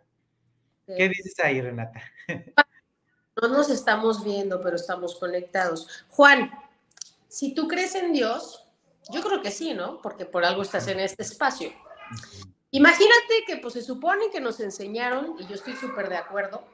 ¿Qué 0.84 1.08
dices 1.08 1.36
ahí, 1.38 1.60
Renata? 1.60 2.02
No 3.40 3.48
nos 3.48 3.68
estamos 3.68 4.24
viendo, 4.24 4.60
pero 4.60 4.76
estamos 4.76 5.16
conectados. 5.16 6.06
Juan, 6.10 6.52
si 7.28 7.52
tú 7.52 7.66
crees 7.66 7.96
en 7.96 8.12
Dios, 8.12 8.64
yo 9.10 9.22
creo 9.22 9.42
que 9.42 9.50
sí, 9.50 9.74
¿no? 9.74 10.00
Porque 10.00 10.24
por 10.24 10.44
algo 10.44 10.62
estás 10.62 10.86
en 10.86 11.00
este 11.00 11.24
espacio. 11.24 11.72
Imagínate 12.70 13.44
que 13.46 13.56
pues 13.56 13.74
se 13.74 13.82
supone 13.82 14.30
que 14.30 14.40
nos 14.40 14.60
enseñaron, 14.60 15.34
y 15.40 15.46
yo 15.48 15.56
estoy 15.56 15.74
súper 15.74 16.08
de 16.08 16.16
acuerdo, 16.16 16.64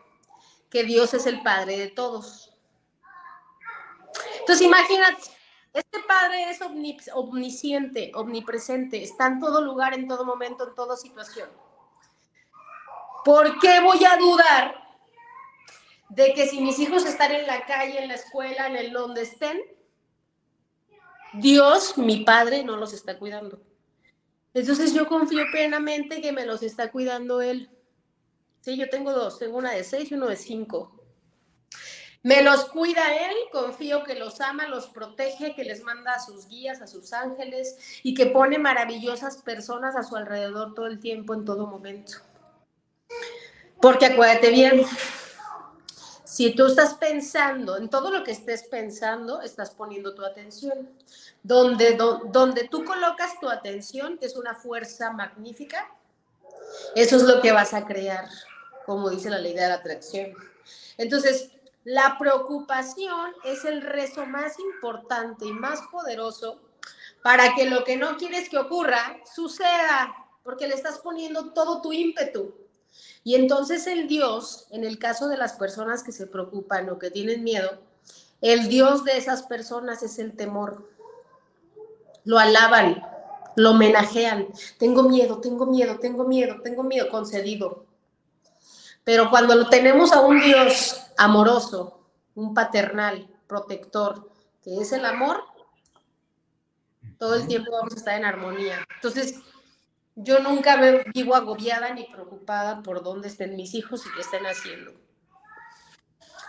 que 0.68 0.84
Dios 0.84 1.14
es 1.14 1.24
el 1.24 1.42
Padre 1.42 1.78
de 1.78 1.88
todos. 1.88 2.49
Entonces, 4.40 4.66
imagínate, 4.66 5.22
este 5.72 6.00
Padre 6.00 6.50
es 6.50 6.60
omnisciente, 7.14 8.10
omnipresente, 8.14 9.02
está 9.02 9.28
en 9.28 9.40
todo 9.40 9.60
lugar, 9.60 9.94
en 9.94 10.08
todo 10.08 10.24
momento, 10.24 10.68
en 10.68 10.74
toda 10.74 10.96
situación. 10.96 11.48
¿Por 13.24 13.58
qué 13.60 13.80
voy 13.80 14.04
a 14.04 14.16
dudar 14.16 14.74
de 16.08 16.32
que 16.34 16.48
si 16.48 16.60
mis 16.60 16.78
hijos 16.78 17.04
están 17.06 17.32
en 17.32 17.46
la 17.46 17.66
calle, 17.66 18.02
en 18.02 18.08
la 18.08 18.14
escuela, 18.14 18.66
en 18.66 18.76
el 18.76 18.92
donde 18.92 19.22
estén, 19.22 19.60
Dios, 21.34 21.96
mi 21.96 22.24
Padre, 22.24 22.64
no 22.64 22.76
los 22.76 22.92
está 22.92 23.18
cuidando? 23.18 23.60
Entonces 24.52 24.92
yo 24.92 25.06
confío 25.06 25.44
plenamente 25.52 26.20
que 26.20 26.32
me 26.32 26.46
los 26.46 26.62
está 26.62 26.90
cuidando 26.90 27.40
Él. 27.40 27.70
Sí, 28.60 28.76
yo 28.76 28.88
tengo 28.90 29.12
dos, 29.12 29.38
tengo 29.38 29.56
una 29.56 29.72
de 29.72 29.84
seis 29.84 30.10
y 30.10 30.14
uno 30.14 30.26
de 30.26 30.36
cinco. 30.36 30.99
Me 32.22 32.42
los 32.42 32.66
cuida 32.66 33.02
Él, 33.16 33.34
confío 33.50 34.04
que 34.04 34.14
los 34.14 34.40
ama, 34.40 34.68
los 34.68 34.88
protege, 34.88 35.54
que 35.54 35.64
les 35.64 35.82
manda 35.82 36.12
a 36.12 36.20
sus 36.20 36.48
guías, 36.48 36.82
a 36.82 36.86
sus 36.86 37.14
ángeles 37.14 37.78
y 38.02 38.14
que 38.14 38.26
pone 38.26 38.58
maravillosas 38.58 39.38
personas 39.38 39.96
a 39.96 40.02
su 40.02 40.16
alrededor 40.16 40.74
todo 40.74 40.86
el 40.86 41.00
tiempo, 41.00 41.32
en 41.32 41.46
todo 41.46 41.66
momento. 41.66 42.18
Porque 43.80 44.04
acuérdate 44.04 44.50
bien, 44.50 44.84
si 46.24 46.54
tú 46.54 46.66
estás 46.66 46.94
pensando 46.94 47.78
en 47.78 47.88
todo 47.88 48.10
lo 48.10 48.22
que 48.22 48.32
estés 48.32 48.64
pensando, 48.64 49.40
estás 49.40 49.70
poniendo 49.70 50.14
tu 50.14 50.22
atención. 50.22 50.90
Donde, 51.42 51.96
donde 51.96 52.68
tú 52.68 52.84
colocas 52.84 53.40
tu 53.40 53.48
atención, 53.48 54.18
que 54.18 54.26
es 54.26 54.36
una 54.36 54.54
fuerza 54.54 55.10
magnífica, 55.10 55.90
eso 56.94 57.16
es 57.16 57.22
lo 57.22 57.40
que 57.40 57.52
vas 57.52 57.72
a 57.72 57.86
crear, 57.86 58.28
como 58.84 59.08
dice 59.08 59.30
la 59.30 59.38
ley 59.38 59.54
de 59.54 59.66
la 59.66 59.74
atracción. 59.74 60.34
Entonces, 60.98 61.50
la 61.84 62.16
preocupación 62.18 63.32
es 63.44 63.64
el 63.64 63.82
rezo 63.82 64.26
más 64.26 64.58
importante 64.58 65.46
y 65.46 65.52
más 65.52 65.80
poderoso 65.90 66.60
para 67.22 67.54
que 67.54 67.68
lo 67.68 67.84
que 67.84 67.96
no 67.96 68.16
quieres 68.16 68.48
que 68.48 68.58
ocurra 68.58 69.18
suceda, 69.34 70.14
porque 70.42 70.66
le 70.66 70.74
estás 70.74 70.98
poniendo 70.98 71.52
todo 71.52 71.80
tu 71.80 71.92
ímpetu. 71.92 72.54
Y 73.24 73.34
entonces 73.34 73.86
el 73.86 74.08
Dios, 74.08 74.66
en 74.70 74.84
el 74.84 74.98
caso 74.98 75.28
de 75.28 75.36
las 75.36 75.54
personas 75.54 76.02
que 76.02 76.12
se 76.12 76.26
preocupan 76.26 76.88
o 76.90 76.98
que 76.98 77.10
tienen 77.10 77.44
miedo, 77.44 77.70
el 78.40 78.68
Dios 78.68 79.04
de 79.04 79.18
esas 79.18 79.42
personas 79.42 80.02
es 80.02 80.18
el 80.18 80.34
temor. 80.34 80.88
Lo 82.24 82.38
alaban, 82.38 83.02
lo 83.56 83.72
homenajean. 83.72 84.48
Tengo 84.78 85.02
miedo, 85.02 85.40
tengo 85.40 85.66
miedo, 85.66 85.98
tengo 85.98 86.24
miedo, 86.24 86.60
tengo 86.62 86.82
miedo, 86.82 87.08
concedido. 87.10 87.84
Pero 89.04 89.30
cuando 89.30 89.54
lo 89.54 89.68
tenemos 89.68 90.12
a 90.12 90.20
un 90.20 90.40
Dios 90.40 91.00
amoroso, 91.16 92.08
un 92.34 92.54
paternal, 92.54 93.28
protector, 93.46 94.30
que 94.62 94.76
es 94.80 94.92
el 94.92 95.04
amor, 95.04 95.42
todo 97.18 97.34
el 97.34 97.46
tiempo 97.46 97.72
vamos 97.72 97.94
a 97.94 97.96
estar 97.96 98.14
en 98.16 98.24
armonía. 98.24 98.84
Entonces, 98.94 99.40
yo 100.14 100.40
nunca 100.40 100.76
me 100.76 101.04
vivo 101.14 101.34
agobiada 101.34 101.92
ni 101.92 102.04
preocupada 102.04 102.82
por 102.82 103.02
dónde 103.02 103.28
estén 103.28 103.56
mis 103.56 103.74
hijos 103.74 104.04
y 104.06 104.14
qué 104.14 104.20
estén 104.20 104.44
haciendo. 104.46 104.92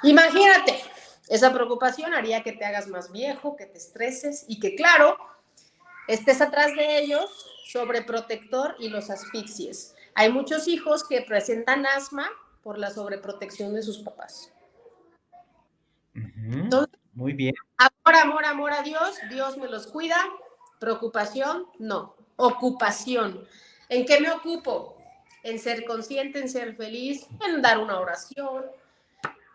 Imagínate, 0.04 0.82
esa 1.28 1.54
preocupación 1.54 2.14
haría 2.14 2.44
que 2.44 2.52
te 2.54 2.66
hagas 2.66 2.88
más 2.88 3.12
viejo, 3.12 3.56
que 3.56 3.66
te 3.66 3.78
estreses 3.78 4.46
y 4.48 4.60
que, 4.60 4.76
claro, 4.76 5.18
estés 6.08 6.42
atrás 6.42 6.76
de 6.76 7.00
ellos, 7.00 7.30
sobreprotector 7.68 8.76
y 8.80 8.90
los 8.90 9.10
asfixies. 9.10 9.96
Hay 10.22 10.32
muchos 10.32 10.68
hijos 10.68 11.04
que 11.04 11.24
presentan 11.24 11.84
asma 11.88 12.30
por 12.62 12.78
la 12.78 12.92
sobreprotección 12.92 13.74
de 13.74 13.82
sus 13.82 14.04
papás. 14.04 14.54
Muy 17.14 17.34
bien. 17.34 17.56
Amor, 17.78 18.22
amor, 18.22 18.46
amor 18.46 18.72
a 18.72 18.84
Dios, 18.84 19.16
Dios 19.32 19.58
me 19.58 19.68
los 19.68 19.88
cuida. 19.88 20.18
Preocupación, 20.78 21.66
no. 21.80 22.16
Ocupación. 22.36 23.48
¿En 23.90 24.06
qué 24.06 24.22
me 24.22 24.30
ocupo? 24.30 24.96
En 25.42 25.58
ser 25.58 25.86
consciente, 25.86 26.38
en 26.38 26.50
ser 26.50 26.76
feliz, 26.76 27.26
en 27.44 27.64
dar 27.64 27.80
una 27.80 28.00
oración, 28.00 28.66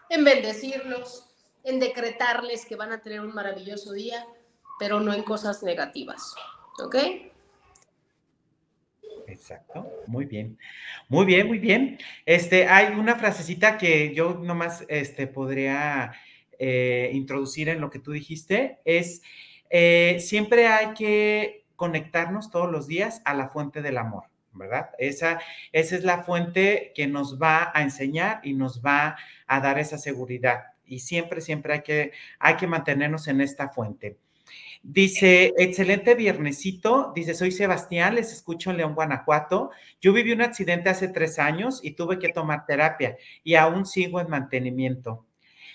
en 0.08 0.24
bendecirlos, 0.24 1.28
en 1.62 1.78
decretarles 1.78 2.66
que 2.66 2.74
van 2.74 2.90
a 2.90 3.00
tener 3.02 3.20
un 3.20 3.32
maravilloso 3.32 3.92
día, 3.92 4.26
pero 4.80 4.98
no 4.98 5.12
en 5.12 5.22
cosas 5.22 5.62
negativas. 5.62 6.34
¿Ok? 6.82 6.96
Exacto, 9.36 9.86
muy 10.06 10.24
bien. 10.24 10.58
Muy 11.08 11.26
bien, 11.26 11.46
muy 11.46 11.58
bien. 11.58 11.98
Este, 12.24 12.66
hay 12.66 12.94
una 12.94 13.16
frasecita 13.16 13.76
que 13.76 14.14
yo 14.14 14.34
nomás 14.42 14.84
este, 14.88 15.26
podría 15.26 16.14
eh, 16.58 17.10
introducir 17.12 17.68
en 17.68 17.80
lo 17.82 17.90
que 17.90 17.98
tú 17.98 18.12
dijiste, 18.12 18.78
es 18.86 19.20
eh, 19.68 20.16
siempre 20.20 20.68
hay 20.68 20.94
que 20.94 21.66
conectarnos 21.76 22.50
todos 22.50 22.70
los 22.72 22.86
días 22.86 23.20
a 23.26 23.34
la 23.34 23.50
fuente 23.50 23.82
del 23.82 23.98
amor, 23.98 24.24
¿verdad? 24.52 24.90
Esa, 24.98 25.38
esa 25.72 25.96
es 25.96 26.04
la 26.04 26.22
fuente 26.24 26.92
que 26.94 27.06
nos 27.06 27.38
va 27.40 27.70
a 27.74 27.82
enseñar 27.82 28.40
y 28.42 28.54
nos 28.54 28.80
va 28.80 29.16
a 29.46 29.60
dar 29.60 29.78
esa 29.78 29.98
seguridad. 29.98 30.64
Y 30.86 31.00
siempre, 31.00 31.42
siempre 31.42 31.74
hay 31.74 31.82
que, 31.82 32.12
hay 32.38 32.56
que 32.56 32.66
mantenernos 32.66 33.28
en 33.28 33.42
esta 33.42 33.68
fuente. 33.68 34.16
Dice, 34.88 35.52
excelente 35.58 36.14
viernesito. 36.14 37.12
Dice, 37.12 37.34
soy 37.34 37.50
Sebastián, 37.50 38.14
les 38.14 38.32
escucho 38.32 38.70
en 38.70 38.76
León, 38.76 38.94
Guanajuato. 38.94 39.72
Yo 40.00 40.12
viví 40.12 40.30
un 40.30 40.42
accidente 40.42 40.88
hace 40.88 41.08
tres 41.08 41.40
años 41.40 41.80
y 41.82 41.90
tuve 41.96 42.20
que 42.20 42.28
tomar 42.28 42.66
terapia 42.66 43.16
y 43.42 43.56
aún 43.56 43.84
sigo 43.84 44.20
en 44.20 44.30
mantenimiento. 44.30 45.26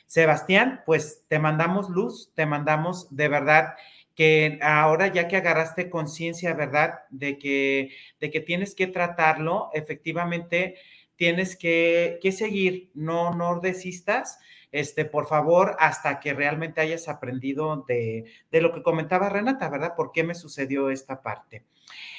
Sebastián, 0.07 0.81
pues 0.85 1.23
te 1.27 1.39
mandamos 1.39 1.89
luz, 1.89 2.31
te 2.35 2.45
mandamos 2.45 3.13
de 3.13 3.27
verdad 3.27 3.73
que 4.15 4.59
ahora 4.61 5.07
ya 5.07 5.27
que 5.27 5.35
agarraste 5.35 5.89
conciencia, 5.89 6.53
¿verdad? 6.53 6.99
De 7.09 7.37
que, 7.37 7.91
de 8.21 8.31
que 8.31 8.39
tienes 8.39 8.75
que 8.75 8.87
tratarlo, 8.87 9.71
efectivamente 9.73 10.75
tienes 11.17 11.57
que, 11.57 12.17
que 12.21 12.31
seguir, 12.31 12.91
no, 12.93 13.33
no 13.33 13.59
desistas 13.59 14.39
este, 14.71 15.05
por 15.05 15.27
favor, 15.27 15.75
hasta 15.79 16.19
que 16.19 16.33
realmente 16.33 16.81
hayas 16.81 17.07
aprendido 17.07 17.85
de, 17.87 18.25
lo 18.51 18.71
que 18.71 18.83
comentaba 18.83 19.29
Renata, 19.29 19.69
¿verdad? 19.69 19.95
¿Por 19.95 20.11
qué 20.11 20.23
me 20.23 20.35
sucedió 20.35 20.89
esta 20.89 21.21
parte? 21.21 21.65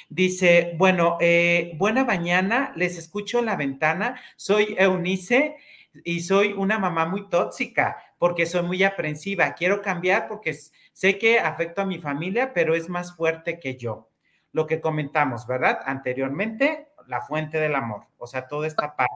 Dice, 0.09 0.73
bueno, 0.77 1.17
eh, 1.19 1.73
buena 1.77 2.03
mañana, 2.03 2.73
les 2.75 2.97
escucho 2.97 3.39
en 3.39 3.45
la 3.45 3.55
ventana, 3.55 4.21
soy 4.35 4.75
Eunice 4.77 5.57
y 6.03 6.21
soy 6.21 6.53
una 6.53 6.79
mamá 6.79 7.05
muy 7.05 7.29
tóxica 7.29 7.97
porque 8.17 8.45
soy 8.45 8.63
muy 8.63 8.83
aprensiva. 8.83 9.53
Quiero 9.53 9.81
cambiar 9.81 10.27
porque 10.27 10.55
sé 10.93 11.17
que 11.17 11.39
afecto 11.39 11.81
a 11.81 11.85
mi 11.85 11.99
familia, 11.99 12.53
pero 12.53 12.75
es 12.75 12.89
más 12.89 13.15
fuerte 13.15 13.59
que 13.59 13.75
yo. 13.75 14.09
Lo 14.51 14.67
que 14.67 14.79
comentamos, 14.79 15.47
¿verdad? 15.47 15.79
Anteriormente, 15.85 16.89
la 17.07 17.21
fuente 17.21 17.59
del 17.59 17.75
amor, 17.75 18.05
o 18.17 18.27
sea, 18.27 18.47
toda 18.47 18.67
esta 18.67 18.95
parte. 18.95 19.12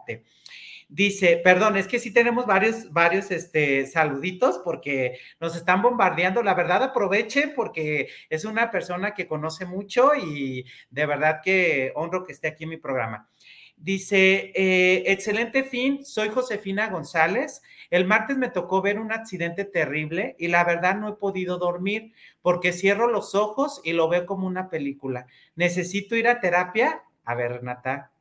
Dice, 0.90 1.42
perdón, 1.44 1.76
es 1.76 1.86
que 1.86 2.00
sí 2.00 2.14
tenemos 2.14 2.46
varios, 2.46 2.94
varios 2.94 3.30
este, 3.32 3.86
saluditos 3.88 4.62
porque 4.64 5.20
nos 5.42 5.54
están 5.56 5.82
bombardeando. 5.82 6.42
La 6.44 6.54
verdad, 6.54 6.82
aprovechen 6.82 7.52
porque 7.54 8.08
es 8.30 8.46
una 8.46 8.72
persona 8.72 9.14
que 9.14 9.28
conoce 9.28 9.66
mucho 9.66 10.12
y 10.16 10.66
de 10.90 11.06
verdad 11.06 11.42
que 11.44 11.92
honro 11.96 12.24
que 12.24 12.32
esté 12.32 12.48
aquí 12.48 12.64
en 12.64 12.70
mi 12.70 12.78
programa. 12.78 13.28
Dice, 13.76 14.54
eh, 14.56 15.04
excelente 15.08 15.64
fin, 15.64 16.06
soy 16.06 16.30
Josefina 16.30 16.90
González. 16.90 17.62
El 17.92 18.06
martes 18.06 18.38
me 18.38 18.50
tocó 18.50 18.82
ver 18.82 18.98
un 18.98 19.12
accidente 19.12 19.66
terrible 19.66 20.36
y 20.40 20.48
la 20.48 20.64
verdad 20.64 20.96
no 20.96 21.10
he 21.10 21.14
podido 21.14 21.58
dormir 21.58 22.14
porque 22.42 22.74
cierro 22.74 23.08
los 23.08 23.36
ojos 23.36 23.82
y 23.84 23.92
lo 23.92 24.08
veo 24.08 24.26
como 24.26 24.48
una 24.48 24.70
película. 24.70 25.28
¿Necesito 25.56 26.16
ir 26.16 26.28
a 26.28 26.40
terapia? 26.40 27.04
A 27.24 27.36
ver, 27.36 27.52
Renata. 27.52 28.12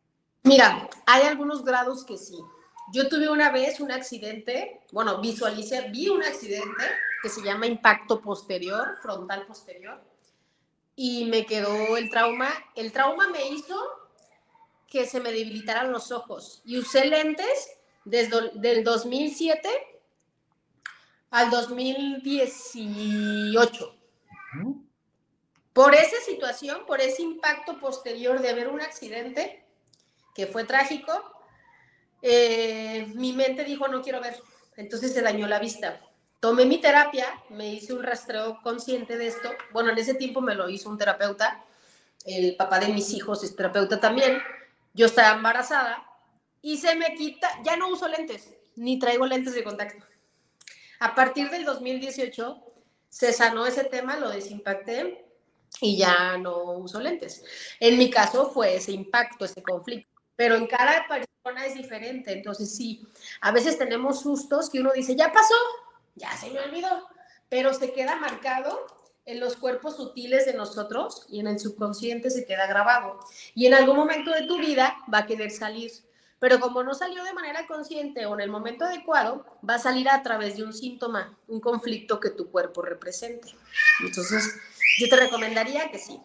Mira, 0.46 0.88
hay 1.06 1.24
algunos 1.24 1.64
grados 1.64 2.04
que 2.04 2.16
sí. 2.16 2.38
Yo 2.92 3.08
tuve 3.08 3.28
una 3.28 3.50
vez 3.50 3.80
un 3.80 3.90
accidente, 3.90 4.80
bueno, 4.92 5.20
visualicé, 5.20 5.88
vi 5.90 6.08
un 6.08 6.22
accidente 6.22 6.84
que 7.20 7.28
se 7.28 7.42
llama 7.42 7.66
impacto 7.66 8.22
posterior, 8.22 8.94
frontal 9.02 9.44
posterior, 9.44 10.00
y 10.94 11.24
me 11.24 11.44
quedó 11.46 11.96
el 11.96 12.10
trauma. 12.10 12.48
El 12.76 12.92
trauma 12.92 13.26
me 13.26 13.48
hizo 13.48 13.76
que 14.86 15.04
se 15.04 15.18
me 15.18 15.32
debilitaran 15.32 15.90
los 15.90 16.12
ojos 16.12 16.62
y 16.64 16.78
usé 16.78 17.06
lentes 17.06 17.72
desde 18.04 18.70
el 18.70 18.84
2007 18.84 19.68
al 21.30 21.50
2018. 21.50 23.96
Por 25.72 25.96
esa 25.96 26.20
situación, 26.24 26.86
por 26.86 27.00
ese 27.00 27.22
impacto 27.22 27.80
posterior 27.80 28.40
de 28.40 28.50
haber 28.50 28.68
un 28.68 28.80
accidente 28.80 29.65
que 30.36 30.46
fue 30.46 30.64
trágico, 30.64 31.12
eh, 32.20 33.10
mi 33.14 33.32
mente 33.32 33.64
dijo 33.64 33.88
no 33.88 34.02
quiero 34.02 34.20
ver, 34.20 34.38
entonces 34.76 35.14
se 35.14 35.22
dañó 35.22 35.46
la 35.46 35.58
vista. 35.58 35.98
Tomé 36.40 36.66
mi 36.66 36.78
terapia, 36.78 37.42
me 37.48 37.72
hice 37.72 37.94
un 37.94 38.02
rastreo 38.02 38.60
consciente 38.62 39.16
de 39.16 39.28
esto. 39.28 39.50
Bueno, 39.72 39.90
en 39.90 39.98
ese 39.98 40.12
tiempo 40.12 40.42
me 40.42 40.54
lo 40.54 40.68
hizo 40.68 40.90
un 40.90 40.98
terapeuta, 40.98 41.64
el 42.26 42.54
papá 42.56 42.78
de 42.78 42.88
mis 42.88 43.14
hijos 43.14 43.42
es 43.42 43.56
terapeuta 43.56 43.98
también. 43.98 44.38
Yo 44.92 45.06
estaba 45.06 45.34
embarazada 45.34 46.06
y 46.60 46.76
se 46.76 46.94
me 46.96 47.14
quita, 47.14 47.48
ya 47.64 47.76
no 47.78 47.88
uso 47.88 48.06
lentes, 48.06 48.52
ni 48.76 48.98
traigo 48.98 49.26
lentes 49.26 49.54
de 49.54 49.64
contacto. 49.64 50.04
A 51.00 51.14
partir 51.14 51.48
del 51.48 51.64
2018 51.64 52.62
se 53.08 53.32
sanó 53.32 53.66
ese 53.66 53.84
tema, 53.84 54.18
lo 54.18 54.28
desimpacté 54.28 55.24
y 55.80 55.96
ya 55.96 56.36
no 56.36 56.72
uso 56.72 57.00
lentes. 57.00 57.42
En 57.80 57.96
mi 57.96 58.10
caso 58.10 58.50
fue 58.50 58.76
ese 58.76 58.92
impacto, 58.92 59.46
ese 59.46 59.62
conflicto 59.62 60.15
pero 60.36 60.54
en 60.54 60.66
cada 60.66 61.06
persona 61.08 61.66
es 61.66 61.74
diferente. 61.74 62.32
Entonces, 62.32 62.74
sí, 62.74 63.06
a 63.40 63.50
veces 63.50 63.78
tenemos 63.78 64.20
sustos 64.20 64.70
que 64.70 64.80
uno 64.80 64.92
dice, 64.94 65.16
ya 65.16 65.32
pasó, 65.32 65.54
ya 66.14 66.30
se 66.36 66.50
me 66.50 66.60
olvidó, 66.60 67.08
pero 67.48 67.72
se 67.74 67.92
queda 67.92 68.16
marcado 68.16 68.86
en 69.24 69.40
los 69.40 69.56
cuerpos 69.56 69.96
sutiles 69.96 70.46
de 70.46 70.54
nosotros 70.54 71.26
y 71.28 71.40
en 71.40 71.48
el 71.48 71.58
subconsciente 71.58 72.30
se 72.30 72.46
queda 72.46 72.66
grabado. 72.66 73.18
Y 73.54 73.66
en 73.66 73.74
algún 73.74 73.96
momento 73.96 74.30
de 74.30 74.46
tu 74.46 74.58
vida 74.58 74.96
va 75.12 75.18
a 75.18 75.26
querer 75.26 75.50
salir. 75.50 75.90
Pero 76.38 76.60
como 76.60 76.82
no 76.82 76.94
salió 76.94 77.24
de 77.24 77.32
manera 77.32 77.66
consciente 77.66 78.26
o 78.26 78.34
en 78.34 78.40
el 78.42 78.50
momento 78.50 78.84
adecuado, 78.84 79.46
va 79.68 79.76
a 79.76 79.78
salir 79.78 80.08
a 80.08 80.22
través 80.22 80.56
de 80.56 80.64
un 80.64 80.72
síntoma, 80.72 81.36
un 81.48 81.60
conflicto 81.60 82.20
que 82.20 82.30
tu 82.30 82.50
cuerpo 82.50 82.82
represente. 82.82 83.48
Entonces, 84.04 84.54
yo 84.98 85.08
te 85.08 85.16
recomendaría 85.16 85.90
que 85.90 85.98
sí. 85.98 86.20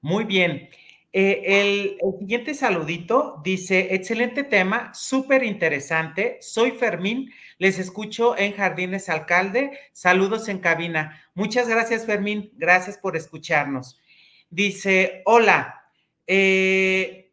Muy 0.00 0.24
bien. 0.24 0.70
Eh, 1.12 1.42
el, 1.60 1.98
siguiente 2.18 2.54
saludito 2.54 3.40
dice, 3.42 3.94
excelente 3.94 4.44
tema, 4.44 4.94
súper 4.94 5.42
interesante. 5.42 6.38
Soy 6.40 6.72
Fermín, 6.72 7.32
les 7.58 7.78
escucho 7.78 8.38
en 8.38 8.52
Jardines 8.54 9.08
Alcalde. 9.08 9.78
Saludos 9.92 10.48
en 10.48 10.60
cabina. 10.60 11.20
Muchas 11.34 11.68
gracias, 11.68 12.06
Fermín. 12.06 12.52
Gracias 12.54 12.96
por 12.96 13.16
escucharnos. 13.16 14.00
Dice, 14.50 15.22
hola. 15.24 15.82
Eh, 16.26 17.32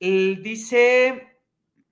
dice, 0.00 1.38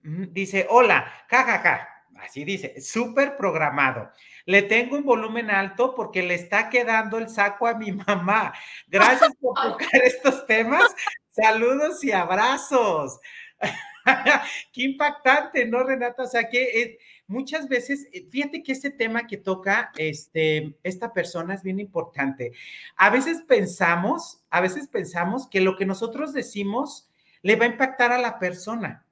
dice, 0.03 0.67
hola, 0.71 1.13
jajaja. 1.29 1.89
Así 2.19 2.45
dice, 2.45 2.81
súper 2.81 3.37
programado. 3.37 4.11
Le 4.47 4.63
tengo 4.63 4.97
un 4.97 5.05
volumen 5.05 5.51
alto 5.51 5.95
porque 5.95 6.23
le 6.23 6.35
está 6.35 6.71
quedando 6.71 7.19
el 7.19 7.29
saco 7.29 7.67
a 7.67 7.75
mi 7.75 7.93
mamá. 8.07 8.55
Gracias 8.87 9.35
por 9.39 9.55
tocar 9.63 10.03
estos 10.03 10.47
temas. 10.47 10.95
Saludos 11.37 12.03
y 12.03 12.13
abrazos. 12.13 13.21
Qué 14.73 14.85
impactante, 14.85 15.67
¿no, 15.67 15.83
Renata? 15.83 16.23
O 16.23 16.27
sea, 16.27 16.49
que 16.49 16.63
eh, 16.63 16.99
muchas 17.27 17.69
veces, 17.69 18.09
eh, 18.11 18.27
fíjate 18.31 18.63
que 18.63 18.73
este 18.73 18.89
tema 18.89 19.27
que 19.27 19.37
toca 19.37 19.93
este, 19.99 20.75
esta 20.83 21.13
persona 21.13 21.53
es 21.53 21.63
bien 21.63 21.79
importante. 21.79 22.53
A 22.97 23.11
veces 23.11 23.43
pensamos, 23.47 24.41
a 24.49 24.63
veces 24.63 24.89
pensamos 24.89 25.47
que 25.47 25.61
lo 25.61 25.77
que 25.77 25.85
nosotros 25.85 26.33
decimos 26.33 27.11
le 27.43 27.57
va 27.57 27.67
a 27.67 27.69
impactar 27.69 28.13
a 28.13 28.19
la 28.19 28.39
persona 28.39 29.05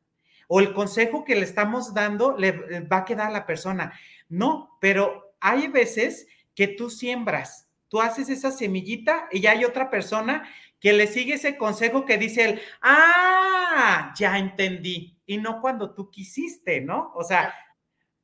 o 0.49 0.61
el 0.61 0.73
consejo 0.73 1.25
que 1.25 1.35
le 1.35 1.43
estamos 1.43 1.93
dando 1.93 2.39
le 2.39 2.81
va 2.91 2.99
a 2.99 3.05
quedar 3.05 3.29
a 3.29 3.33
la 3.33 3.45
persona. 3.45 3.93
No, 4.31 4.79
pero 4.81 5.35
hay 5.41 5.69
veces 5.69 6.27
que 6.55 6.69
tú 6.69 6.89
siembras, 6.89 7.69
tú 7.89 8.01
haces 8.01 8.31
esa 8.31 8.51
semillita 8.51 9.29
y 9.31 9.43
ya 9.43 9.51
hay 9.51 9.67
otra 9.67 9.91
persona 9.91 10.49
que 10.85 10.93
le 10.93 11.07
sigue 11.07 11.37
ese 11.37 11.57
consejo 11.57 12.05
que 12.05 12.19
dice 12.19 12.45
él, 12.45 12.63
ah, 12.83 14.13
ya 14.19 14.37
entendí, 14.37 15.19
y 15.25 15.39
no 15.39 15.59
cuando 15.63 15.95
tú 15.95 16.11
quisiste, 16.11 16.83
¿no? 16.83 17.11
O 17.15 17.25
sea, 17.25 17.55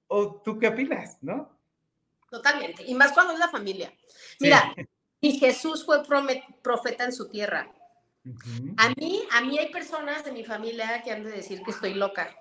¿o 0.08 0.42
tú 0.42 0.58
qué 0.58 0.68
opinas, 0.68 1.16
no? 1.22 1.58
Totalmente, 2.30 2.84
y 2.86 2.94
más 2.94 3.12
cuando 3.12 3.32
es 3.32 3.38
la 3.38 3.48
familia. 3.48 3.90
Mira, 4.40 4.74
y 5.22 5.38
Jesús 5.38 5.86
fue 5.86 6.02
profeta 6.62 7.04
en 7.04 7.14
su 7.14 7.30
tierra. 7.30 7.72
A 8.76 8.90
mí, 8.90 9.22
a 9.30 9.40
mí 9.40 9.58
hay 9.58 9.72
personas 9.72 10.22
de 10.22 10.32
mi 10.32 10.44
familia 10.44 11.02
que 11.02 11.12
han 11.12 11.24
de 11.24 11.30
decir 11.30 11.62
que 11.62 11.70
estoy 11.70 11.94
loca. 11.94 12.36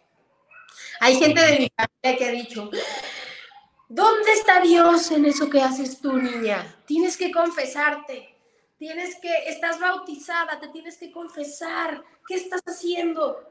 Hay 0.99 1.15
gente 1.15 1.39
de 1.39 1.59
mi 1.59 1.71
familia 1.73 2.17
que 2.17 2.25
ha 2.25 2.31
dicho, 2.31 2.69
¿dónde 3.87 4.33
está 4.33 4.59
Dios 4.59 5.11
en 5.11 5.23
eso 5.23 5.49
que 5.49 5.61
haces 5.61 6.01
tú, 6.01 6.17
niña? 6.17 6.75
Tienes 6.85 7.15
que 7.15 7.31
confesarte 7.31 8.35
tienes 8.79 9.17
que, 9.17 9.49
estás 9.49 9.79
bautizada, 9.79 10.59
te 10.59 10.69
tienes 10.69 10.97
que 10.97 11.11
confesar, 11.11 12.01
¿qué 12.25 12.35
estás 12.35 12.61
haciendo? 12.65 13.43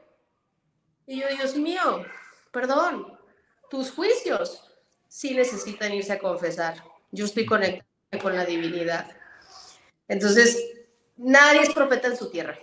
Y 1.05 1.21
yo, 1.21 1.27
Dios 1.29 1.55
mío, 1.55 2.03
perdón, 2.51 3.17
tus 3.69 3.91
juicios 3.91 4.63
sí 5.07 5.35
necesitan 5.35 5.93
irse 5.93 6.13
a 6.13 6.19
confesar. 6.19 6.83
Yo 7.11 7.25
estoy 7.25 7.45
conectada 7.45 7.85
con 8.21 8.35
la 8.35 8.43
divinidad. 8.43 9.07
Entonces, 10.07 10.57
nadie 11.15 11.61
es 11.61 11.73
profeta 11.73 12.07
en 12.07 12.17
su 12.17 12.31
tierra, 12.31 12.57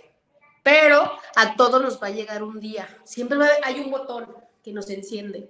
pero 0.61 1.17
a 1.35 1.55
todos 1.55 1.81
nos 1.81 2.01
va 2.03 2.07
a 2.07 2.11
llegar 2.11 2.43
un 2.43 2.59
día. 2.59 2.87
Siempre 3.05 3.37
hay 3.63 3.79
un 3.79 3.91
botón 3.91 4.35
que 4.61 4.73
nos 4.73 4.89
enciende. 4.89 5.49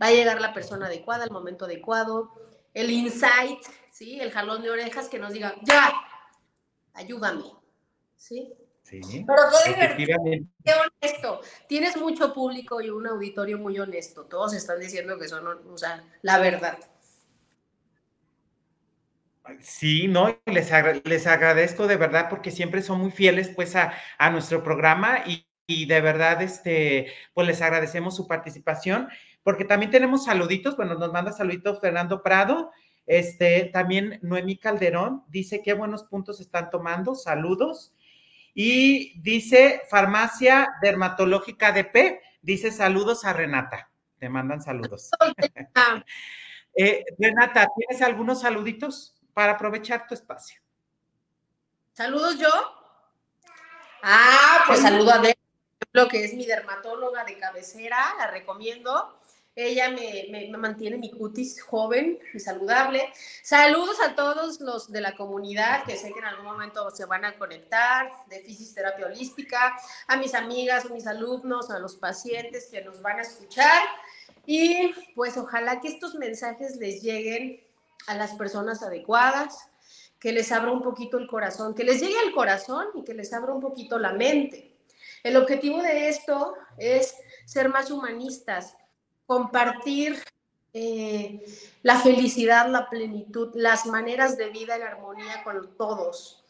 Va 0.00 0.06
a 0.06 0.12
llegar 0.12 0.40
la 0.40 0.54
persona 0.54 0.86
adecuada, 0.86 1.24
el 1.24 1.32
momento 1.32 1.64
adecuado, 1.64 2.32
el 2.72 2.90
insight, 2.90 3.60
¿sí? 3.90 4.20
el 4.20 4.30
jalón 4.30 4.62
de 4.62 4.70
orejas 4.70 5.08
que 5.08 5.18
nos 5.18 5.32
diga, 5.32 5.56
ya, 5.62 5.92
ayúdame. 6.94 7.44
¿Sí? 8.16 8.54
Sí. 8.82 9.24
Pero 9.26 9.42
qué 9.96 10.44
qué 10.62 10.72
honesto. 10.74 11.40
Tienes 11.66 11.96
mucho 11.96 12.34
público 12.34 12.80
y 12.80 12.90
un 12.90 13.06
auditorio 13.06 13.58
muy 13.58 13.78
honesto. 13.78 14.24
Todos 14.26 14.54
están 14.54 14.78
diciendo 14.78 15.18
que 15.18 15.26
son, 15.26 15.46
o 15.46 15.78
sea, 15.78 16.04
la 16.22 16.38
verdad. 16.38 16.78
Sí, 19.60 20.08
no, 20.08 20.38
les, 20.46 20.70
les 21.04 21.26
agradezco 21.26 21.86
de 21.86 21.96
verdad 21.96 22.28
porque 22.30 22.50
siempre 22.50 22.82
son 22.82 23.00
muy 23.00 23.10
fieles 23.10 23.50
pues 23.54 23.74
a, 23.76 23.92
nuestro 24.30 24.62
programa 24.62 25.22
y, 25.26 25.46
y, 25.66 25.84
de 25.86 26.00
verdad 26.00 26.40
este, 26.40 27.12
pues 27.34 27.46
les 27.46 27.60
agradecemos 27.60 28.16
su 28.16 28.26
participación 28.26 29.08
porque 29.42 29.66
también 29.66 29.90
tenemos 29.90 30.24
saluditos, 30.24 30.76
bueno, 30.76 30.94
nos 30.94 31.12
manda 31.12 31.30
saluditos 31.30 31.78
Fernando 31.78 32.22
Prado, 32.22 32.72
este, 33.06 33.70
también 33.72 34.18
Noemí 34.22 34.56
Calderón 34.56 35.24
dice 35.28 35.62
qué 35.62 35.74
buenos 35.74 36.04
puntos 36.04 36.40
están 36.40 36.70
tomando, 36.70 37.14
saludos. 37.14 37.92
Y 38.54 39.20
dice 39.20 39.82
Farmacia 39.90 40.74
Dermatológica 40.80 41.72
de 41.72 41.84
P, 41.84 42.20
dice 42.40 42.70
saludos 42.70 43.24
a 43.24 43.32
Renata. 43.32 43.90
Te 44.18 44.28
mandan 44.28 44.62
saludos. 44.62 45.10
Eh, 46.76 47.04
Renata, 47.20 47.68
¿tienes 47.76 48.02
algunos 48.02 48.40
saluditos 48.40 49.14
para 49.32 49.52
aprovechar 49.52 50.08
tu 50.08 50.14
espacio? 50.14 50.60
Saludos 51.92 52.36
yo. 52.36 52.50
Ah, 54.02 54.64
pues 54.66 54.80
saludo 54.80 55.12
a 55.12 55.22
lo 55.92 56.08
que 56.08 56.24
es 56.24 56.34
mi 56.34 56.44
dermatóloga 56.44 57.22
de 57.22 57.38
cabecera, 57.38 57.96
la 58.18 58.26
recomiendo. 58.26 59.20
Ella 59.56 59.88
me, 59.90 60.48
mantiene 60.58 60.96
mi 60.96 61.12
cutis 61.12 61.62
joven 61.62 62.18
y 62.32 62.40
saludable. 62.40 63.12
Saludos 63.42 63.98
a 64.00 64.16
todos 64.16 64.60
los 64.60 64.90
de 64.90 65.00
la 65.00 65.14
comunidad 65.14 65.84
que 65.84 65.96
sé 65.96 66.12
que 66.12 66.18
en 66.18 66.24
algún 66.24 66.46
momento 66.46 66.90
se 66.90 67.04
van 67.04 67.24
a 67.24 67.38
conectar, 67.38 68.10
de 68.28 68.40
fisioterapia 68.40 69.06
holística, 69.06 69.76
a 70.08 70.16
mis 70.16 70.34
amigas, 70.34 70.86
a 70.86 70.88
mis 70.88 71.06
alumnos, 71.06 71.70
a 71.70 71.78
los 71.78 71.94
pacientes 71.94 72.66
que 72.66 72.82
nos 72.82 73.00
van 73.00 73.18
a 73.18 73.22
escuchar. 73.22 73.82
Y 74.44 74.92
pues 75.14 75.36
ojalá 75.36 75.80
que 75.80 75.88
estos 75.88 76.16
mensajes 76.16 76.76
les 76.76 77.00
lleguen 77.00 77.62
a 78.08 78.16
las 78.16 78.34
personas 78.34 78.82
adecuadas, 78.82 79.68
que 80.18 80.32
les 80.32 80.50
abra 80.50 80.72
un 80.72 80.82
poquito 80.82 81.16
el 81.16 81.28
corazón, 81.28 81.74
que 81.74 81.84
les 81.84 82.00
llegue 82.00 82.18
al 82.18 82.32
corazón 82.32 82.88
y 82.94 83.04
que 83.04 83.14
les 83.14 83.32
abra 83.32 83.52
un 83.52 83.60
poquito 83.60 84.00
la 84.00 84.12
mente. 84.12 84.74
El 85.22 85.36
objetivo 85.36 85.80
de 85.80 86.08
esto 86.08 86.54
es 86.76 87.14
ser 87.46 87.68
más 87.68 87.90
humanistas, 87.90 88.76
compartir 89.26 90.22
eh, 90.72 91.44
la 91.82 92.00
felicidad, 92.00 92.68
la 92.68 92.88
plenitud, 92.88 93.50
las 93.54 93.86
maneras 93.86 94.36
de 94.36 94.50
vida 94.50 94.76
en 94.76 94.82
armonía 94.82 95.42
con 95.44 95.76
todos. 95.76 96.44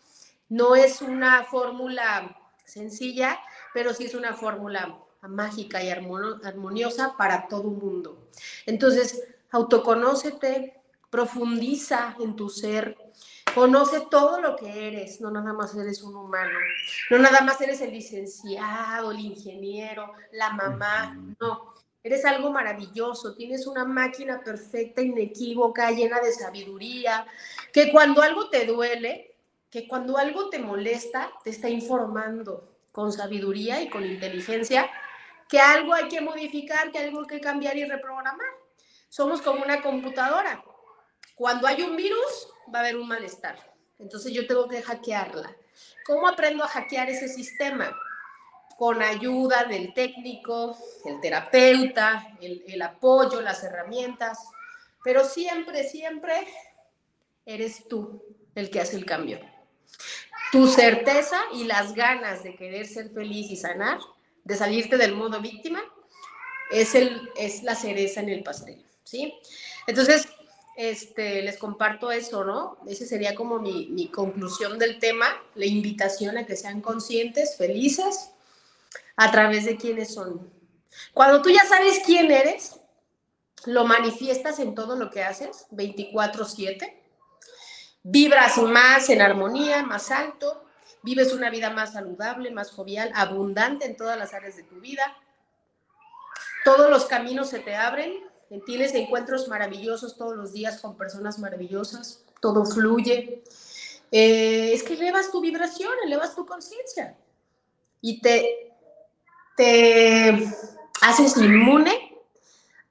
No 0.48 0.74
es 0.74 1.02
una 1.02 1.44
fórmula 1.44 2.36
sencilla, 2.64 3.38
pero 3.72 3.92
sí 3.92 4.04
es 4.04 4.14
una 4.14 4.34
fórmula 4.34 4.98
mágica 5.22 5.82
y 5.82 5.90
armoniosa 5.90 7.16
para 7.16 7.48
todo 7.48 7.62
el 7.62 7.76
mundo. 7.76 8.28
Entonces, 8.66 9.24
autoconócete, 9.50 10.80
profundiza 11.10 12.16
en 12.18 12.34
tu 12.34 12.48
ser, 12.48 12.96
conoce 13.54 14.06
todo 14.10 14.40
lo 14.40 14.56
que 14.56 14.88
eres, 14.88 15.20
no 15.20 15.30
nada 15.30 15.52
más 15.52 15.74
eres 15.76 16.02
un 16.02 16.16
humano, 16.16 16.58
no 17.10 17.18
nada 17.18 17.40
más 17.42 17.60
eres 17.60 17.80
el 17.80 17.92
licenciado, 17.92 19.12
el 19.12 19.20
ingeniero, 19.20 20.12
la 20.32 20.50
mamá, 20.50 21.16
no, 21.40 21.74
eres 22.04 22.24
algo 22.26 22.52
maravilloso, 22.52 23.34
tienes 23.34 23.66
una 23.66 23.86
máquina 23.86 24.42
perfecta, 24.44 25.00
inequívoca, 25.00 25.90
llena 25.90 26.20
de 26.20 26.32
sabiduría, 26.32 27.26
que 27.72 27.90
cuando 27.90 28.20
algo 28.20 28.50
te 28.50 28.66
duele, 28.66 29.34
que 29.70 29.88
cuando 29.88 30.18
algo 30.18 30.50
te 30.50 30.58
molesta, 30.58 31.32
te 31.42 31.48
está 31.50 31.70
informando 31.70 32.76
con 32.92 33.10
sabiduría 33.10 33.82
y 33.82 33.88
con 33.88 34.04
inteligencia 34.04 34.88
que 35.48 35.58
algo 35.58 35.94
hay 35.94 36.08
que 36.08 36.20
modificar, 36.20 36.92
que 36.92 36.98
algo 36.98 37.20
hay 37.20 37.26
que 37.26 37.40
cambiar 37.40 37.76
y 37.76 37.84
reprogramar. 37.84 38.48
Somos 39.08 39.40
como 39.40 39.62
una 39.62 39.80
computadora. 39.80 40.62
Cuando 41.34 41.66
hay 41.66 41.82
un 41.82 41.96
virus, 41.96 42.48
va 42.72 42.78
a 42.78 42.82
haber 42.82 42.96
un 42.96 43.08
malestar. 43.08 43.56
Entonces 43.98 44.32
yo 44.32 44.46
tengo 44.46 44.68
que 44.68 44.82
hackearla. 44.82 45.56
¿Cómo 46.06 46.28
aprendo 46.28 46.64
a 46.64 46.68
hackear 46.68 47.08
ese 47.08 47.28
sistema? 47.28 47.96
Con 48.78 49.02
ayuda 49.02 49.64
del 49.64 49.94
técnico, 49.94 50.76
el 51.04 51.20
terapeuta, 51.20 52.36
el, 52.40 52.64
el 52.66 52.82
apoyo, 52.82 53.40
las 53.40 53.62
herramientas. 53.62 54.38
Pero 55.02 55.24
siempre, 55.24 55.88
siempre 55.88 56.46
eres 57.46 57.86
tú 57.88 58.22
el 58.54 58.70
que 58.70 58.80
hace 58.80 58.96
el 58.96 59.04
cambio. 59.04 59.40
Tu 60.50 60.66
certeza 60.68 61.40
y 61.52 61.64
las 61.64 61.94
ganas 61.94 62.42
de 62.42 62.56
querer 62.56 62.86
ser 62.86 63.10
feliz 63.10 63.50
y 63.50 63.56
sanar 63.56 63.98
de 64.44 64.56
salirte 64.56 64.96
del 64.96 65.14
modo 65.14 65.40
víctima, 65.40 65.82
es, 66.70 66.94
el, 66.94 67.30
es 67.36 67.62
la 67.62 67.74
cereza 67.74 68.20
en 68.20 68.28
el 68.28 68.42
pastel, 68.42 68.84
¿sí? 69.02 69.34
Entonces, 69.86 70.28
este, 70.76 71.42
les 71.42 71.56
comparto 71.56 72.10
eso, 72.10 72.44
¿no? 72.44 72.78
Ese 72.86 73.06
sería 73.06 73.34
como 73.34 73.58
mi, 73.58 73.86
mi 73.88 74.08
conclusión 74.08 74.78
del 74.78 74.98
tema, 74.98 75.26
la 75.54 75.66
invitación 75.66 76.36
a 76.36 76.46
que 76.46 76.56
sean 76.56 76.80
conscientes, 76.80 77.56
felices, 77.56 78.30
a 79.16 79.30
través 79.30 79.64
de 79.64 79.76
quiénes 79.76 80.14
son. 80.14 80.50
Cuando 81.12 81.42
tú 81.42 81.50
ya 81.50 81.64
sabes 81.64 82.02
quién 82.04 82.30
eres, 82.30 82.80
lo 83.66 83.84
manifiestas 83.84 84.58
en 84.58 84.74
todo 84.74 84.96
lo 84.96 85.10
que 85.10 85.22
haces, 85.22 85.66
24/7, 85.70 87.02
vibras 88.02 88.58
más 88.58 89.08
en 89.08 89.22
armonía, 89.22 89.82
más 89.82 90.10
alto, 90.10 90.64
vives 91.02 91.32
una 91.32 91.50
vida 91.50 91.70
más 91.70 91.92
saludable, 91.92 92.50
más 92.50 92.70
jovial, 92.70 93.10
abundante 93.14 93.86
en 93.86 93.96
todas 93.96 94.18
las 94.18 94.34
áreas 94.34 94.56
de 94.56 94.62
tu 94.62 94.76
vida. 94.80 95.16
Todos 96.64 96.90
los 96.90 97.04
caminos 97.06 97.50
se 97.50 97.60
te 97.60 97.76
abren, 97.76 98.12
tienes 98.66 98.94
encuentros 98.94 99.48
maravillosos 99.48 100.16
todos 100.16 100.36
los 100.36 100.52
días 100.52 100.80
con 100.80 100.96
personas 100.96 101.38
maravillosas, 101.38 102.24
todo 102.40 102.64
fluye. 102.64 103.42
Eh, 104.10 104.72
es 104.72 104.82
que 104.82 104.94
elevas 104.94 105.30
tu 105.30 105.40
vibración, 105.40 105.92
elevas 106.04 106.34
tu 106.34 106.46
conciencia 106.46 107.16
y 108.00 108.20
te, 108.20 108.73
te 109.56 110.48
haces 111.02 111.36
inmune 111.36 112.18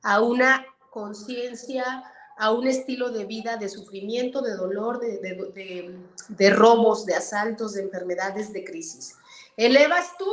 a 0.02 0.22
una 0.22 0.66
conciencia 0.90 2.04
a 2.38 2.52
un 2.52 2.68
estilo 2.68 3.10
de 3.10 3.26
vida 3.26 3.58
de 3.58 3.70
sufrimiento, 3.70 4.42
de 4.42 4.56
dolor, 4.56 5.00
de, 5.00 6.50
robos, 6.50 7.06
de 7.06 7.16
asaltos, 7.16 7.74
de 7.74 7.84
enfermedades, 7.84 8.52
de 8.52 8.64
crisis. 8.64 9.16
Elevas 9.56 10.18
tú, 10.18 10.30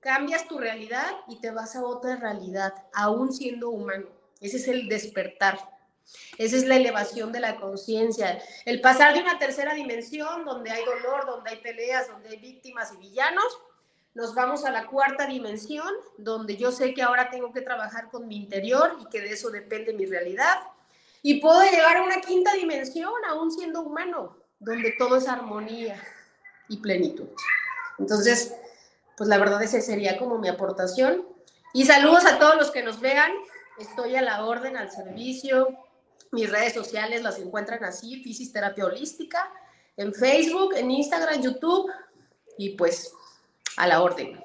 cambias 0.00 0.46
tu 0.46 0.58
realidad 0.58 1.10
y 1.28 1.40
te 1.40 1.50
vas 1.50 1.74
a 1.76 1.84
otra 1.84 2.16
realidad, 2.16 2.74
aún 2.94 3.32
siendo 3.32 3.70
humano. 3.70 4.06
Ese 4.40 4.58
es 4.58 4.68
el 4.68 4.88
despertar. 4.88 5.58
Esa 6.38 6.56
es 6.56 6.64
la 6.64 6.76
elevación 6.76 7.30
de 7.32 7.40
la 7.40 7.56
conciencia. 7.56 8.40
El 8.64 8.80
pasar 8.80 9.14
de 9.14 9.20
una 9.20 9.38
tercera 9.38 9.74
dimensión 9.74 10.44
donde 10.44 10.70
hay 10.70 10.84
dolor, 10.84 11.26
donde 11.26 11.50
hay 11.50 11.56
peleas, 11.58 12.08
donde 12.08 12.30
hay 12.30 12.36
víctimas 12.38 12.92
y 12.92 12.96
villanos, 12.96 13.58
nos 14.14 14.34
vamos 14.34 14.64
a 14.64 14.70
la 14.70 14.86
cuarta 14.86 15.26
dimensión 15.26 15.88
donde 16.18 16.56
yo 16.56 16.72
sé 16.72 16.94
que 16.94 17.02
ahora 17.02 17.30
tengo 17.30 17.52
que 17.52 17.60
trabajar 17.60 18.10
con 18.10 18.26
mi 18.26 18.36
interior 18.36 18.96
y 19.00 19.06
que 19.06 19.20
de 19.20 19.32
eso 19.32 19.50
depende 19.50 19.92
mi 19.92 20.06
realidad 20.06 20.60
y 21.22 21.40
puedo 21.40 21.62
llegar 21.62 21.98
a 21.98 22.02
una 22.02 22.20
quinta 22.20 22.52
dimensión, 22.54 23.12
aún 23.28 23.50
siendo 23.50 23.82
humano, 23.82 24.36
donde 24.58 24.94
todo 24.98 25.16
es 25.16 25.28
armonía 25.28 26.00
y 26.68 26.78
plenitud. 26.78 27.28
Entonces, 27.98 28.54
pues 29.16 29.28
la 29.28 29.38
verdad 29.38 29.62
esa 29.62 29.80
sería 29.80 30.16
como 30.16 30.38
mi 30.38 30.48
aportación. 30.48 31.26
Y 31.74 31.84
saludos 31.84 32.24
a 32.24 32.38
todos 32.38 32.56
los 32.56 32.70
que 32.70 32.82
nos 32.82 33.00
vean. 33.00 33.32
Estoy 33.78 34.16
a 34.16 34.22
la 34.22 34.46
orden, 34.46 34.76
al 34.76 34.90
servicio. 34.90 35.68
Mis 36.32 36.50
redes 36.50 36.72
sociales 36.72 37.22
las 37.22 37.38
encuentran 37.38 37.84
así, 37.84 38.22
Terapia 38.52 38.86
Holística, 38.86 39.52
en 39.96 40.14
Facebook, 40.14 40.74
en 40.74 40.90
Instagram, 40.90 41.42
YouTube, 41.42 41.90
y 42.56 42.70
pues 42.76 43.12
a 43.80 43.86
la 43.86 44.02
orden. 44.02 44.38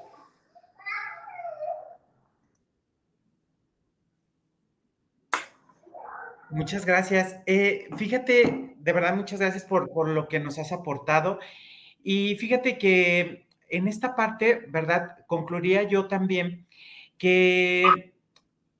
Muchas 6.50 6.86
gracias. 6.86 7.36
Eh, 7.46 7.90
fíjate, 7.98 8.76
de 8.78 8.94
verdad, 8.94 9.14
muchas 9.16 9.42
gracias 9.42 9.66
por, 9.66 9.92
por, 9.92 10.08
lo 10.08 10.30
que 10.30 10.40
nos 10.40 10.58
has 10.58 10.72
aportado. 10.72 11.40
Y 12.02 12.36
fíjate 12.36 12.78
que 12.78 13.46
en 13.68 13.90
esta 13.90 14.16
parte, 14.16 14.66
¿verdad? 14.70 15.26
Concluiría 15.28 15.84
yo 15.84 16.08
también 16.08 16.66
que 17.18 18.14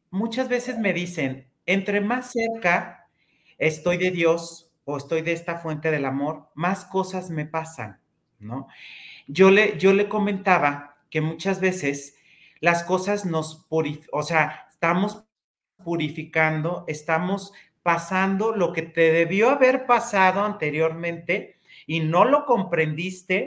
muchas 0.10 0.48
veces 0.48 0.78
me 0.78 0.94
dicen, 0.94 1.50
entre 1.66 2.00
más 2.00 2.32
cerca 2.32 3.10
estoy 3.58 3.98
de 3.98 4.12
Dios 4.12 4.72
o 4.86 4.96
estoy 4.96 5.22
de 5.22 5.34
esta 5.34 5.58
fuente 5.58 5.92
del 5.92 6.06
amor, 6.06 6.50
más 6.54 6.86
cosas 6.86 7.30
me 7.30 7.46
pasan, 7.46 8.00
¿no? 8.40 8.68
Yo 9.28 9.50
le, 9.52 9.78
yo 9.78 9.94
le 9.94 10.08
comentaba 10.10 10.98
que 11.10 11.22
muchas 11.22 11.60
veces 11.60 12.16
las 12.60 12.84
cosas 12.84 13.26
nos, 13.26 13.66
o 13.70 14.24
sea, 14.24 14.68
estamos 14.72 15.24
purificando, 15.84 16.84
estamos 16.88 17.54
pasando 17.84 18.56
lo 18.56 18.74
que 18.74 18.82
te 18.82 19.12
debió 19.12 19.50
haber 19.50 19.86
pasado 19.86 20.44
anteriormente 20.44 21.60
y 21.86 22.00
no 22.00 22.26
lo 22.26 22.46
comprendiste. 22.46 23.46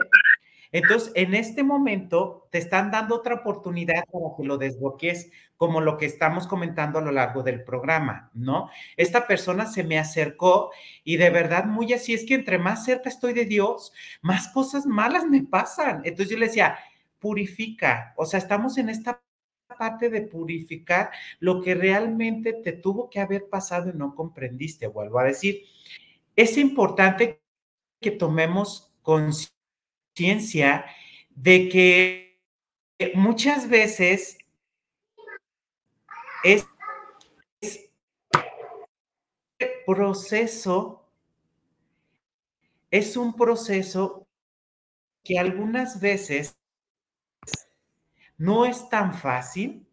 Entonces, 0.71 1.11
en 1.15 1.33
este 1.33 1.63
momento 1.63 2.47
te 2.51 2.59
están 2.59 2.91
dando 2.91 3.15
otra 3.15 3.35
oportunidad 3.35 4.05
para 4.11 4.35
que 4.37 4.43
lo 4.43 4.57
desbloquees, 4.57 5.31
como 5.59 5.81
lo 5.81 5.97
que 5.97 6.05
estamos 6.05 6.47
comentando 6.47 6.99
a 6.99 7.01
lo 7.01 7.11
largo 7.11 7.43
del 7.43 7.65
programa, 7.65 8.31
¿no? 8.33 8.69
Esta 8.95 9.27
persona 9.27 9.65
se 9.65 9.83
me 9.83 9.99
acercó 9.99 10.71
y 11.03 11.17
de 11.17 11.29
verdad 11.31 11.65
muy 11.65 11.91
así 11.91 12.13
es 12.13 12.25
que 12.25 12.33
entre 12.33 12.57
más 12.57 12.85
cerca 12.85 13.09
estoy 13.09 13.33
de 13.33 13.43
Dios, 13.43 13.91
más 14.21 14.47
cosas 14.53 14.85
malas 14.85 15.25
me 15.25 15.43
pasan. 15.43 15.99
Entonces 16.05 16.31
yo 16.31 16.39
le 16.39 16.45
decía, 16.45 16.79
purifica, 17.19 18.13
o 18.15 18.25
sea, 18.25 18.37
estamos 18.37 18.77
en 18.77 18.87
esta 18.87 19.21
parte 19.77 20.09
de 20.09 20.21
purificar 20.21 21.11
lo 21.39 21.61
que 21.61 21.75
realmente 21.75 22.53
te 22.53 22.71
tuvo 22.71 23.09
que 23.09 23.19
haber 23.19 23.49
pasado 23.49 23.89
y 23.89 23.97
no 23.97 24.15
comprendiste, 24.15 24.87
vuelvo 24.87 25.19
a 25.19 25.25
decir. 25.25 25.65
Es 26.37 26.57
importante 26.57 27.41
que 27.99 28.11
tomemos 28.11 28.93
conciencia 29.01 30.85
de 31.31 31.67
que 31.67 32.39
muchas 33.13 33.67
veces 33.67 34.37
es, 36.43 36.67
proceso, 39.85 41.09
es 42.91 43.17
un 43.17 43.35
proceso 43.35 44.27
que 45.23 45.39
algunas 45.39 45.99
veces 45.99 46.57
no 48.37 48.65
es 48.65 48.87
tan 48.89 49.13
fácil, 49.13 49.87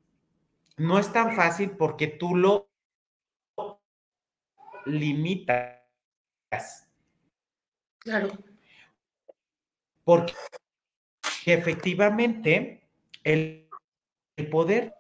no 0.77 0.99
es 0.99 1.13
tan 1.13 1.35
fácil 1.35 1.71
porque 1.71 2.07
tú 2.07 2.37
lo 2.37 2.69
limitas. 4.85 5.81
Claro. 7.99 8.29
Porque 10.05 10.35
efectivamente 11.47 12.87
el, 13.25 13.69
el 14.37 14.51
poder 14.51 14.95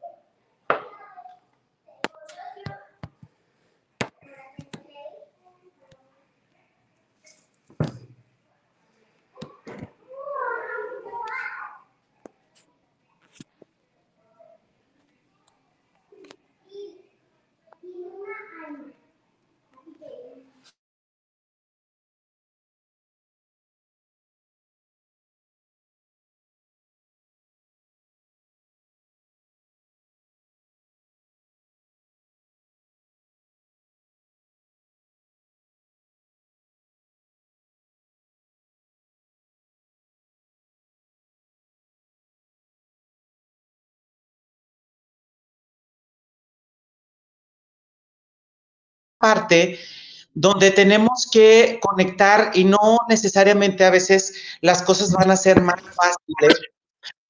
parte 49.18 49.78
donde 50.34 50.70
tenemos 50.70 51.28
que 51.32 51.78
conectar 51.80 52.50
y 52.54 52.64
no 52.64 52.98
necesariamente 53.08 53.84
a 53.84 53.90
veces 53.90 54.34
las 54.60 54.82
cosas 54.82 55.12
van 55.12 55.30
a 55.30 55.36
ser 55.36 55.62
más 55.62 55.80
fáciles 55.80 56.60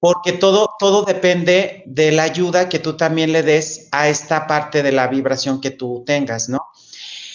porque 0.00 0.32
todo, 0.32 0.70
todo 0.78 1.04
depende 1.04 1.82
de 1.86 2.12
la 2.12 2.24
ayuda 2.24 2.68
que 2.68 2.78
tú 2.78 2.96
también 2.96 3.32
le 3.32 3.42
des 3.42 3.88
a 3.92 4.08
esta 4.08 4.46
parte 4.46 4.82
de 4.82 4.92
la 4.92 5.08
vibración 5.08 5.60
que 5.60 5.70
tú 5.70 6.04
tengas, 6.06 6.48
¿no? 6.48 6.60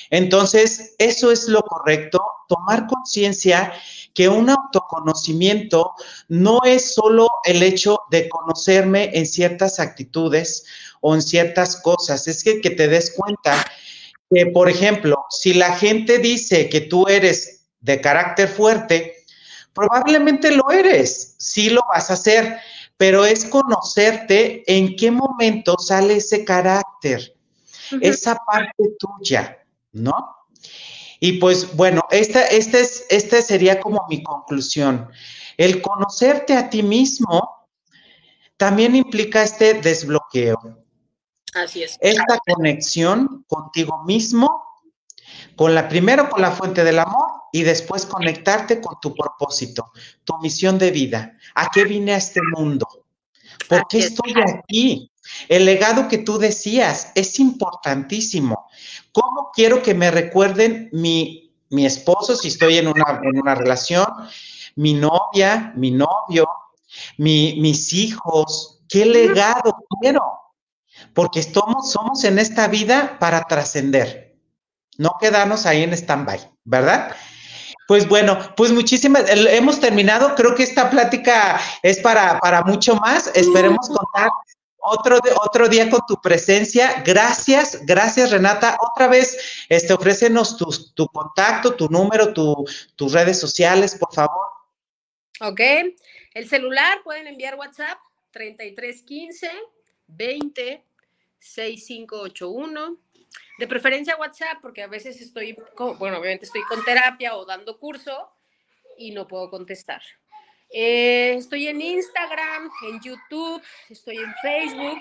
Entonces, 0.10 0.94
eso 0.98 1.32
es 1.32 1.48
lo 1.48 1.62
correcto, 1.64 2.22
tomar 2.48 2.86
conciencia 2.88 3.74
que 4.14 4.28
un 4.28 4.50
autoconocimiento 4.50 5.92
no 6.28 6.60
es 6.66 6.94
solo 6.94 7.30
el 7.46 7.64
hecho 7.64 8.00
de 8.10 8.28
conocerme 8.28 9.12
en 9.14 9.26
ciertas 9.26 9.80
actitudes 9.80 10.66
o 11.00 11.16
en 11.16 11.22
ciertas 11.22 11.82
cosas, 11.82 12.28
es 12.28 12.44
que, 12.44 12.60
que 12.62 12.72
te 12.72 12.90
des 12.90 13.14
cuenta 13.16 13.66
que, 14.34 14.46
por 14.48 14.70
ejemplo, 14.70 15.26
si 15.30 15.54
la 15.54 15.76
gente 15.76 16.20
dice 16.20 16.70
que 16.70 16.82
tú 16.82 17.08
eres 17.08 17.68
de 17.82 18.00
carácter 18.00 18.48
fuerte, 18.48 19.16
probablemente 19.74 20.52
lo 20.52 20.72
eres, 20.72 21.36
sí 21.38 21.70
lo 21.70 21.82
vas 21.94 22.10
a 22.10 22.14
hacer, 22.14 22.60
pero 22.98 23.26
es 23.26 23.46
conocerte 23.46 24.64
en 24.68 24.96
qué 24.96 25.12
momento 25.12 25.78
sale 25.80 26.18
ese 26.18 26.46
carácter, 26.46 27.36
esa 28.00 28.36
parte 28.36 28.84
tuya, 29.00 29.58
¿no? 29.92 30.14
Y 31.20 31.34
pues 31.34 31.76
bueno, 31.76 32.02
esta, 32.10 32.46
esta, 32.46 32.80
es, 32.80 33.06
esta 33.10 33.42
sería 33.42 33.80
como 33.80 34.06
mi 34.10 34.24
conclusión. 34.24 35.10
El 35.58 35.82
conocerte 35.82 36.56
a 36.56 36.70
ti 36.70 36.84
mismo 36.84 37.68
también 38.58 38.96
implica 38.96 39.44
este 39.44 39.76
desbloqueo. 39.76 40.81
Así 41.54 41.84
es. 41.84 41.98
Esta 42.00 42.40
conexión 42.54 43.46
contigo 43.48 44.04
mismo, 44.06 44.64
con 45.56 45.76
la 45.76 45.88
primero 45.88 46.30
con 46.30 46.42
la 46.42 46.52
fuente 46.52 46.84
del 46.84 47.00
amor 47.00 47.30
y 47.52 47.64
después 47.64 48.06
conectarte 48.06 48.80
con 48.80 48.96
tu 49.02 49.14
propósito, 49.14 49.92
tu 50.24 50.38
misión 50.40 50.78
de 50.78 50.92
vida. 50.92 51.38
¿A 51.56 51.70
qué 51.70 51.84
vine 51.84 52.14
a 52.14 52.18
este 52.18 52.42
mundo? 52.56 52.88
¿Por 53.68 53.88
qué 53.88 54.00
estoy 54.00 54.34
aquí? 54.42 55.12
El 55.48 55.66
legado 55.66 56.08
que 56.08 56.18
tú 56.18 56.38
decías 56.38 57.12
es 57.16 57.40
importantísimo. 57.40 58.68
¿Cómo 59.12 59.52
quiero 59.54 59.82
que 59.82 59.94
me 59.94 60.10
recuerden 60.12 60.90
mi, 60.92 61.54
mi 61.70 61.86
esposo 61.86 62.36
si 62.36 62.48
estoy 62.48 62.78
en 62.78 62.88
una, 62.88 63.22
en 63.24 63.40
una 63.40 63.56
relación, 63.56 64.08
mi 64.76 64.94
novia, 64.94 65.74
mi 65.76 65.92
novio, 65.92 66.48
mi, 67.18 67.58
mis 67.62 67.94
hijos? 67.94 68.80
¿Qué 68.88 69.06
legado 69.06 69.76
quiero? 70.02 70.22
Porque 71.14 71.44
somos, 71.44 71.92
somos 71.92 72.24
en 72.24 72.40
esta 72.40 72.68
vida 72.68 73.18
para 73.20 73.44
trascender, 73.44 74.36
no 74.98 75.16
quedarnos 75.20 75.66
ahí 75.66 75.84
en 75.84 75.94
stand-by, 75.94 76.40
¿verdad? 76.64 77.16
Pues 77.88 78.08
bueno, 78.08 78.40
pues 78.56 78.72
muchísimas, 78.72 79.26
hemos 79.28 79.80
terminado, 79.80 80.36
creo 80.36 80.56
que 80.56 80.64
esta 80.64 80.90
plática 80.90 81.60
es 81.84 82.00
para, 82.00 82.40
para 82.40 82.62
mucho 82.64 82.96
más, 82.96 83.30
esperemos 83.36 83.90
contar 83.90 84.30
otro, 84.82 85.20
otro 85.44 85.70
día 85.70 85.90
con 85.90 86.02
tu 86.08 86.20
presencia. 86.22 87.02
Gracias, 87.06 87.86
gracias 87.86 88.32
Renata. 88.32 88.78
Otra 88.82 89.08
vez, 89.08 89.66
este, 89.70 89.94
ofrécenos 89.94 90.58
tu, 90.58 90.66
tu 90.94 91.08
contacto, 91.08 91.76
tu 91.76 91.88
número, 91.88 92.34
tu, 92.34 92.66
tus 92.96 93.14
redes 93.14 93.40
sociales, 93.40 93.96
por 93.96 94.14
favor. 94.14 94.48
Ok, 95.40 95.60
el 96.34 96.50
celular 96.50 97.02
pueden 97.04 97.28
enviar 97.28 97.56
WhatsApp 97.56 97.98
3315 98.32 99.50
20 100.08 100.84
6581. 101.42 102.98
De 103.58 103.68
preferencia 103.68 104.18
WhatsApp, 104.18 104.58
porque 104.62 104.84
a 104.84 104.88
veces 104.88 105.22
estoy, 105.22 105.56
bueno, 106.00 106.18
obviamente 106.18 106.46
estoy 106.46 106.64
con 106.64 106.84
terapia 106.84 107.36
o 107.36 107.46
dando 107.46 107.78
curso 107.78 108.34
y 108.98 109.12
no 109.12 109.28
puedo 109.28 109.50
contestar. 109.50 110.02
Eh, 110.74 111.36
estoy 111.38 111.68
en 111.68 111.82
Instagram, 111.82 112.72
en 112.88 113.02
YouTube, 113.02 113.62
estoy 113.90 114.18
en 114.18 114.34
Facebook 114.42 115.00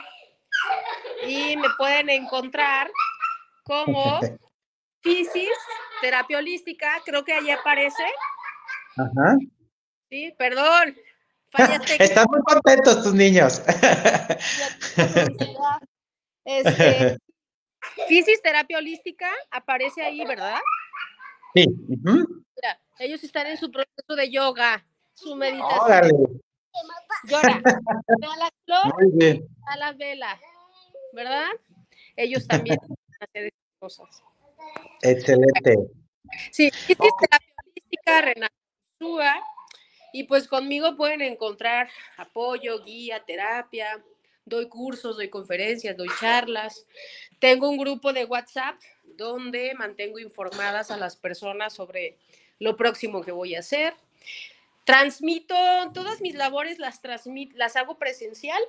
y 1.27 1.57
me 1.57 1.69
pueden 1.79 2.11
encontrar 2.11 2.91
como 3.63 4.21
Fisis, 5.03 5.49
terapia 6.03 6.39
holística, 6.39 7.01
creo 7.05 7.25
que 7.25 7.33
allí 7.33 7.51
aparece. 7.51 8.03
Ajá. 8.97 9.37
Sí, 10.11 10.35
perdón. 10.37 10.97
Están 11.99 12.27
muy 12.31 12.41
contentos 12.43 13.03
tus 13.03 13.15
niños. 13.15 13.63
Este, 16.51 17.19
Terapia 18.43 18.79
Holística 18.79 19.31
aparece 19.51 20.03
ahí, 20.03 20.25
¿verdad? 20.25 20.59
Sí. 21.55 21.67
ellos 22.99 23.23
están 23.25 23.47
en 23.47 23.57
su 23.57 23.71
proceso 23.71 24.17
de 24.17 24.31
yoga, 24.31 24.85
su 25.15 25.37
meditación. 25.37 25.81
Órale. 25.81 26.13
Llora. 27.25 27.63
A 28.33 28.37
la 28.37 28.51
flor, 28.65 29.43
a 29.67 29.77
la 29.77 29.93
vela, 29.93 30.41
¿verdad? 31.13 31.49
Ellos 32.17 32.47
también 32.47 32.79
hacer 33.21 33.47
esas 33.47 33.79
cosas. 33.79 34.23
Excelente. 35.03 35.77
Sí, 36.53 36.71
Terapia 36.87 37.39
Holística, 37.67 38.21
Renata 38.21 38.55
y 40.13 40.25
pues 40.25 40.49
conmigo 40.49 40.97
pueden 40.97 41.23
encontrar 41.23 41.89
apoyo, 42.17 42.83
guía, 42.85 43.23
terapia, 43.25 44.03
doy 44.51 44.69
cursos, 44.69 45.17
doy 45.17 45.31
conferencias, 45.31 45.97
doy 45.97 46.09
charlas. 46.21 46.85
Tengo 47.39 47.71
un 47.71 47.79
grupo 47.79 48.13
de 48.13 48.27
WhatsApp 48.27 48.77
donde 49.17 49.73
mantengo 49.75 50.19
informadas 50.19 50.91
a 50.91 50.99
las 50.99 51.17
personas 51.17 51.73
sobre 51.73 52.19
lo 52.59 52.77
próximo 52.77 53.23
que 53.23 53.33
voy 53.33 53.55
a 53.55 53.61
hacer. 53.61 53.95
Transmito 54.85 55.55
todas 55.95 56.21
mis 56.21 56.35
labores, 56.35 56.79
las, 56.79 57.01
transmito, 57.01 57.57
las 57.57 57.77
hago 57.77 57.97
presencial, 57.97 58.61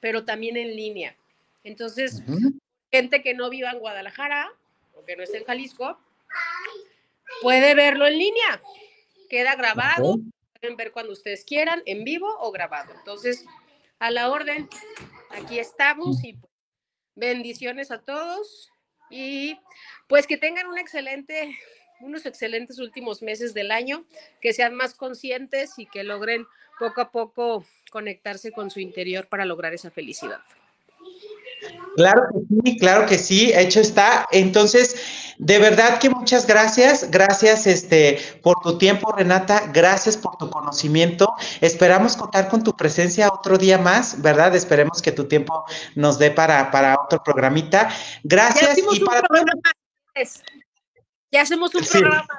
pero 0.00 0.24
también 0.24 0.56
en 0.56 0.76
línea. 0.76 1.16
Entonces, 1.64 2.22
gente 2.92 3.22
que 3.22 3.34
no 3.34 3.50
viva 3.50 3.70
en 3.70 3.78
Guadalajara 3.78 4.52
o 4.94 5.04
que 5.04 5.16
no 5.16 5.22
esté 5.22 5.38
en 5.38 5.44
Jalisco, 5.44 5.98
puede 7.40 7.74
verlo 7.74 8.06
en 8.06 8.18
línea. 8.18 8.62
Queda 9.28 9.54
grabado, 9.54 10.18
pueden 10.60 10.76
ver 10.76 10.92
cuando 10.92 11.12
ustedes 11.12 11.44
quieran, 11.44 11.82
en 11.86 12.04
vivo 12.04 12.28
o 12.40 12.50
grabado. 12.50 12.92
Entonces, 12.94 13.44
a 14.02 14.10
la 14.10 14.30
orden, 14.30 14.68
aquí 15.32 15.58
estamos 15.58 16.22
y 16.24 16.34
pues, 16.34 16.52
bendiciones 17.14 17.90
a 17.90 18.00
todos 18.00 18.70
y 19.10 19.58
pues 20.08 20.26
que 20.26 20.36
tengan 20.36 20.66
un 20.66 20.78
excelente, 20.78 21.58
unos 22.00 22.24
excelentes 22.26 22.78
últimos 22.78 23.22
meses 23.22 23.52
del 23.54 23.70
año, 23.70 24.06
que 24.40 24.52
sean 24.52 24.74
más 24.74 24.94
conscientes 24.94 25.78
y 25.78 25.86
que 25.86 26.04
logren 26.04 26.46
poco 26.78 27.00
a 27.00 27.10
poco 27.10 27.66
conectarse 27.90 28.52
con 28.52 28.70
su 28.70 28.80
interior 28.80 29.28
para 29.28 29.44
lograr 29.44 29.74
esa 29.74 29.90
felicidad. 29.90 30.40
Claro 31.96 32.22
que 32.32 32.40
sí, 32.48 32.78
claro 32.78 33.06
que 33.06 33.18
sí, 33.18 33.52
hecho 33.54 33.80
está. 33.80 34.26
Entonces, 34.30 34.96
de 35.38 35.58
verdad 35.58 35.98
que 35.98 36.08
muchas 36.08 36.46
gracias, 36.46 37.10
gracias 37.10 37.66
este 37.66 38.18
por 38.42 38.60
tu 38.60 38.78
tiempo, 38.78 39.12
Renata, 39.12 39.70
gracias 39.72 40.16
por 40.16 40.36
tu 40.36 40.48
conocimiento. 40.48 41.34
Esperamos 41.60 42.16
contar 42.16 42.48
con 42.48 42.62
tu 42.62 42.74
presencia 42.74 43.28
otro 43.28 43.58
día 43.58 43.78
más, 43.78 44.22
¿verdad? 44.22 44.54
Esperemos 44.54 45.02
que 45.02 45.12
tu 45.12 45.24
tiempo 45.24 45.64
nos 45.94 46.18
dé 46.18 46.30
para, 46.30 46.70
para 46.70 46.96
otro 46.98 47.22
programita. 47.22 47.90
Gracias 48.22 48.78
y 48.78 49.00
para 49.00 49.22
ya 51.32 51.42
hacemos 51.42 51.74
un 51.74 51.84
programa. 51.84 52.26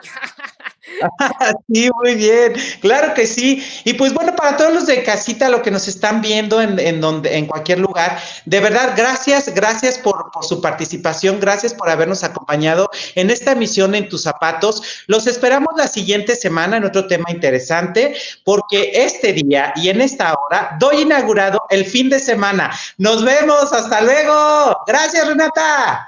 Sí, 1.73 1.89
muy 2.03 2.15
bien, 2.15 2.53
claro 2.81 3.13
que 3.13 3.25
sí. 3.25 3.65
Y 3.85 3.93
pues 3.93 4.13
bueno, 4.13 4.35
para 4.35 4.57
todos 4.57 4.73
los 4.73 4.85
de 4.85 5.01
casita, 5.01 5.49
lo 5.49 5.61
que 5.61 5.71
nos 5.71 5.87
están 5.87 6.21
viendo 6.21 6.61
en, 6.61 7.01
donde, 7.01 7.37
en 7.37 7.47
cualquier 7.47 7.79
lugar, 7.79 8.19
de 8.45 8.59
verdad, 8.59 8.93
gracias, 8.95 9.53
gracias 9.55 9.97
por, 9.97 10.29
por, 10.31 10.43
su 10.43 10.61
participación, 10.61 11.39
gracias 11.39 11.73
por 11.73 11.89
habernos 11.89 12.23
acompañado 12.23 12.89
en 13.15 13.29
esta 13.29 13.53
emisión 13.53 13.95
en 13.95 14.09
tus 14.09 14.23
zapatos. 14.23 14.83
Los 15.07 15.25
esperamos 15.25 15.73
la 15.77 15.87
siguiente 15.87 16.35
semana 16.35 16.77
en 16.77 16.83
otro 16.83 17.07
tema 17.07 17.31
interesante, 17.31 18.15
porque 18.43 18.91
este 18.93 19.33
día 19.33 19.73
y 19.77 19.89
en 19.89 20.01
esta 20.01 20.33
hora 20.33 20.75
doy 20.79 21.01
inaugurado 21.01 21.61
el 21.69 21.85
fin 21.85 22.09
de 22.09 22.19
semana. 22.19 22.71
Nos 22.97 23.23
vemos, 23.23 23.71
hasta 23.71 24.01
luego. 24.01 24.77
Gracias, 24.85 25.27
Renata. 25.27 26.07